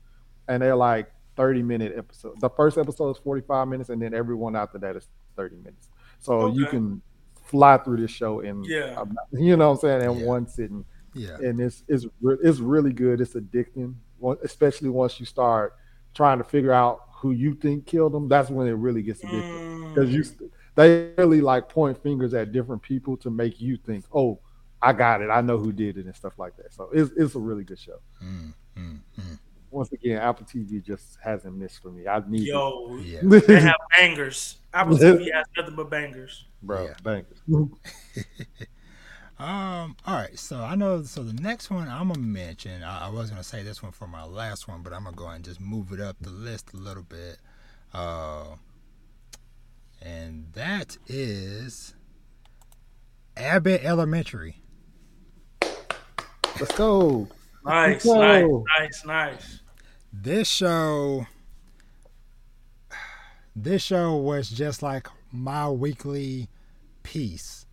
[0.49, 2.41] and they're like thirty minute episodes.
[2.41, 5.57] The first episode is forty five minutes, and then every one after that is thirty
[5.57, 5.91] minutes.
[6.21, 7.03] So you can
[7.45, 9.01] fly through this show in Yeah.
[9.01, 10.27] about- you know what I'm saying in Yeah.
[10.27, 10.85] one sitting
[11.15, 11.37] Yeah.
[11.37, 13.21] and it's it's re- it's really good.
[13.21, 13.95] It's addicting,
[14.43, 15.75] especially once you start
[16.15, 18.29] trying to figure out who you think killed them.
[18.29, 20.27] That's when it really gets addicting because you Mm.
[20.39, 24.41] st- they really like point fingers at different people to make you think, oh,
[24.83, 26.75] I got it, I know who did it and stuff like that.
[26.75, 28.01] So it's it's a really good show.
[28.23, 29.39] Mm, mm, mm.
[29.75, 32.07] Once again, Apple TV just hasn't missed for me.
[32.07, 33.19] I need Yo, Yeah.
[33.23, 34.61] they have bangers.
[34.73, 36.45] Apple TV has nothing but bangers.
[36.63, 36.85] bro.
[36.85, 36.95] Yeah.
[37.03, 37.41] Thanks.
[39.37, 39.97] Um.
[40.07, 40.39] All right.
[40.39, 41.03] So I know.
[41.03, 42.85] So the next one I'm gonna mention.
[42.85, 45.25] I, I was gonna say this one for my last one, but I'm gonna go
[45.25, 47.39] ahead and just move it up the list a little bit.
[47.93, 48.45] Uh.
[50.01, 51.95] And that is
[53.37, 54.63] Abbott Elementary.
[56.61, 57.27] Let's go.
[57.65, 58.15] Nice, Yo.
[58.15, 58.45] nice,
[58.79, 59.61] nice, nice.
[60.17, 61.27] This show.
[63.57, 66.49] This show was just like my weekly
[67.03, 67.67] piece.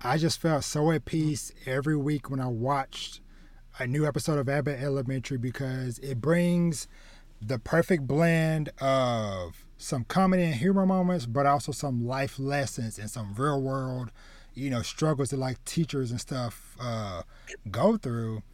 [0.00, 3.20] I just felt so at peace every week when I watched
[3.80, 6.86] a new episode of Abbott Elementary because it brings
[7.40, 13.10] the perfect blend of some comedy and humor moments, but also some life lessons and
[13.10, 14.12] some real world,
[14.54, 17.22] you know, struggles that like teachers and stuff uh,
[17.70, 18.44] go through.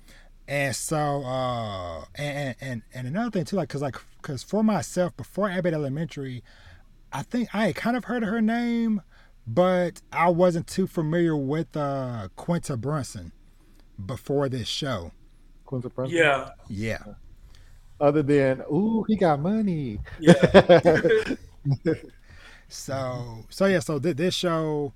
[0.49, 5.17] And so, uh, and, and and another thing too, like, cause like, cause for myself,
[5.17, 6.43] before Abbott Elementary,
[7.13, 9.03] I think I had kind of heard of her name,
[9.47, 13.33] but I wasn't too familiar with uh, Quinta Brunson
[14.05, 15.13] before this show.
[15.67, 16.17] Quincy Brunson.
[16.19, 17.03] Yeah, Yeah,
[18.01, 20.01] Other than, ooh, he got money.
[20.19, 20.35] yeah.
[22.69, 24.93] So so yeah, so th- this show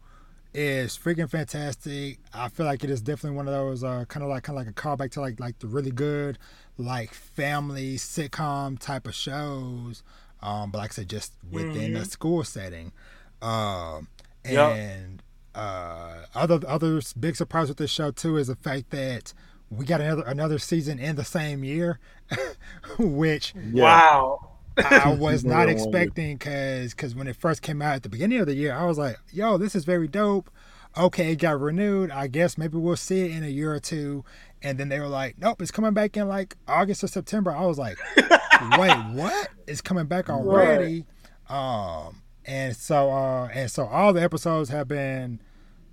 [0.55, 2.19] is freaking fantastic.
[2.33, 4.67] I feel like it is definitely one of those uh, kind of like kind of
[4.67, 6.39] like a callback to like like the really good
[6.79, 10.03] like family sitcom type of shows.
[10.43, 12.07] Um, but like I said, just within a Mhm.
[12.07, 12.93] school setting.
[13.41, 14.09] Um,
[14.47, 14.81] Yep.
[14.81, 15.23] and
[15.55, 19.33] uh, other other big surprise with this show too is the fact that
[19.71, 21.99] we got another another season in the same year,
[22.99, 23.55] which.
[23.55, 24.52] Wow.
[24.77, 28.47] I was not expecting because because when it first came out at the beginning of
[28.47, 30.51] the year, I was like, "Yo, this is very dope."
[30.97, 32.11] Okay, it got renewed.
[32.11, 34.25] I guess maybe we'll see it in a year or two.
[34.63, 37.65] And then they were like, "Nope, it's coming back in like August or September." I
[37.65, 39.49] was like, "Wait, what?
[39.67, 41.05] It's coming back already?"
[41.49, 45.41] Um, and so uh, and so all the episodes have been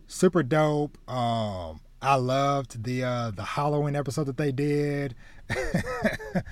[0.08, 0.98] super dope.
[1.10, 5.16] Um, I loved the uh the Halloween episode that they did.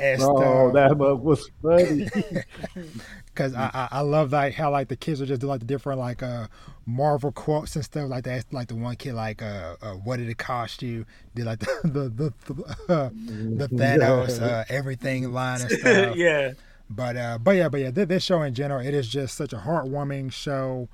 [0.00, 2.08] and Oh, that was funny.
[3.34, 5.66] Cause I, I I love like how like the kids would just do like the
[5.66, 6.46] different like uh
[6.86, 8.44] Marvel quotes and stuff like that.
[8.52, 11.04] Like the one kid like uh, uh what did it cost you?
[11.34, 16.16] Did like the the the, the, uh, the Thanos uh, everything line and stuff.
[16.16, 16.52] yeah.
[16.88, 19.52] But uh but yeah but yeah th- this show in general it is just such
[19.52, 20.88] a heartwarming show.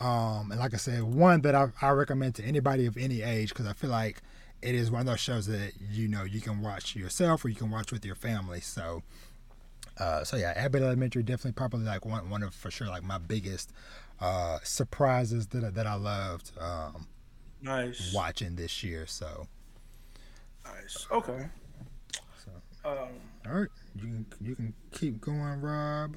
[0.00, 3.50] Um and like I said one that I I recommend to anybody of any age
[3.50, 4.20] because I feel like
[4.64, 7.54] it is one of those shows that you know you can watch yourself or you
[7.54, 8.60] can watch with your family.
[8.60, 9.02] So
[9.98, 13.18] uh, so yeah, Abbott Elementary definitely probably like one one of for sure like my
[13.18, 13.72] biggest
[14.20, 16.50] uh, surprises that that I loved.
[16.58, 17.06] Um,
[17.62, 19.06] nice watching this year.
[19.06, 19.46] So
[20.64, 21.06] nice.
[21.10, 21.46] Okay.
[22.44, 22.50] So,
[22.90, 23.08] um,
[23.46, 26.16] all right, you can you can keep going, Rob.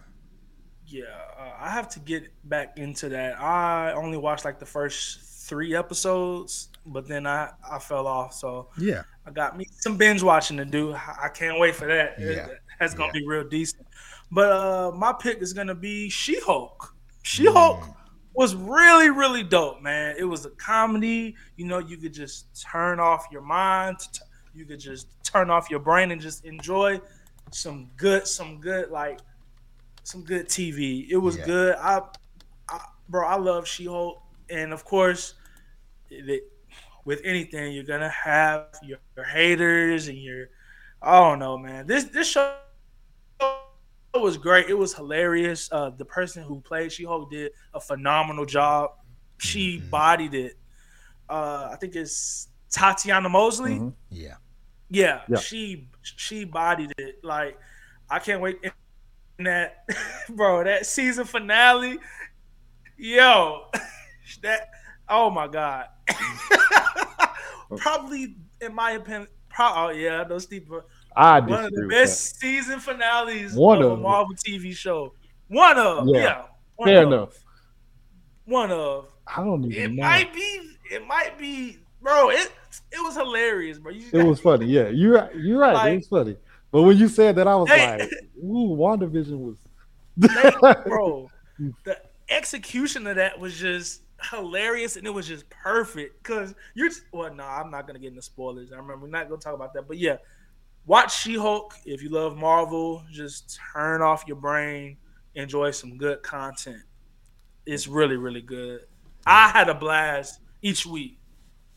[0.88, 1.04] Yeah,
[1.38, 3.42] uh, I have to get back into that.
[3.42, 8.34] I only watched like the first three episodes, but then I I fell off.
[8.34, 10.94] So yeah, I got me some binge watching to do.
[10.94, 12.16] I can't wait for that.
[12.20, 12.48] Yeah,
[12.80, 13.22] that's gonna yeah.
[13.22, 13.88] be real decent.
[14.32, 16.94] But uh, my pick is gonna be She Hulk.
[17.24, 17.96] She Hulk mm.
[18.34, 20.16] was really really dope, man.
[20.18, 21.36] It was a comedy.
[21.56, 23.98] You know, you could just turn off your mind.
[24.54, 27.00] You could just turn off your brain and just enjoy
[27.52, 29.20] some good, some good like
[30.04, 31.08] some good TV.
[31.10, 31.46] It was yeah.
[31.46, 31.76] good.
[31.76, 32.02] I,
[32.70, 32.80] I,
[33.10, 35.36] bro, I love She Hulk, and of course,
[36.10, 36.44] it,
[37.06, 40.50] with anything, you're gonna have your, your, haters and your,
[41.02, 41.88] I don't know, man.
[41.88, 42.56] This this show
[44.14, 44.70] was great.
[44.70, 45.70] It was hilarious.
[45.72, 48.92] Uh, the person who played She Hulk did a phenomenal job.
[49.38, 49.90] She mm-hmm.
[49.90, 50.58] bodied it.
[51.30, 53.76] Uh, I think it's Tatiana Mosley.
[53.76, 53.90] Mm-hmm.
[54.10, 54.36] Yeah.
[54.90, 55.22] yeah.
[55.28, 57.24] Yeah, she she bodied it.
[57.24, 57.60] Like
[58.10, 59.86] I can't wait in that
[60.30, 62.00] bro, that season finale,
[62.98, 63.66] yo,
[64.42, 64.70] that
[65.10, 65.86] oh my god,
[67.78, 70.82] probably in my opinion, pro- oh yeah, those people.
[71.16, 75.14] I one of the best season finales one of, of a Marvel TV show.
[75.48, 76.46] One of yeah, yeah
[76.76, 77.44] one fair of, enough.
[78.46, 79.08] One of.
[79.26, 79.84] I don't even.
[79.84, 80.04] It know.
[80.04, 80.62] might be.
[80.92, 82.30] It might be, bro.
[82.30, 82.52] It
[82.92, 83.94] it was hilarious, bro.
[83.94, 84.68] it was funny.
[84.68, 85.36] Yeah, you're right.
[85.36, 85.74] You're right.
[85.74, 86.38] Like, it was funny.
[86.72, 89.58] But when you said that, I was hey, like, "Ooh, WandaVision was."
[90.18, 91.30] bro,
[91.84, 92.00] the
[92.30, 94.02] execution of that was just
[94.32, 96.24] hilarious, and it was just perfect.
[96.24, 98.72] Cause you're well, no, I'm not gonna get into spoilers.
[98.72, 100.18] I remember we're not gonna talk about that, but yeah,
[100.86, 103.04] watch She-Hulk if you love Marvel.
[103.12, 104.98] Just turn off your brain,
[105.36, 106.82] enjoy some good content.
[107.66, 108.82] It's really, really good.
[109.26, 111.20] I had a blast each week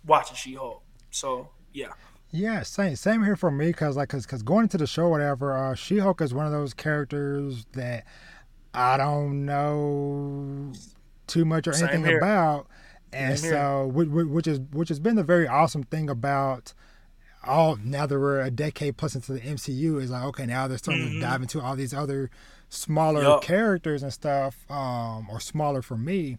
[0.07, 0.83] watching She-Hulk.
[1.11, 1.93] So yeah.
[2.33, 3.73] Yeah, same same here for me.
[3.73, 5.57] Cause like, cause, cause going into the show, whatever.
[5.57, 8.05] Uh, She Hulk is one of those characters that
[8.73, 10.73] I don't know
[11.31, 12.67] too much or anything about,
[13.13, 16.75] and same so which, which is which has been the very awesome thing about
[17.45, 20.79] all now that we're a decade plus into the MCU is like okay now they're
[20.79, 21.15] starting mm-hmm.
[21.15, 22.31] to dive into all these other
[22.71, 23.43] smaller yep.
[23.43, 26.39] characters and stuff, um, or smaller for me.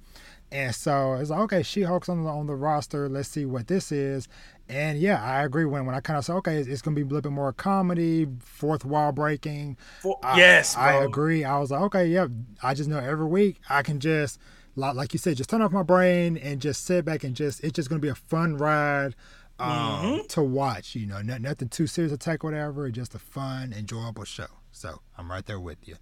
[0.52, 3.08] And so it's like, okay, She Hulk's on the, on the roster.
[3.08, 4.28] Let's see what this is.
[4.68, 5.66] And yeah, I agree.
[5.66, 7.36] When when I kind of say, okay, it's, it's going to be a little bit
[7.36, 9.78] more comedy, fourth wall breaking.
[10.02, 11.44] For, I, yes, I agree.
[11.44, 12.28] I was like, okay, yeah.
[12.64, 14.40] I just know every week I can just,
[14.76, 17.64] like, like you said, just turn off my brain and just sit back and just,
[17.64, 19.16] it's just going to be a fun ride
[19.60, 20.28] um, mm-hmm.
[20.28, 20.96] to watch.
[20.96, 22.90] You know, not, nothing too serious attack whatever.
[22.90, 24.48] Just a fun, enjoyable show.
[24.72, 25.96] So I'm right there with you.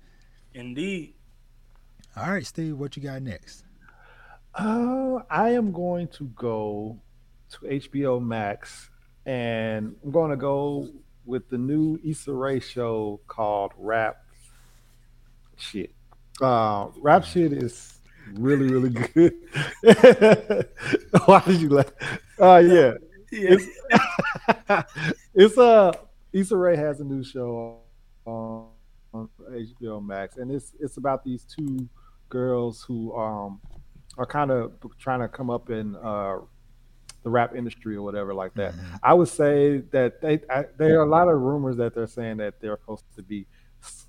[0.53, 1.13] Indeed.
[2.15, 3.63] All right, Steve, what you got next?
[4.55, 6.99] Uh, I am going to go
[7.51, 8.89] to HBO Max,
[9.25, 10.89] and I'm going to go
[11.25, 14.23] with the new Issa Rae show called Rap
[15.57, 15.93] Shit.
[16.41, 17.98] Uh, Rap Shit is
[18.33, 19.33] really, really good.
[21.25, 21.91] Why did you laugh?
[22.39, 22.93] Uh, yeah.
[23.31, 23.57] yeah.
[23.57, 23.65] It's,
[25.33, 25.91] it's uh,
[26.33, 27.79] Issa Rae has a new show
[28.25, 28.67] on,
[29.13, 31.87] on HBO Max, and it's it's about these two
[32.29, 33.59] girls who um
[34.17, 36.37] are kind of trying to come up in uh
[37.23, 38.73] the rap industry or whatever like that.
[38.73, 38.95] Mm-hmm.
[39.03, 42.37] I would say that they I, there are a lot of rumors that they're saying
[42.37, 43.45] that they're supposed to be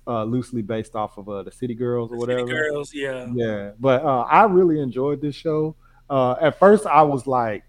[0.07, 2.39] uh, loosely based off of uh, the City Girls or whatever.
[2.39, 3.71] City Girls, yeah, yeah.
[3.79, 5.75] But uh, I really enjoyed this show.
[6.09, 7.63] Uh, at first, I was like,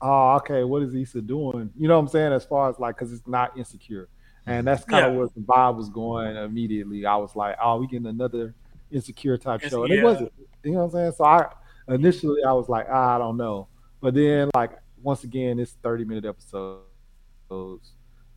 [0.00, 2.32] "Oh, okay, what is Issa doing?" You know what I'm saying?
[2.32, 4.08] As far as like, because it's not insecure,
[4.46, 5.18] and that's kind of yeah.
[5.18, 7.06] where the vibe was going immediately.
[7.06, 8.54] I was like, "Oh, we getting another
[8.90, 10.00] insecure type show," and yeah.
[10.00, 10.32] it wasn't.
[10.64, 11.12] You know what I'm saying?
[11.12, 11.46] So I
[11.88, 13.68] initially I was like, ah, I don't know.
[14.00, 14.72] But then, like
[15.02, 16.82] once again, it's thirty minute episodes.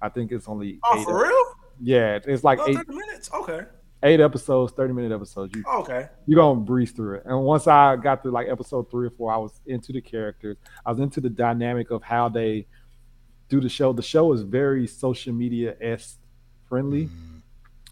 [0.02, 0.80] I think it's only.
[0.84, 1.46] Oh, for real?
[1.82, 3.30] Yeah, it's like oh, eight minutes.
[3.34, 3.62] Okay.
[4.04, 5.56] Eight episodes, thirty minute episodes.
[5.56, 6.08] You, okay.
[6.26, 7.24] You're gonna breeze through it.
[7.26, 10.58] And once I got to like episode three or four, I was into the characters.
[10.86, 12.68] I was into the dynamic of how they
[13.50, 13.94] do the show.
[13.94, 16.18] The show is very social media s
[16.68, 17.06] friendly.
[17.06, 17.42] Mm.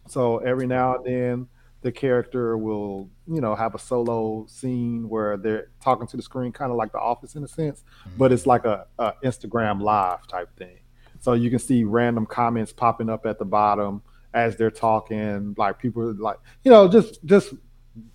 [0.07, 1.47] So every now and then
[1.81, 6.51] the character will, you know, have a solo scene where they're talking to the screen,
[6.51, 8.17] kind of like The Office in a sense, mm-hmm.
[8.17, 10.79] but it's like a, a, Instagram live type thing.
[11.21, 14.01] So you can see random comments popping up at the bottom
[14.33, 17.53] as they're talking, like people like, you know, just just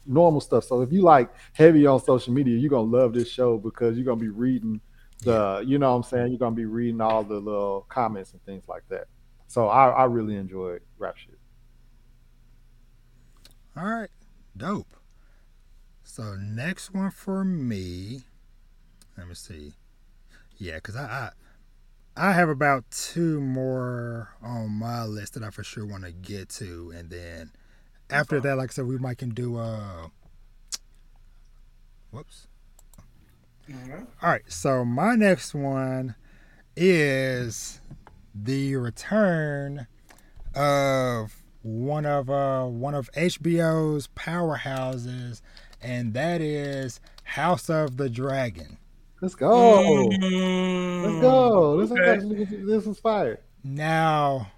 [0.04, 0.64] normal stuff.
[0.64, 4.04] So if you like heavy on social media, you're gonna love this show because you're
[4.04, 4.80] gonna be reading
[5.22, 8.42] the, you know, what I'm saying, you're gonna be reading all the little comments and
[8.44, 9.06] things like that.
[9.46, 11.38] So I, I really enjoyed rap shit.
[13.76, 14.10] All right,
[14.56, 14.88] dope.
[16.02, 18.22] So next one for me.
[19.16, 19.74] Let me see.
[20.58, 21.30] Yeah, because I, I
[22.16, 26.48] I have about two more on my list that I for sure want to get
[26.50, 27.50] to, and then
[28.08, 30.08] after that, like I said, we might can do uh.
[32.10, 32.46] Whoops.
[33.68, 34.04] Mm-hmm.
[34.22, 36.14] All right, so my next one
[36.76, 37.80] is
[38.34, 39.86] the return
[40.54, 45.42] of one of uh one of HBO's powerhouses,
[45.82, 48.78] and that is House of the Dragon.
[49.26, 50.08] Let's go.
[50.08, 51.80] Mm, Let's go.
[51.80, 52.44] This, okay.
[52.44, 53.40] is, this is fire.
[53.64, 54.52] Now,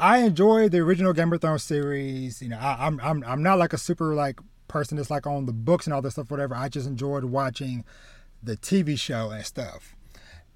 [0.00, 2.42] I enjoyed the original Game of Thrones series.
[2.42, 5.46] You know, I, I'm I'm I'm not like a super like person that's like on
[5.46, 6.56] the books and all this stuff, whatever.
[6.56, 7.84] I just enjoyed watching
[8.42, 9.94] the TV show and stuff.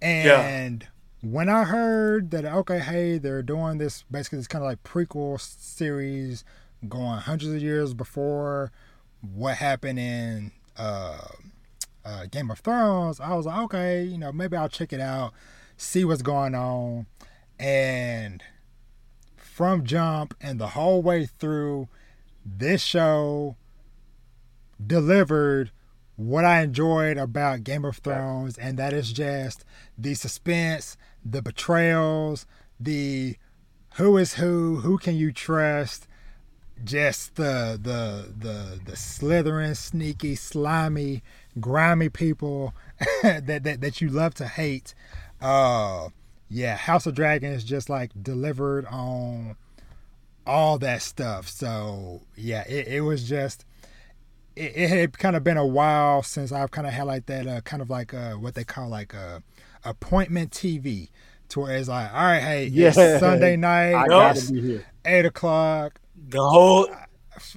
[0.03, 0.89] And
[1.21, 5.41] when I heard that, okay, hey, they're doing this basically this kind of like prequel
[5.41, 6.45] series
[6.89, 8.73] going hundreds of years before
[9.21, 11.19] what happened in uh,
[12.05, 15.33] uh, Game of Thrones, I was like, okay, you know, maybe I'll check it out,
[15.77, 17.07] see what's going on.
[17.59, 18.43] And
[19.37, 21.89] from jump and the whole way through,
[22.45, 23.57] this show
[24.85, 25.71] delivered
[26.17, 29.65] what I enjoyed about Game of Thrones, and that is just
[29.97, 32.47] the suspense, the betrayals,
[32.79, 33.37] the
[33.95, 36.07] who is who, who can you trust,
[36.85, 41.23] just the the the the slithering, sneaky, slimy,
[41.59, 42.75] grimy people
[43.23, 44.95] that, that that you love to hate.
[45.41, 46.09] Uh
[46.49, 49.57] yeah, House of Dragon is just like delivered on
[50.47, 51.49] all that stuff.
[51.49, 53.65] So yeah, it, it was just
[54.57, 57.47] it, it had kind of been a while since I've kind of had like that
[57.47, 59.43] uh, kind of like uh, what they call like a
[59.85, 61.09] appointment TV,
[61.51, 62.89] to where it's like, all right, hey, Yeah.
[62.89, 64.85] it's Sunday night, I gotta it's be here.
[65.05, 66.01] eight o'clock.
[66.29, 66.89] The whole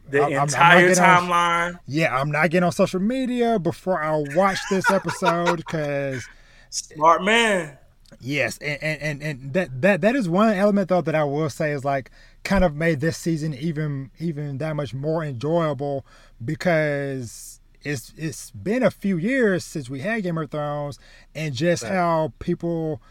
[0.09, 1.79] the I'm- I'm- I'm entire on- timeline.
[1.87, 6.27] Yeah, I'm not getting on social media before I watch this episode because
[6.69, 7.77] Smart man.
[8.19, 11.49] Yes, and, and, and, and that, that that is one element though that I will
[11.49, 12.09] say is like
[12.43, 16.05] kind of made this season even even that much more enjoyable
[16.43, 20.99] because it's it's been a few years since we had Game of Thrones
[21.35, 21.91] and just Right.
[21.93, 23.01] how people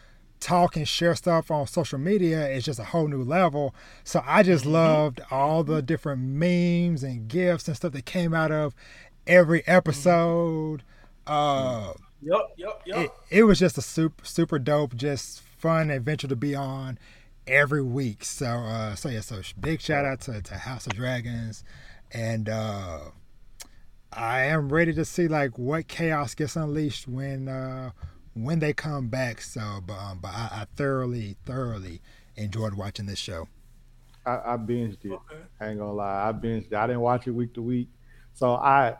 [0.43, 3.73] talk and share stuff on social media is just a whole new level.
[4.03, 8.51] So I just loved all the different memes and gifts and stuff that came out
[8.51, 8.75] of
[9.25, 10.83] every episode.
[11.25, 12.97] Uh Yup, yup, yup.
[12.99, 16.97] it, it was just a super super dope, just fun adventure to be on
[17.47, 18.25] every week.
[18.25, 21.63] So uh so yeah, so big shout out to, to House of Dragons
[22.11, 22.99] and uh
[24.11, 27.91] I am ready to see like what chaos gets unleashed when uh
[28.33, 29.41] when they come back.
[29.41, 32.01] So but um, but I, I thoroughly, thoroughly
[32.35, 33.47] enjoyed watching this show.
[34.25, 35.11] I, I binged it.
[35.11, 35.41] Okay.
[35.59, 36.73] I ain't gonna lie, I binged it.
[36.73, 37.89] I didn't watch it week to week,
[38.33, 38.95] so I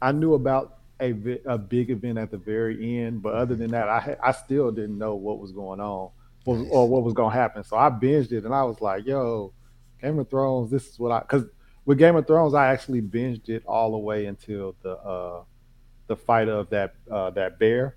[0.00, 1.12] I knew about a
[1.46, 4.96] a big event at the very end, but other than that, I I still didn't
[4.98, 6.10] know what was going on
[6.46, 6.68] or, Nice.
[6.70, 7.64] or what was gonna happen.
[7.64, 9.52] So I binged it, and I was like, "Yo,
[10.00, 11.44] Game of Thrones, this is what I." Because
[11.84, 15.42] with Game of Thrones, I actually binged it all the way until the uh
[16.06, 17.96] the fight of that uh that bear.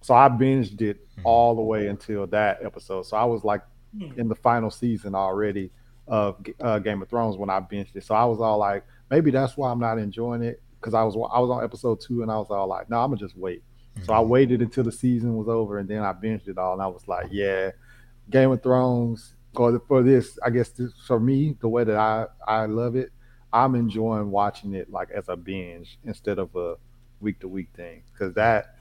[0.00, 3.02] So I binged it all the way until that episode.
[3.06, 3.62] So I was like
[3.92, 4.12] Hmm.
[4.16, 5.72] in the final season already
[6.06, 8.04] of uh, Game of Thrones when I binged it.
[8.04, 11.14] So I was all like, maybe that's why I'm not enjoying it because I was
[11.16, 13.64] I was on episode two and I was all like, no, I'm gonna just wait.
[14.02, 16.80] So I waited until the season was over and then I binged it all and
[16.82, 17.70] I was like, yeah,
[18.30, 19.34] Game of Thrones.
[19.54, 23.10] For for this, I guess this, for me, the way that I I love it,
[23.52, 26.76] I'm enjoying watching it like as a binge instead of a
[27.20, 28.76] week to week thing because that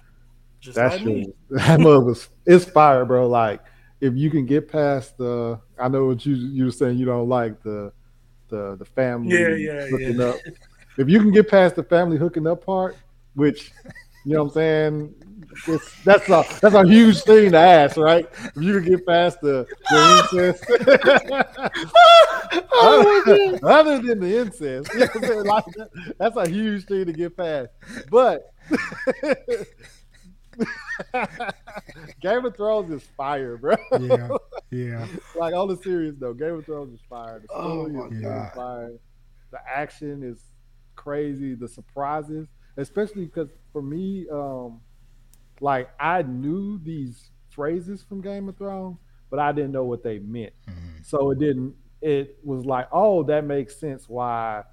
[0.60, 3.27] Just that like that mother was it's fire, bro.
[3.27, 3.61] Like
[4.02, 6.98] if you can get past the, I know what you you were saying.
[6.98, 7.91] You don't like the
[8.49, 10.26] the the family Yeah, yeah, hooking yeah.
[10.26, 10.36] up.
[10.98, 12.98] If you can get past the family hooking up part,
[13.36, 13.72] which
[14.26, 15.15] you know what I'm saying,
[15.68, 18.27] it's, that's a that's a huge thing to ask, right?
[18.56, 20.65] If you can get past the, the incest,
[22.81, 25.44] other, other than the incest, you know what I'm saying?
[25.45, 27.69] Like, that- that's a huge thing to get past.
[28.11, 28.52] But
[32.22, 33.76] Game of Thrones is fire, bro.
[33.99, 34.30] Yeah,
[34.72, 35.07] yeah.
[35.36, 37.40] like on the serious though, Game of Thrones is fire.
[37.41, 38.52] The Oh story my is God.
[38.56, 38.91] fire.
[39.52, 40.40] The action is
[40.95, 41.56] crazy.
[41.56, 44.81] The surprises, especially because for me, um,
[45.61, 48.98] like I knew these phrases from Game of Thrones,
[49.30, 50.53] but I didn't know what they meant.
[50.68, 51.06] Mhm.
[51.06, 51.76] So it didn't.
[52.02, 54.07] It was like, oh, that makes sense.
[54.07, 54.64] Why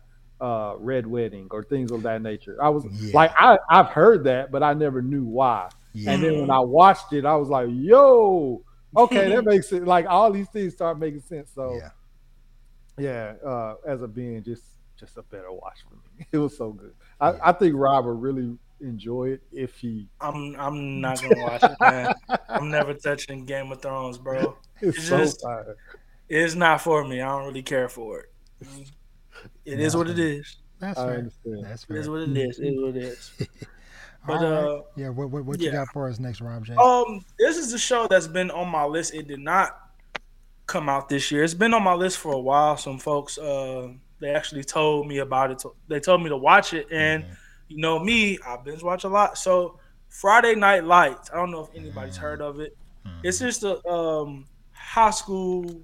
[0.41, 2.57] uh, Red Wedding or things of that nature.
[2.63, 3.11] I was Yeah.
[3.15, 5.71] like, I I've heard that, but I never knew why.
[5.97, 6.11] Yeah.
[6.13, 8.63] And then when I watched it, I was like, yo,
[8.97, 11.51] okay, that makes it like all these things start making sense.
[11.55, 11.91] So yeah.
[12.99, 14.65] yeah, uh, as a being, just
[14.99, 16.27] just a better watch for me.
[16.33, 16.93] It was so good.
[17.21, 20.09] I, I think Rob would really enjoy it if he.
[20.21, 22.15] I'm I'm not gonna watch it, man.
[22.49, 24.57] I'm never touching Game of Thrones, bro.
[24.83, 25.77] It's, It's so just- fire.
[26.29, 27.21] It's not for me.
[27.23, 28.33] I don't really care for it.
[29.65, 30.57] It is what it is.
[30.81, 31.19] That's I fair.
[31.19, 31.65] understand.
[31.65, 31.97] That's It fair.
[31.99, 32.59] is what it is.
[32.59, 33.33] It is what it is.
[34.27, 34.43] But right.
[34.43, 36.75] uh, yeah, what what, what you got for us next, Rob J?
[36.75, 39.15] Um, this is a show that's been on my list.
[39.15, 39.79] It did not
[40.67, 41.45] come out this year.
[41.45, 42.77] It's been on my list for a while.
[42.77, 43.89] Some folks, uh,
[44.19, 45.63] they actually told me about it.
[45.89, 47.37] They told me to watch it, and Mhm.
[47.69, 49.39] you know me, I binge watch a lot.
[49.39, 49.79] So
[50.09, 51.31] Friday Night Lights.
[51.33, 52.77] I don't know if anybody's heard of it.
[53.07, 53.21] Mhm.
[53.23, 55.83] It's just a um, high school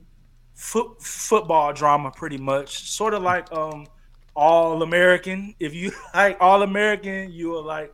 [0.55, 2.91] foot, football drama, pretty much.
[2.91, 3.87] Sort of like um,
[4.35, 5.55] All American.
[5.61, 7.93] If you like All American, you will like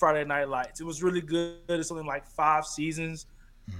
[0.00, 0.80] Friday Night Lights.
[0.80, 1.58] It was really good.
[1.68, 3.26] It's only like five seasons.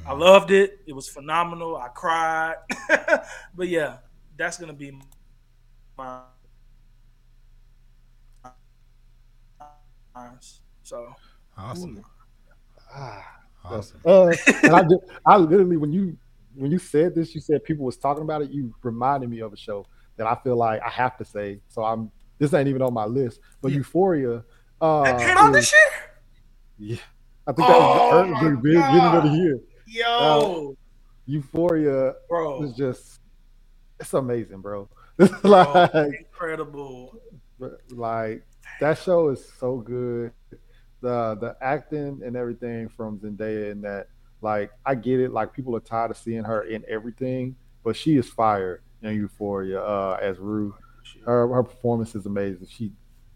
[0.07, 0.79] I loved it.
[0.87, 1.77] It was phenomenal.
[1.77, 2.57] I cried.
[3.57, 3.97] but yeah,
[4.37, 4.97] that's gonna be
[5.99, 6.21] my
[10.83, 11.15] so
[11.57, 12.05] awesome.
[12.95, 13.25] Ah,
[13.65, 14.01] Awesome.
[14.05, 14.33] Uh,
[14.63, 16.17] and I, just, I literally, when you
[16.55, 18.51] when you said this, you said people was talking about it.
[18.51, 19.87] You reminded me of a show
[20.17, 21.61] that I feel like I have to say.
[21.69, 23.79] So I'm this ain't even on my list, but Yeah.
[23.79, 24.45] Euphoria.
[24.81, 26.10] Uh, that came out is- this year.
[26.81, 26.97] Yeah,
[27.47, 29.61] I think that was Oh the my early, beginning of the year.
[29.87, 30.75] Yo,
[31.27, 33.21] Euphoria bro, is just
[34.01, 34.89] it's amazing, bro.
[35.17, 37.21] bro, like, incredible.
[37.91, 38.43] like
[38.81, 40.33] that show is so good.
[41.03, 44.09] The the acting and everything from Zendaya and that,
[44.41, 45.33] like I get it.
[45.33, 49.83] Like people are tired of seeing her in everything, but she is fire in Euphoria
[49.83, 50.75] uh, as Rue.
[51.27, 52.67] Her her performance is amazing.
[52.71, 52.93] She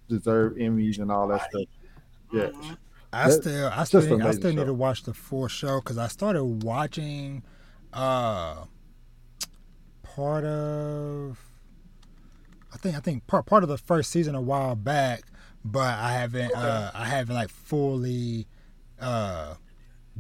[0.09, 1.65] deserved Emmys and all that stuff.
[2.33, 2.77] Yeah, Mhm.
[3.15, 5.81] I That- still, I still, need, I amazing still need to watch the full show
[5.81, 7.43] because I started watching,
[7.93, 8.65] uh,
[10.03, 11.39] part of,
[12.73, 15.23] I think, I think part part of the first season a while back,
[15.65, 18.47] but I haven't, uh, I haven't like fully,
[19.01, 19.55] uh,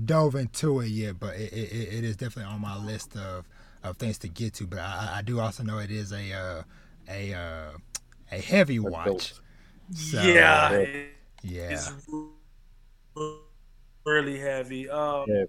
[0.04, 1.18] dove into it yet.
[1.20, 3.48] But it, it, it it is definitely on my list of
[3.82, 4.66] of things to get to.
[4.66, 6.62] But I, I do also know it is a, uh,
[7.08, 7.70] a, uh,
[8.32, 9.34] a heavy watch.
[9.92, 11.10] So, yeah, it-
[11.42, 11.78] Yeah.
[13.16, 13.36] It's
[14.04, 14.88] really heavy.
[14.88, 15.44] Um, Yeah.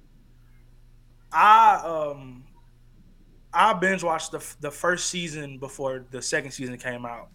[1.31, 2.43] I um
[3.53, 7.29] I binge watched the the first season before the second season came out,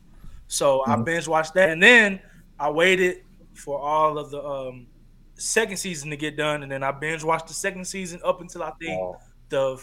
[0.48, 1.04] so I Mhm.
[1.04, 2.20] binge watched that, and then
[2.58, 3.24] I waited
[3.54, 4.86] for all of the um
[5.34, 8.62] second season to get done, and then I binge watched the second season up until
[8.62, 9.16] I think Oh,
[9.48, 9.76] the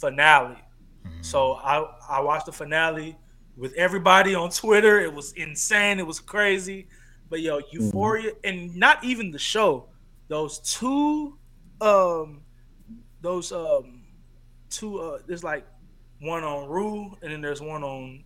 [0.00, 0.58] finale.
[1.06, 1.24] Mhm.
[1.24, 3.16] So I I watched the finale
[3.56, 5.00] with everybody on Twitter.
[5.00, 5.98] It was insane.
[5.98, 6.88] It was crazy.
[7.32, 9.88] But yo, Euphoria and not even the show.
[10.28, 11.38] Those two
[11.80, 12.42] um
[13.22, 14.02] those um
[14.68, 15.66] two uh there's like
[16.20, 18.22] one on Rue and then there's one on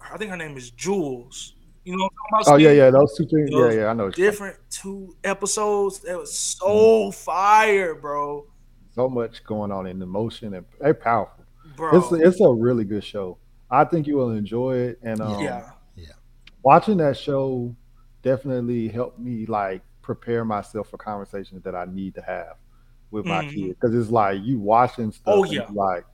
[0.00, 1.54] I think her name is Jules.
[1.84, 2.60] You know what I'm talking oh about?
[2.60, 2.76] yeah, Steve?
[2.78, 3.50] yeah, those two things.
[3.50, 4.04] Yeah, Those yeah, I know.
[4.04, 5.98] what talking Different two episodes.
[6.02, 8.46] That was so fire, bro.
[8.94, 11.44] So much going on in emotion and they're powerful.
[11.74, 11.98] Bro.
[11.98, 13.38] It's it's a really good show.
[13.68, 15.00] I think you will enjoy it.
[15.02, 15.70] And um, yeah.
[16.62, 17.74] watching that show
[18.26, 22.56] definitely helped me like prepare myself for conversations that I need to have
[23.12, 23.50] with my Mhm.
[23.54, 25.32] kids because it's like you watching stuff.
[25.32, 25.62] Oh, yeah.
[25.62, 26.04] it's like,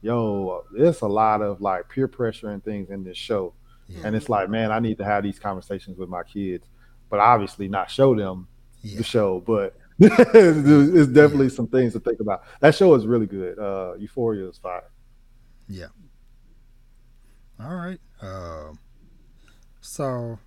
[0.00, 3.52] yo, there's a lot of like peer pressure and things in this show,
[3.86, 4.00] Yeah.
[4.04, 6.66] and it's like, man, I need to have these conversations with my kids,
[7.10, 8.48] but obviously not show them
[8.80, 8.96] yeah.
[8.96, 9.76] the show, but.
[10.00, 12.44] it's definitely some things to think about.
[12.60, 13.58] That show is really good.
[13.58, 14.88] Uh, Euphoria is fire.
[15.68, 15.88] Yeah.
[17.58, 18.00] All right.
[18.22, 18.78] Um,
[19.80, 20.38] so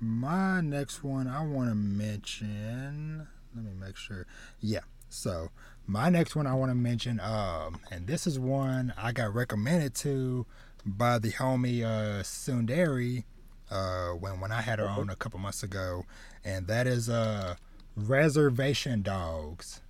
[0.00, 3.26] my next one I want to mention.
[3.54, 4.26] Let me make sure.
[4.60, 4.80] Yeah.
[5.08, 5.50] So
[5.86, 7.20] my next one I want to mention.
[7.20, 10.46] Um, and this is one I got recommended to
[10.86, 13.24] by the homie uh, Sundari.
[13.70, 16.04] Uh, when when I had her on a couple months ago,
[16.44, 17.54] and that is uh
[17.96, 19.80] Reservation Dogs.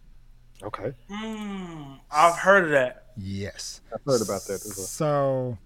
[0.62, 3.06] Okay, Mm, I've heard of that.
[3.16, 3.80] Yes.
[3.94, 4.86] I've heard about that as well.
[4.86, 5.58] So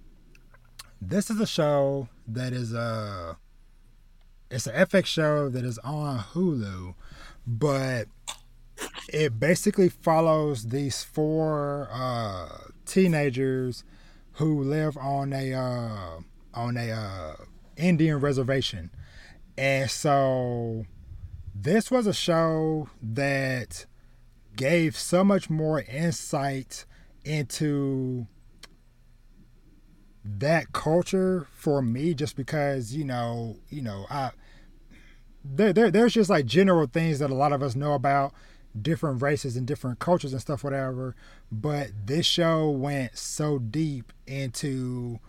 [1.03, 3.37] this is a show that is a
[4.51, 6.95] it's an FX show that is on Hulu,
[7.47, 8.07] but
[9.09, 12.49] it basically follows these four uh,
[12.87, 13.85] teenagers
[14.35, 16.21] who live on a uh,
[16.55, 17.35] on a uh,
[17.77, 18.91] Indian reservation,
[19.57, 20.85] and so
[21.55, 23.87] this was a show that
[24.57, 26.85] gave so much more insight
[27.25, 28.27] into
[30.25, 34.31] that culture for me just because you know you know i
[35.45, 38.33] there, there there's just like general things that a lot of us know about
[38.81, 41.15] different races and different cultures and stuff whatever
[41.53, 45.21] but this show went so deep into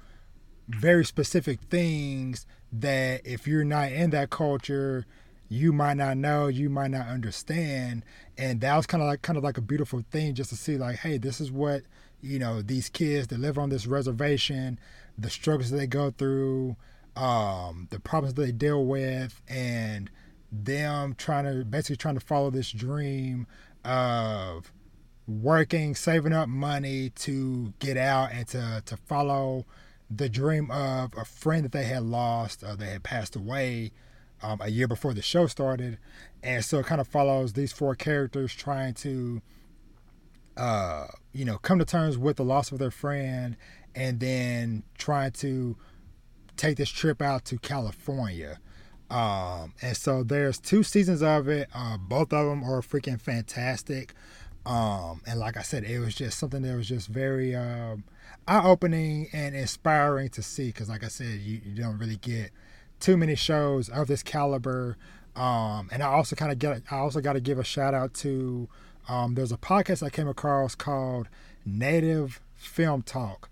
[0.68, 5.06] very specific things that if you're not in that culture,
[5.48, 8.04] you might not know, you might not understand.
[8.38, 10.78] And that was kind of like kind of like a beautiful thing just to see
[10.78, 11.84] like, hey, this is what,
[12.26, 14.80] you know, these kids that live on this reservation,
[15.18, 16.76] the struggles they go through,
[17.15, 20.10] um, the problems they deal with, and
[20.52, 23.47] them trying to basically trying to follow this dream
[23.84, 24.72] of
[25.27, 29.65] working, saving up money to get out and to, to follow
[30.10, 33.91] the dream of a friend that they had lost, uh, they had passed away
[34.43, 35.97] um, a year before the show started.
[36.43, 39.41] And so it kind of follows these four characters trying to,
[40.57, 43.57] uh, you know, come to terms with the loss of their friend
[43.94, 45.76] and then trying to
[46.57, 48.60] take this trip out to California.
[49.10, 51.69] Um, and so there's two seasons of it.
[51.73, 54.14] Uh, both of them are freaking fantastic.
[54.65, 58.03] Um, and like I said, it was just something that was just very um,
[58.48, 60.68] eye-opening and inspiring to see.
[60.68, 62.52] Because like I said, you, you don't really get
[62.99, 64.98] too many shows of this caliber.
[65.36, 68.14] Um, and I also kind of get, I also got to give a shout out
[68.15, 68.69] to.
[69.07, 71.27] Um, there's a podcast I came across called
[71.65, 73.49] Native Film Talk,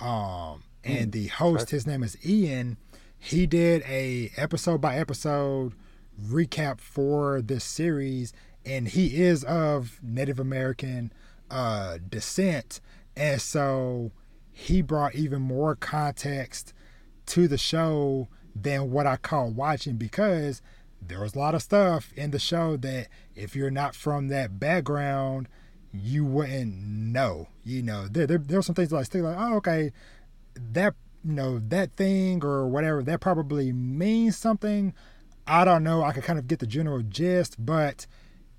[0.00, 2.76] um, and mm, the host, his name is Ian.
[3.18, 5.74] He did a episode by episode
[6.20, 8.32] recap for this series,
[8.64, 11.12] and he is of Native American
[11.50, 12.80] uh, descent,
[13.16, 14.10] and so
[14.52, 16.72] he brought even more context
[17.26, 20.62] to the show than what I call watching because
[21.08, 24.58] there was a lot of stuff in the show that if you're not from that
[24.58, 25.48] background,
[25.92, 27.48] you wouldn't know.
[27.64, 29.92] You know, there there, there were some things like still like, oh, okay,
[30.54, 34.94] that you know that thing or whatever that probably means something.
[35.46, 36.02] I don't know.
[36.02, 38.06] I could kind of get the general gist, but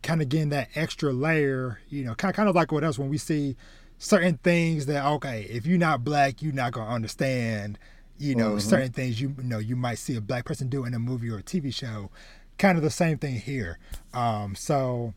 [0.03, 2.97] kind of getting that extra layer, you know, kind of, kind of like what else
[2.97, 3.57] when we see
[3.97, 7.77] certain things that okay, if you're not black, you're not gonna understand,
[8.17, 8.59] you know, mm-hmm.
[8.59, 11.29] certain things you, you know you might see a black person do in a movie
[11.29, 12.09] or a TV show.
[12.57, 13.77] Kind of the same thing here.
[14.13, 15.13] Um, so,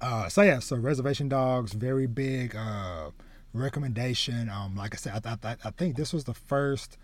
[0.00, 3.10] uh, so yeah, so Reservation Dogs, very big uh,
[3.52, 4.50] recommendation.
[4.50, 6.98] Um, like I said, I, I, I think this was the first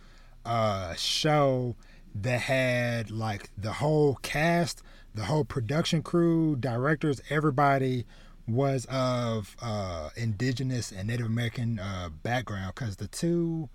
[0.45, 1.75] uh, show
[2.15, 4.83] that had like the whole cast
[5.17, 8.05] the whole production crew, directors, everybody
[8.47, 13.69] was of uh, indigenous and Native American uh, background because the two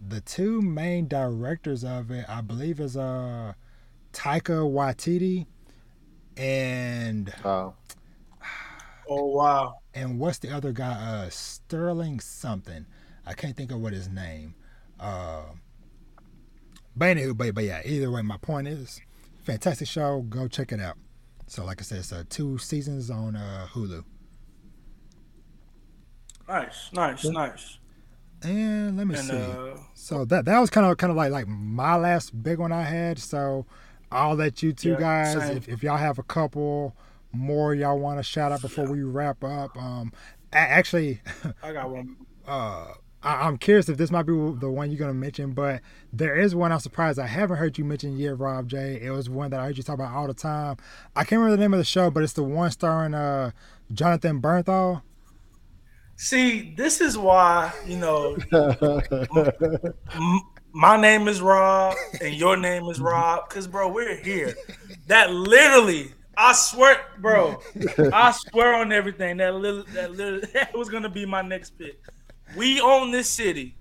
[0.00, 3.52] the two main directors of it, I believe, is uh
[4.12, 5.46] Taika Waititi
[6.36, 7.74] and oh.
[9.08, 12.86] oh wow and what's the other guy uh Sterling something
[13.26, 14.54] I can't think of what his name
[14.98, 15.42] uh
[16.96, 19.00] but anywho but, but yeah either way my point is
[19.42, 20.22] fantastic show.
[20.22, 20.96] Go check it out.
[21.46, 24.04] So, like I said, it's uh, two seasons on uh, Hulu.
[26.48, 27.30] Nice, nice, yeah.
[27.30, 27.78] nice.
[28.42, 29.36] And let me and, see.
[29.36, 32.72] Uh, so that that was kind of kind of like like my last big one
[32.72, 33.18] I had.
[33.18, 33.66] So
[34.12, 36.94] I'll let you two yeah, guys, if, if y'all have a couple
[37.32, 38.92] more y'all want to shout out before yeah.
[38.92, 39.76] we wrap up.
[39.76, 40.12] Um,
[40.52, 41.20] actually,
[41.62, 42.16] I got one.
[42.44, 45.80] Uh, I, am curious if this might be the one you're gonna mention, but
[46.12, 48.98] there is one I'm surprised I haven't heard you mention yet, Rob J.
[49.00, 50.78] It was one that I heard you talk about all the time.
[51.14, 53.52] I can't remember the name of the show, but it's the one starring uh,
[53.92, 55.02] Jonathan Bernthal.
[56.16, 60.40] See, this is why you know m-
[60.72, 64.54] my name is Rob and your name is Rob, because bro, we're here.
[65.06, 67.60] That literally I swear, bro.
[68.12, 69.36] I swear on everything.
[69.36, 72.00] That little, that little, that was gonna be my next pick.
[72.56, 73.76] We Own This City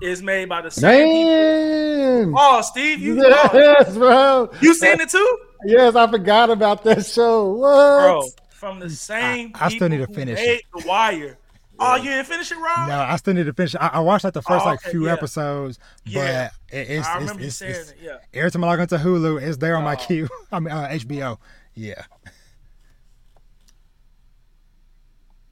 [0.00, 2.24] is made by the same Man.
[2.26, 2.40] people.
[2.40, 4.50] Oh, Steve, you yes, bro.
[4.60, 5.38] You seen it too?
[5.64, 7.52] Yes, I forgot about that show.
[7.54, 8.00] What?
[8.00, 9.52] Bro, from the mm, same.
[9.54, 10.62] I, I still need to finish it.
[10.74, 11.38] The Wire.
[11.80, 12.88] Oh, you didn't finish it, Rob?
[12.88, 13.76] No, I still need to finish.
[13.76, 15.12] I, I watched like the first oh, like few yeah.
[15.12, 16.50] episodes, yeah.
[16.68, 17.98] but it, it's, I remember it's, you it's, saying it's, it.
[18.02, 18.16] Yeah.
[18.34, 19.96] Every time I log into Hulu, it's there on my oh.
[19.96, 20.28] queue.
[20.52, 21.38] I mean uh, HBO.
[21.74, 22.02] Yeah.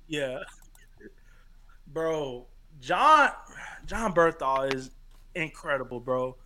[0.09, 0.39] Yeah,
[1.89, 2.47] bro.
[2.81, 3.31] John
[3.87, 4.91] Jon Bernthal is
[5.35, 6.37] incredible, bro.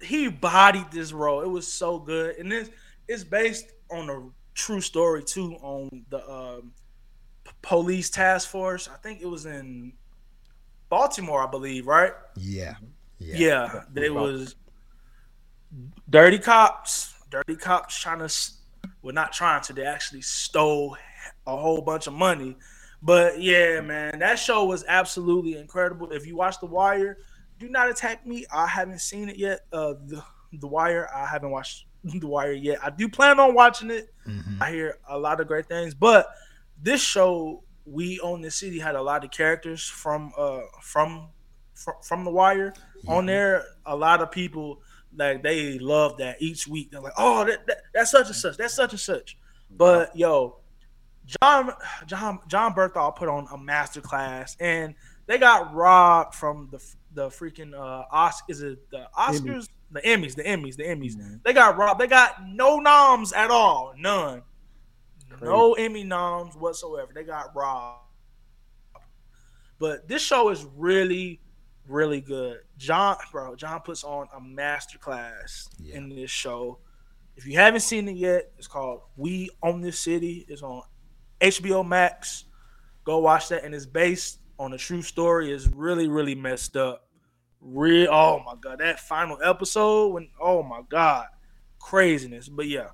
[0.00, 1.42] He bodied this role.
[1.42, 2.70] It was so good, and this
[3.08, 5.54] it's based on a true story too.
[5.62, 6.72] On the um,
[7.66, 8.88] police task force.
[8.88, 9.92] I think it was in
[10.88, 11.86] Baltimore, I believe.
[11.86, 12.12] Right?
[12.36, 12.76] Yeah.
[13.18, 13.36] Yeah.
[13.36, 13.82] Yeah.
[13.92, 14.56] They was
[16.08, 17.14] dirty cops.
[17.30, 18.34] Dirty cops trying to.
[19.02, 19.72] Well, not trying to.
[19.72, 20.96] They actually stole
[21.46, 22.56] a whole bunch of money
[23.02, 26.10] but yeah, man, that show was absolutely incredible.
[26.10, 27.18] If you watch The Wire,
[27.58, 28.46] do not attack me.
[28.52, 29.60] I haven't seen it yet.
[29.72, 30.22] Uh, the
[30.54, 32.78] The Wire, I haven't watched The Wire yet.
[32.82, 34.12] I do plan on watching it.
[34.26, 34.62] Mm-hmm.
[34.62, 36.26] I hear a lot of great things, but
[36.82, 41.28] this show, We Own the City, had a lot of characters from uh from
[41.74, 42.74] fr- from The Wire
[43.06, 43.64] on there.
[43.86, 44.80] A lot of people
[45.16, 46.90] like they love that each week.
[46.90, 48.56] They're like, oh, that, that, that's such and such.
[48.56, 49.38] That's such and such.
[49.70, 50.58] But yo,
[51.42, 51.72] John
[52.06, 54.94] John Jon Bernthal put on a master class, and
[55.26, 56.80] they got robbed from the
[57.14, 61.42] the freaking uh Os- is it the Oscars the Emmys the Emmys the Emmys Mhm.
[61.44, 64.42] they got robbed they got no noms at all none
[65.40, 67.12] no Emmy noms whatsoever.
[67.14, 68.02] They got robbed.
[69.78, 71.40] But this show is really
[71.88, 72.58] really good.
[72.78, 75.96] John bro John puts on a master class Yeah.
[75.96, 76.80] in this show.
[77.36, 80.44] If you haven't seen it yet it's called We Own This City.
[80.48, 80.82] It's on
[81.40, 82.44] HBO Max.
[83.04, 83.62] Go watch that.
[83.64, 85.52] And it's based on a true story.
[85.52, 87.06] Is really really messed up.
[87.60, 91.26] Real oh my god that final episode when oh my god
[91.78, 92.48] craziness.
[92.48, 92.88] But yeah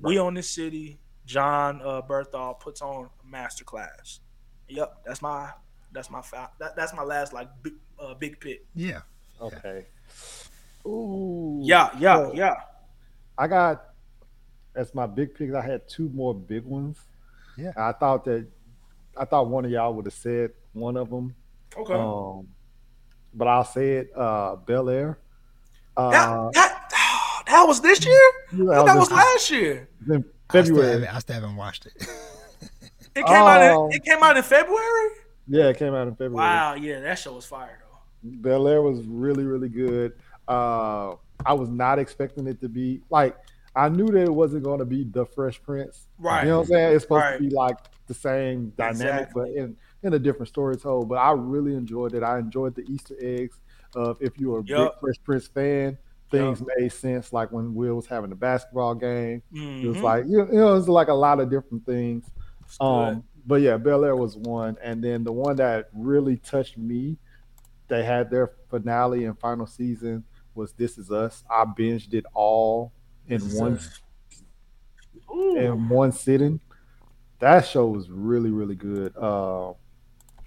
[0.00, 0.98] we own this city
[1.28, 4.20] john uh bernthal puts on a master class
[4.68, 5.50] yep that's my
[5.92, 9.00] that's my fa- that, that's my last like big, uh, big pick Yeah.
[9.40, 9.86] Okay.
[10.86, 11.60] Ooh.
[11.62, 12.54] yeah yeah So, yeah
[13.36, 13.84] I got
[14.74, 15.54] as my big picks.
[15.54, 16.98] I had two more big ones.
[17.56, 17.72] Yeah.
[17.76, 18.46] I thought that
[19.16, 21.34] I thought one of y'all would have said one of them.
[21.76, 22.48] okay Um,
[23.34, 24.12] but I'll say it.
[24.16, 25.18] Uh, Bel Air.
[25.96, 26.52] Uh, that,
[26.90, 29.88] that, that was this year that I thought that was in- last year
[30.52, 30.92] in I still, February.
[30.92, 31.92] haven't, I still haven't watched it.
[33.14, 33.86] it came out Oh.
[33.88, 35.08] in, it came out in february
[35.46, 36.34] Yeah, it came out in February.
[36.34, 40.12] wow yeah that show was fire though Bel Air was really, really good.
[40.48, 41.14] Uh,
[41.46, 43.36] I was not expecting it to be like
[43.76, 46.08] I knew that it wasn't going to be the Fresh Prince.
[46.18, 46.94] right You know what I'm saying?
[46.96, 47.36] It's supposed Right.
[47.36, 47.76] to be like
[48.08, 49.42] the same dynamic, Exactly.
[49.54, 51.08] but in in a different story told.
[51.08, 52.24] But I really enjoyed it.
[52.24, 53.60] I enjoyed the Easter eggs
[53.94, 54.94] of if you're a Yup.
[54.94, 55.96] big Fresh Prince fan,
[56.30, 57.32] things made sense.
[57.32, 60.02] Like when Will was having the basketball game, it was Mhm.
[60.02, 62.24] like you you know, it was like a lot of different things.
[62.80, 67.16] Um, but yeah, Bel Air was one, and then the one that really touched me,
[67.88, 70.24] they had their finale and final season
[70.54, 71.44] was This Is Us.
[71.50, 72.92] I binged it all
[73.28, 73.78] in This one
[75.56, 76.60] in one sitting.
[77.40, 79.16] That show was really really good.
[79.16, 79.72] Uh,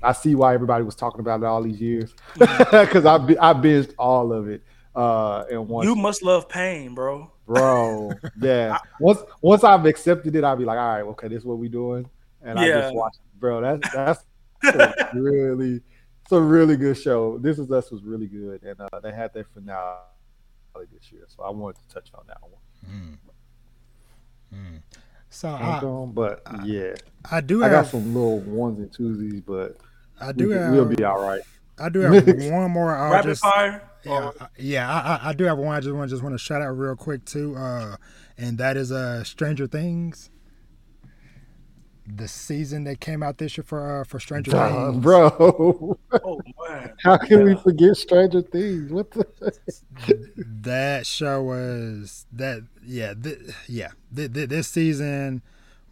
[0.04, 3.94] I see why everybody was talking about it all these years because I I binged
[3.98, 4.64] all of it
[4.96, 5.88] uh, in one.
[5.88, 7.32] you must love pain, bro.
[7.46, 8.12] bro.
[8.42, 8.78] Yeah.
[9.00, 11.70] Once once I've accepted it, I'll be like, all right, okay, this is what we
[11.70, 12.10] doing,
[12.42, 13.16] and I just watch.
[13.16, 13.40] it.
[13.40, 14.24] Bro, that's
[14.62, 15.82] that's really
[16.22, 17.38] it's a really good show.
[17.38, 19.98] This is Us was really good, and uh, they had their finale
[20.94, 22.62] this year, so I wanted to touch on that one.
[22.90, 23.18] Mm.
[24.54, 24.82] Mm.
[25.30, 26.94] So I, Um, but yeah,
[27.30, 29.78] I do I got some little ones and twosies, but
[30.20, 31.42] I we, do have we'll be all right.
[31.82, 32.96] I do have one more.
[32.96, 33.88] I'll Rapid just, fire.
[34.04, 35.76] Yeah, I- yeah, I, I, I do have one.
[35.76, 37.98] I just want just want to shout out real quick too, uh,
[38.38, 40.30] and that is uh, Stranger Things.
[42.14, 46.42] The season that came out this year for uh, for Stranger Duh, Things, bro, Oh
[46.68, 46.94] man.
[47.04, 48.92] how can we forget Stranger Things?
[48.92, 49.26] What the?
[50.64, 53.38] that show was that yeah th-
[53.70, 55.44] yeah th- th- this season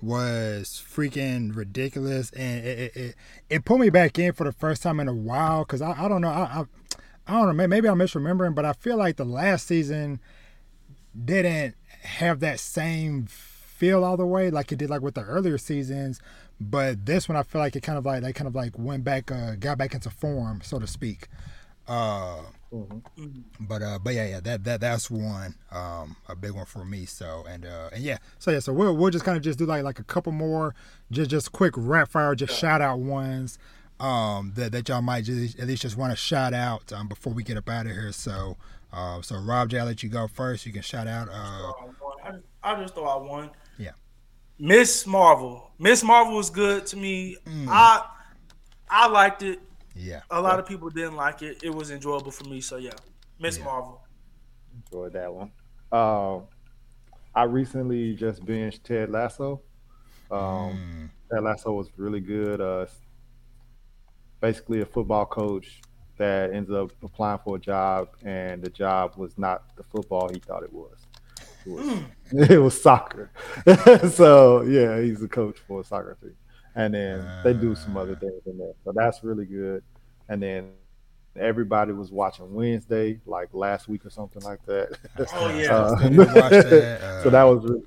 [0.02, 3.16] was freaking ridiculous and it, it, it,
[3.50, 6.08] it put me back in for the first time in a while because I, I
[6.08, 6.66] don't know I, I
[7.28, 10.20] I don't know maybe I'm misremembering but I feel like the last season
[11.26, 15.58] didn't have that same feel all the way like it did like with the earlier
[15.58, 16.22] seasons
[16.60, 19.04] but this one I feel like it kind of like they kind of like went
[19.04, 21.28] back uh got back into form so to speak.
[21.88, 23.44] Uh Mhm.
[23.62, 27.06] but uh but yeah yeah that that that's one um a big one for me
[27.06, 29.66] so and uh and yeah so yeah so we'll we'll just kind of just do
[29.66, 30.76] like like a couple more
[31.10, 33.58] just just quick rap fire just shout out ones
[34.00, 37.34] um that, that y'all might just at least just want to shout out um before
[37.34, 38.56] we get up out of here so
[38.94, 41.72] uh so rob j i'll let you go first you can shout out uh
[42.24, 43.50] I just, I just throw out one.
[43.78, 43.92] Yeah.
[44.60, 45.72] Miss Marvel.
[45.80, 47.38] Miss Marvel was good to me.
[47.48, 47.68] Mm.
[47.70, 48.06] I
[48.90, 49.60] I liked it.
[50.00, 51.62] Yeah A lot of people didn't like it.
[51.64, 52.62] It was enjoyable for me.
[52.62, 52.92] So yeah,
[53.40, 53.66] Miss Yeah.
[53.66, 54.02] Marvel.
[54.76, 55.52] enjoyed that one.
[55.92, 56.44] Um,
[57.36, 59.62] I recently just binged Ted Lasso.
[60.32, 62.62] Um, Mm, Ted Lasso was really good.
[62.62, 62.86] Uh,
[64.42, 65.82] basically, a football coach
[66.18, 70.40] that ends up applying for a job, and the job was not the football he
[70.40, 70.98] thought it was.
[71.66, 72.06] It was, Mm.
[72.52, 73.32] it was soccer.
[74.12, 76.36] so yeah, he's a coach for a soccer team,
[76.76, 78.74] and then they do some other things in there.
[78.84, 79.84] So that's really good.
[80.30, 80.70] And then
[81.36, 84.98] everybody was watching Wednesday, like last week or something like that.
[85.34, 85.64] Oh, yeah.
[85.64, 87.02] still- still didn't watch that.
[87.04, 87.82] Uh, so that was really,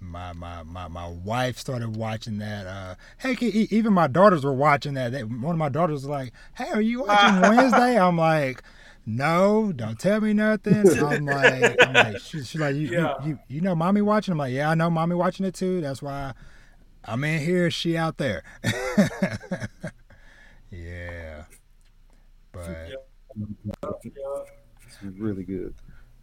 [0.00, 2.66] my my my my wife started watching that.
[2.66, 5.10] Uh, heck, e- even my daughters were watching that.
[5.12, 8.62] They, one of my daughters was like, "Hey, are you watching Wednesday?" I'm like,
[9.06, 13.14] "No, don't tell me nothing." I'm like, I'm like she, she's like, you, Yeah.
[13.24, 14.32] you, you you know, mommy watching.
[14.32, 15.80] I'm like, yeah, I know, mommy watching it too.
[15.80, 16.32] That's why
[17.04, 17.68] I'm in here.
[17.70, 18.44] She out there.
[20.70, 21.44] Yeah.
[22.52, 22.92] But
[24.86, 25.74] it's really good.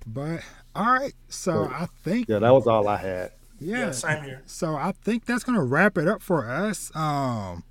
[0.08, 0.42] But
[0.76, 3.32] all right, so I think yeah, that was all I had.
[3.60, 4.44] Yeah, yeah same here.
[4.46, 6.92] So I think that's gonna wrap it up for us.
[6.96, 7.64] Um,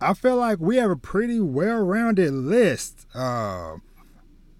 [0.00, 3.06] I feel like we have a pretty well-rounded list.
[3.14, 3.76] Uh,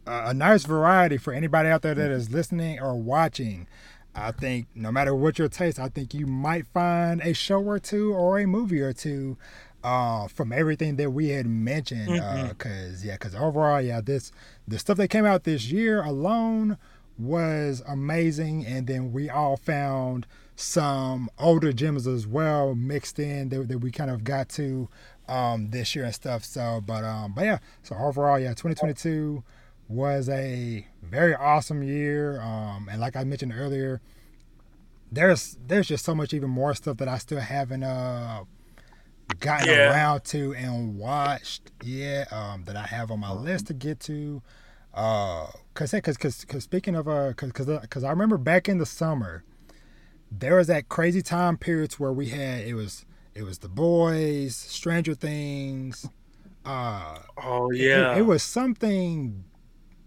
[0.06, 3.66] a nice variety for anybody out there that is listening or watching.
[4.14, 7.78] I think no matter what your taste, I think you might find a show or
[7.78, 9.38] two or a movie or two
[9.84, 12.08] uh, from everything that we had mentioned.
[12.08, 12.50] Mm-hmm.
[12.50, 14.32] Uh, cause yeah, cause overall, yeah, this
[14.66, 16.78] the stuff that came out this year alone
[17.18, 20.26] was amazing, and then we all found
[20.56, 24.88] some older gems as well mixed in that, that we kind of got to
[25.28, 26.44] um, this year and stuff.
[26.44, 29.42] So, but um, but yeah, so overall, yeah, 2022
[29.88, 32.40] was a very awesome year.
[32.40, 34.00] Um, and like I mentioned earlier,
[35.10, 38.44] there's there's just so much even more stuff that I still haven't uh
[39.40, 39.90] gotten yeah.
[39.90, 44.42] around to and watched yet um, that I have on my list to get to.
[44.94, 48.78] Uh, cause, cause, cause, cause speaking of uh, cause, cause, cause I remember back in
[48.78, 49.42] the summer,
[50.30, 53.04] there was that crazy time periods where we had it was
[53.34, 56.08] it was the boys, Stranger Things.
[56.64, 59.44] Uh, oh yeah, it, it was something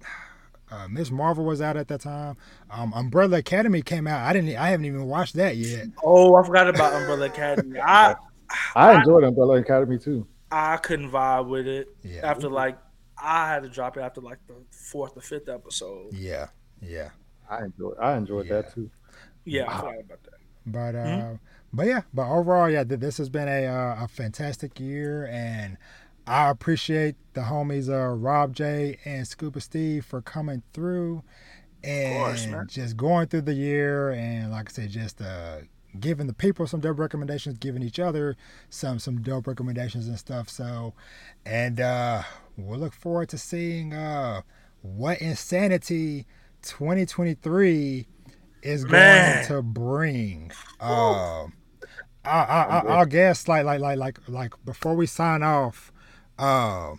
[0.71, 2.37] uh, Miss Marvel was out at that time.
[2.69, 4.23] Um, Umbrella Academy came out.
[4.25, 4.55] I didn't.
[4.55, 5.87] I haven't even watched that yet.
[6.03, 7.79] Oh, I forgot about Umbrella Academy.
[7.79, 8.15] I
[8.75, 10.27] I enjoyed I, Umbrella Academy too.
[10.51, 12.21] I couldn't vibe with it yeah.
[12.23, 12.77] after like
[13.21, 16.13] I had to drop it after like the fourth or fifth episode.
[16.13, 16.47] Yeah,
[16.81, 17.09] yeah.
[17.49, 17.95] I enjoyed.
[18.01, 18.53] I enjoyed yeah.
[18.53, 18.89] that too.
[19.45, 19.91] Yeah, wow.
[19.91, 20.33] I about that.
[20.65, 21.35] But uh, mm-hmm.
[21.73, 25.77] but yeah, but overall, yeah, this has been a uh, a fantastic year, and
[26.27, 31.23] I appreciate the homies uh, Rob J and Scuba Steve for coming through
[31.85, 35.59] and course, just going through the year and like I said, just uh,
[35.99, 38.35] giving the people some dope recommendations, giving each other
[38.69, 40.49] some some dope recommendations and stuff.
[40.49, 40.93] So,
[41.45, 42.23] and uh,
[42.57, 44.41] we'll look forward to seeing uh,
[44.81, 46.25] what insanity
[46.61, 48.07] 2023
[48.61, 49.35] is Man.
[49.35, 50.51] going to bring.
[50.79, 51.45] Uh,
[52.23, 55.91] I, I, I, will guess like like like like like before we sign off,
[56.39, 56.95] uh,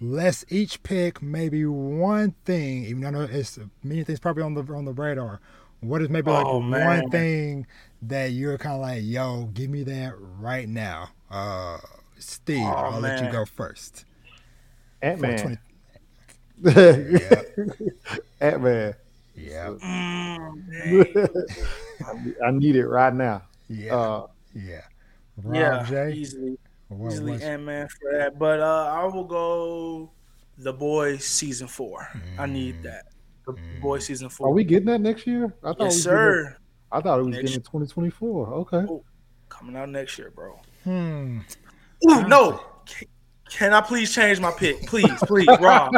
[0.00, 4.84] let's each pick maybe one thing, even though it's many things probably on the on
[4.84, 5.40] the radar.
[5.80, 7.66] What is maybe like oh, one thing
[8.02, 11.10] that you're kind of like, yo, give me that right now?
[11.30, 11.78] Uh,
[12.18, 13.16] Steve, oh, I'll man.
[13.16, 14.04] let you go first.
[15.02, 15.58] Ant Man.
[16.62, 17.42] yeah.
[18.40, 18.94] Ant Man.
[19.36, 19.74] Yeah.
[22.44, 23.42] I need it right now.
[23.68, 23.96] Yeah.
[23.96, 24.80] Uh, yeah.
[25.36, 25.86] Rob yeah.
[25.88, 26.12] J.
[26.14, 26.58] Easily.
[26.88, 28.38] What, Easily Ant Man for that.
[28.38, 30.10] But uh, I will go
[30.56, 32.08] The Boys season four.
[32.12, 32.20] Mm.
[32.38, 32.82] I need mm.
[32.84, 33.06] that.
[33.48, 33.80] The mm.
[33.80, 34.48] Boys season four.
[34.48, 35.54] Are we getting that next year?
[35.64, 36.56] I thought yes, sir.
[36.92, 38.54] I thought it was next getting 2024.
[38.54, 38.76] Okay.
[38.76, 39.02] Oh,
[39.48, 40.60] coming out next year, bro.
[40.84, 41.40] Hmm.
[42.08, 42.62] Ooh, no.
[42.84, 43.08] Can,
[43.50, 44.86] can I please change my pick?
[44.86, 45.94] Please, please, Rob.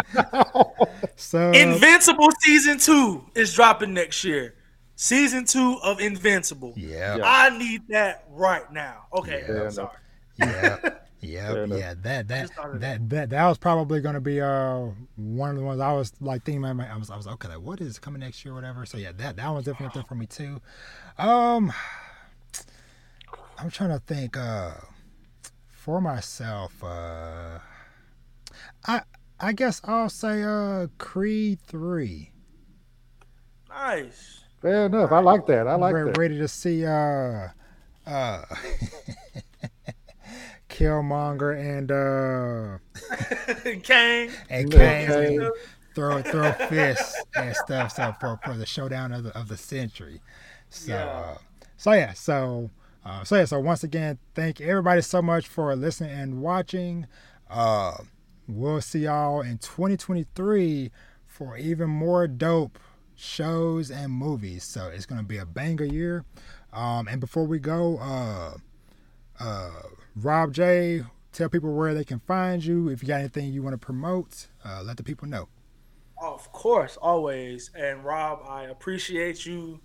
[1.17, 4.55] so Invincible season two is dropping next year.
[4.95, 6.75] Season two of Invincible.
[6.77, 7.19] Yeah.
[7.25, 9.07] I need that right now.
[9.13, 9.97] Okay, yeah, I'm sorry.
[10.39, 10.79] Yeah.
[11.23, 14.87] Yeah, yeah, that that that that that was probably going to be uh
[15.17, 16.65] one of the ones I was like thinking.
[16.65, 16.89] About.
[16.89, 17.49] I was I was okay.
[17.49, 18.87] Like, what is coming next year, or whatever.
[18.87, 20.61] So yeah, that that one's definitely up there for me too.
[21.19, 21.73] Um,
[23.59, 24.37] I'm trying to think.
[24.37, 24.73] Uh,
[25.81, 27.59] for myself, uh,
[28.87, 29.03] I
[29.41, 32.33] I guess I'll say uh Creed three.
[33.69, 34.45] Nice.
[34.61, 35.11] Fair enough.
[35.11, 35.67] I like that.
[35.67, 36.19] I like Re- that.
[36.19, 37.49] Ready to see uh
[38.07, 38.45] uh
[40.71, 42.79] Killmonger and uh
[43.83, 45.51] Kang and Kang
[45.95, 50.21] throw throw fists and stuff so for, for the showdown of the of the century.
[50.69, 51.05] So yeah.
[51.05, 51.39] Uh,
[51.77, 52.71] so yeah, so
[53.05, 57.07] uh, so yeah, so once again, thank everybody so much for listening and watching.
[57.49, 57.95] Uh,
[58.47, 60.91] we'll see y'all in 2023
[61.27, 62.79] for even more dope
[63.17, 64.65] shows and movies.
[64.65, 66.25] So it's gonna be a banger year.
[66.73, 68.55] Um, and before we go, uh,
[69.41, 69.71] uh,
[70.17, 72.89] Rob J, tell people where they can find you.
[72.89, 75.49] If you got anything you want to promote, uh, let the people know.
[76.21, 77.71] Of course, always.
[77.75, 79.81] And Rob, I appreciate you.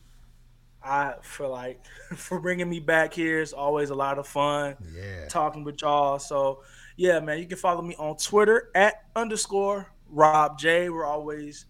[0.83, 1.83] I feel like
[2.15, 3.41] for bringing me back here.
[3.41, 4.75] It's always a lot of fun.
[4.93, 5.27] Yeah.
[5.27, 6.19] Talking with y'all.
[6.19, 6.63] So
[6.97, 10.89] yeah, man, you can follow me on Twitter at underscore Rob J.
[10.89, 11.65] We're always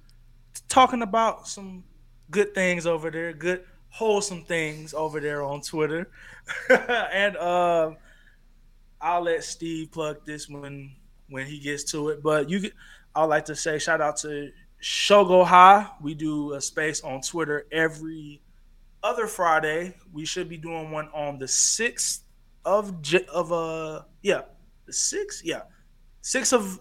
[0.67, 1.83] talking about some
[2.31, 6.09] good things over there, good wholesome things over there on Twitter.
[6.69, 7.91] and uh,
[9.01, 10.95] I'll let Steve plug this when
[11.29, 12.23] when he gets to it.
[12.23, 12.71] But you,
[13.15, 14.51] I'd like to say shout out to
[14.81, 15.87] Shogo High.
[16.01, 18.41] We do a space on Twitter every
[19.03, 19.95] other Friday.
[20.13, 22.23] We should be doing one on the sixth
[22.65, 22.95] of
[23.31, 24.41] of uh yeah
[24.87, 25.61] the sixth yeah
[26.21, 26.79] sixth of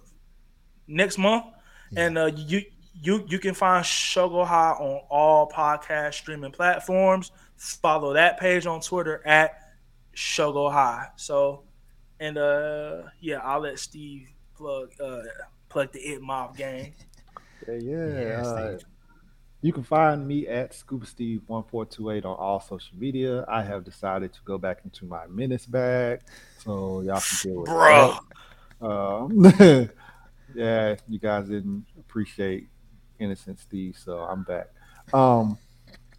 [0.86, 1.44] next month.
[1.90, 2.06] Yeah.
[2.06, 2.62] And uh, you
[3.00, 7.30] you you can find Shogo High on all podcast streaming platforms.
[7.56, 9.58] Follow that page on Twitter at
[10.14, 11.08] Shogo High.
[11.16, 11.63] So,
[12.24, 15.22] and uh, yeah, I'll let Steve plug uh
[15.68, 16.94] plug the It Mob game.
[17.68, 18.06] Yeah, yeah.
[18.06, 18.78] yeah uh,
[19.60, 23.44] you can find me at Scuba Steve one four two eight on all social media.
[23.46, 26.20] I have decided to go back into my menace bag,
[26.58, 28.18] so y'all can deal with Bro.
[28.80, 28.86] that.
[28.86, 29.90] Um,
[30.54, 32.68] yeah, you guys didn't appreciate
[33.18, 34.68] innocent Steve, so I'm back.
[35.12, 35.58] Um,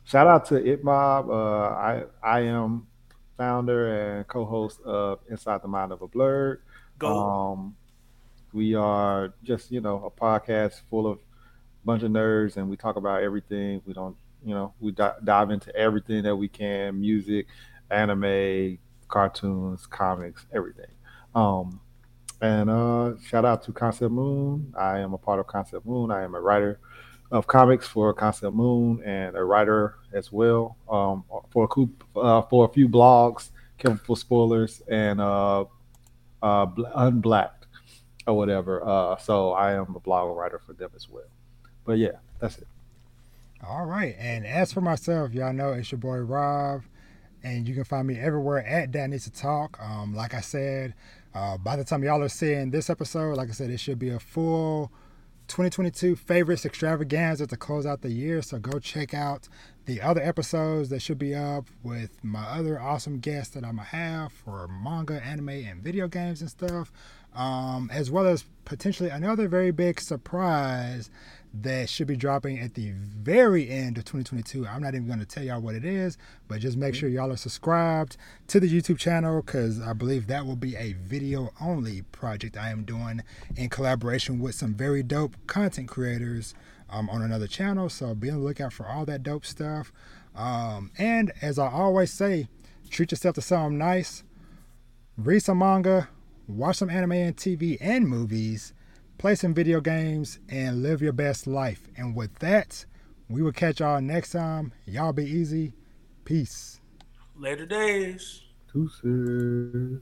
[0.03, 1.29] shout out to It Mob.
[1.29, 2.87] Uh, I I am
[3.37, 6.59] founder and co-host of Inside the Mind of a Blerd.
[6.97, 7.07] Go.
[7.07, 7.75] Um,
[8.53, 11.19] we are just you know a podcast full of
[11.83, 13.81] bunch of nerds, and we talk about everything.
[13.85, 17.47] We don't you know we di- dive into everything that we can: music,
[17.89, 20.91] anime, cartoons, comics, everything.
[21.33, 21.81] Um,
[22.41, 24.73] and uh, shout out to Concept Moon.
[24.77, 26.11] I am a part of Concept Moon.
[26.11, 26.79] I am a writer
[27.31, 32.41] of comics for Concept Moon and a writer as well um, for a coup, uh,
[32.43, 35.65] for a few blogs, Chemical Spoilers and uh,
[36.41, 37.65] uh, Unblacked
[38.27, 38.85] or whatever.
[38.87, 41.25] Uh, so I am a blog writer for them as well.
[41.85, 42.67] But yeah, that's it.
[43.67, 44.15] All right.
[44.19, 46.83] And as for myself, y'all know it's your boy Rob.
[47.43, 49.79] And you can find me everywhere at That Needs to Talk.
[49.79, 50.95] Um, like I said,
[51.35, 54.09] uh, by the time y'all are seeing this episode, like I said, it should be
[54.09, 54.91] a full
[55.47, 58.41] 2022 favorites extravaganza to close out the year.
[58.41, 59.47] So go check out
[59.85, 63.87] the other episodes that should be up with my other awesome guests that I'm gonna
[63.89, 66.91] have for manga, anime, and video games and stuff,
[67.35, 71.09] um, as well as potentially another very big surprise
[71.61, 74.67] that should be dropping at the very end of 2022.
[74.67, 76.17] I'm not even going to tell y'all what it is,
[76.47, 78.17] but just make sure y'all are subscribed
[78.47, 82.71] to the YouTube channel because I believe that will be a video only project I
[82.71, 83.21] am doing
[83.55, 86.53] in collaboration with some very dope content creators
[86.89, 87.89] um, on another channel.
[87.89, 89.93] So be on the lookout for all that dope stuff.
[90.35, 92.49] Um, and as I always say,
[92.89, 94.23] treat yourself to something nice,
[95.17, 96.09] read some manga,
[96.47, 98.73] watch some anime and TV and movies
[99.17, 101.87] play some video games, and live your best life.
[101.97, 102.85] And with that,
[103.29, 104.73] we will catch y'all next time.
[104.85, 105.73] Y'all be easy.
[106.23, 106.79] Peace.
[107.37, 108.41] Later days.
[108.73, 110.01] Deuces.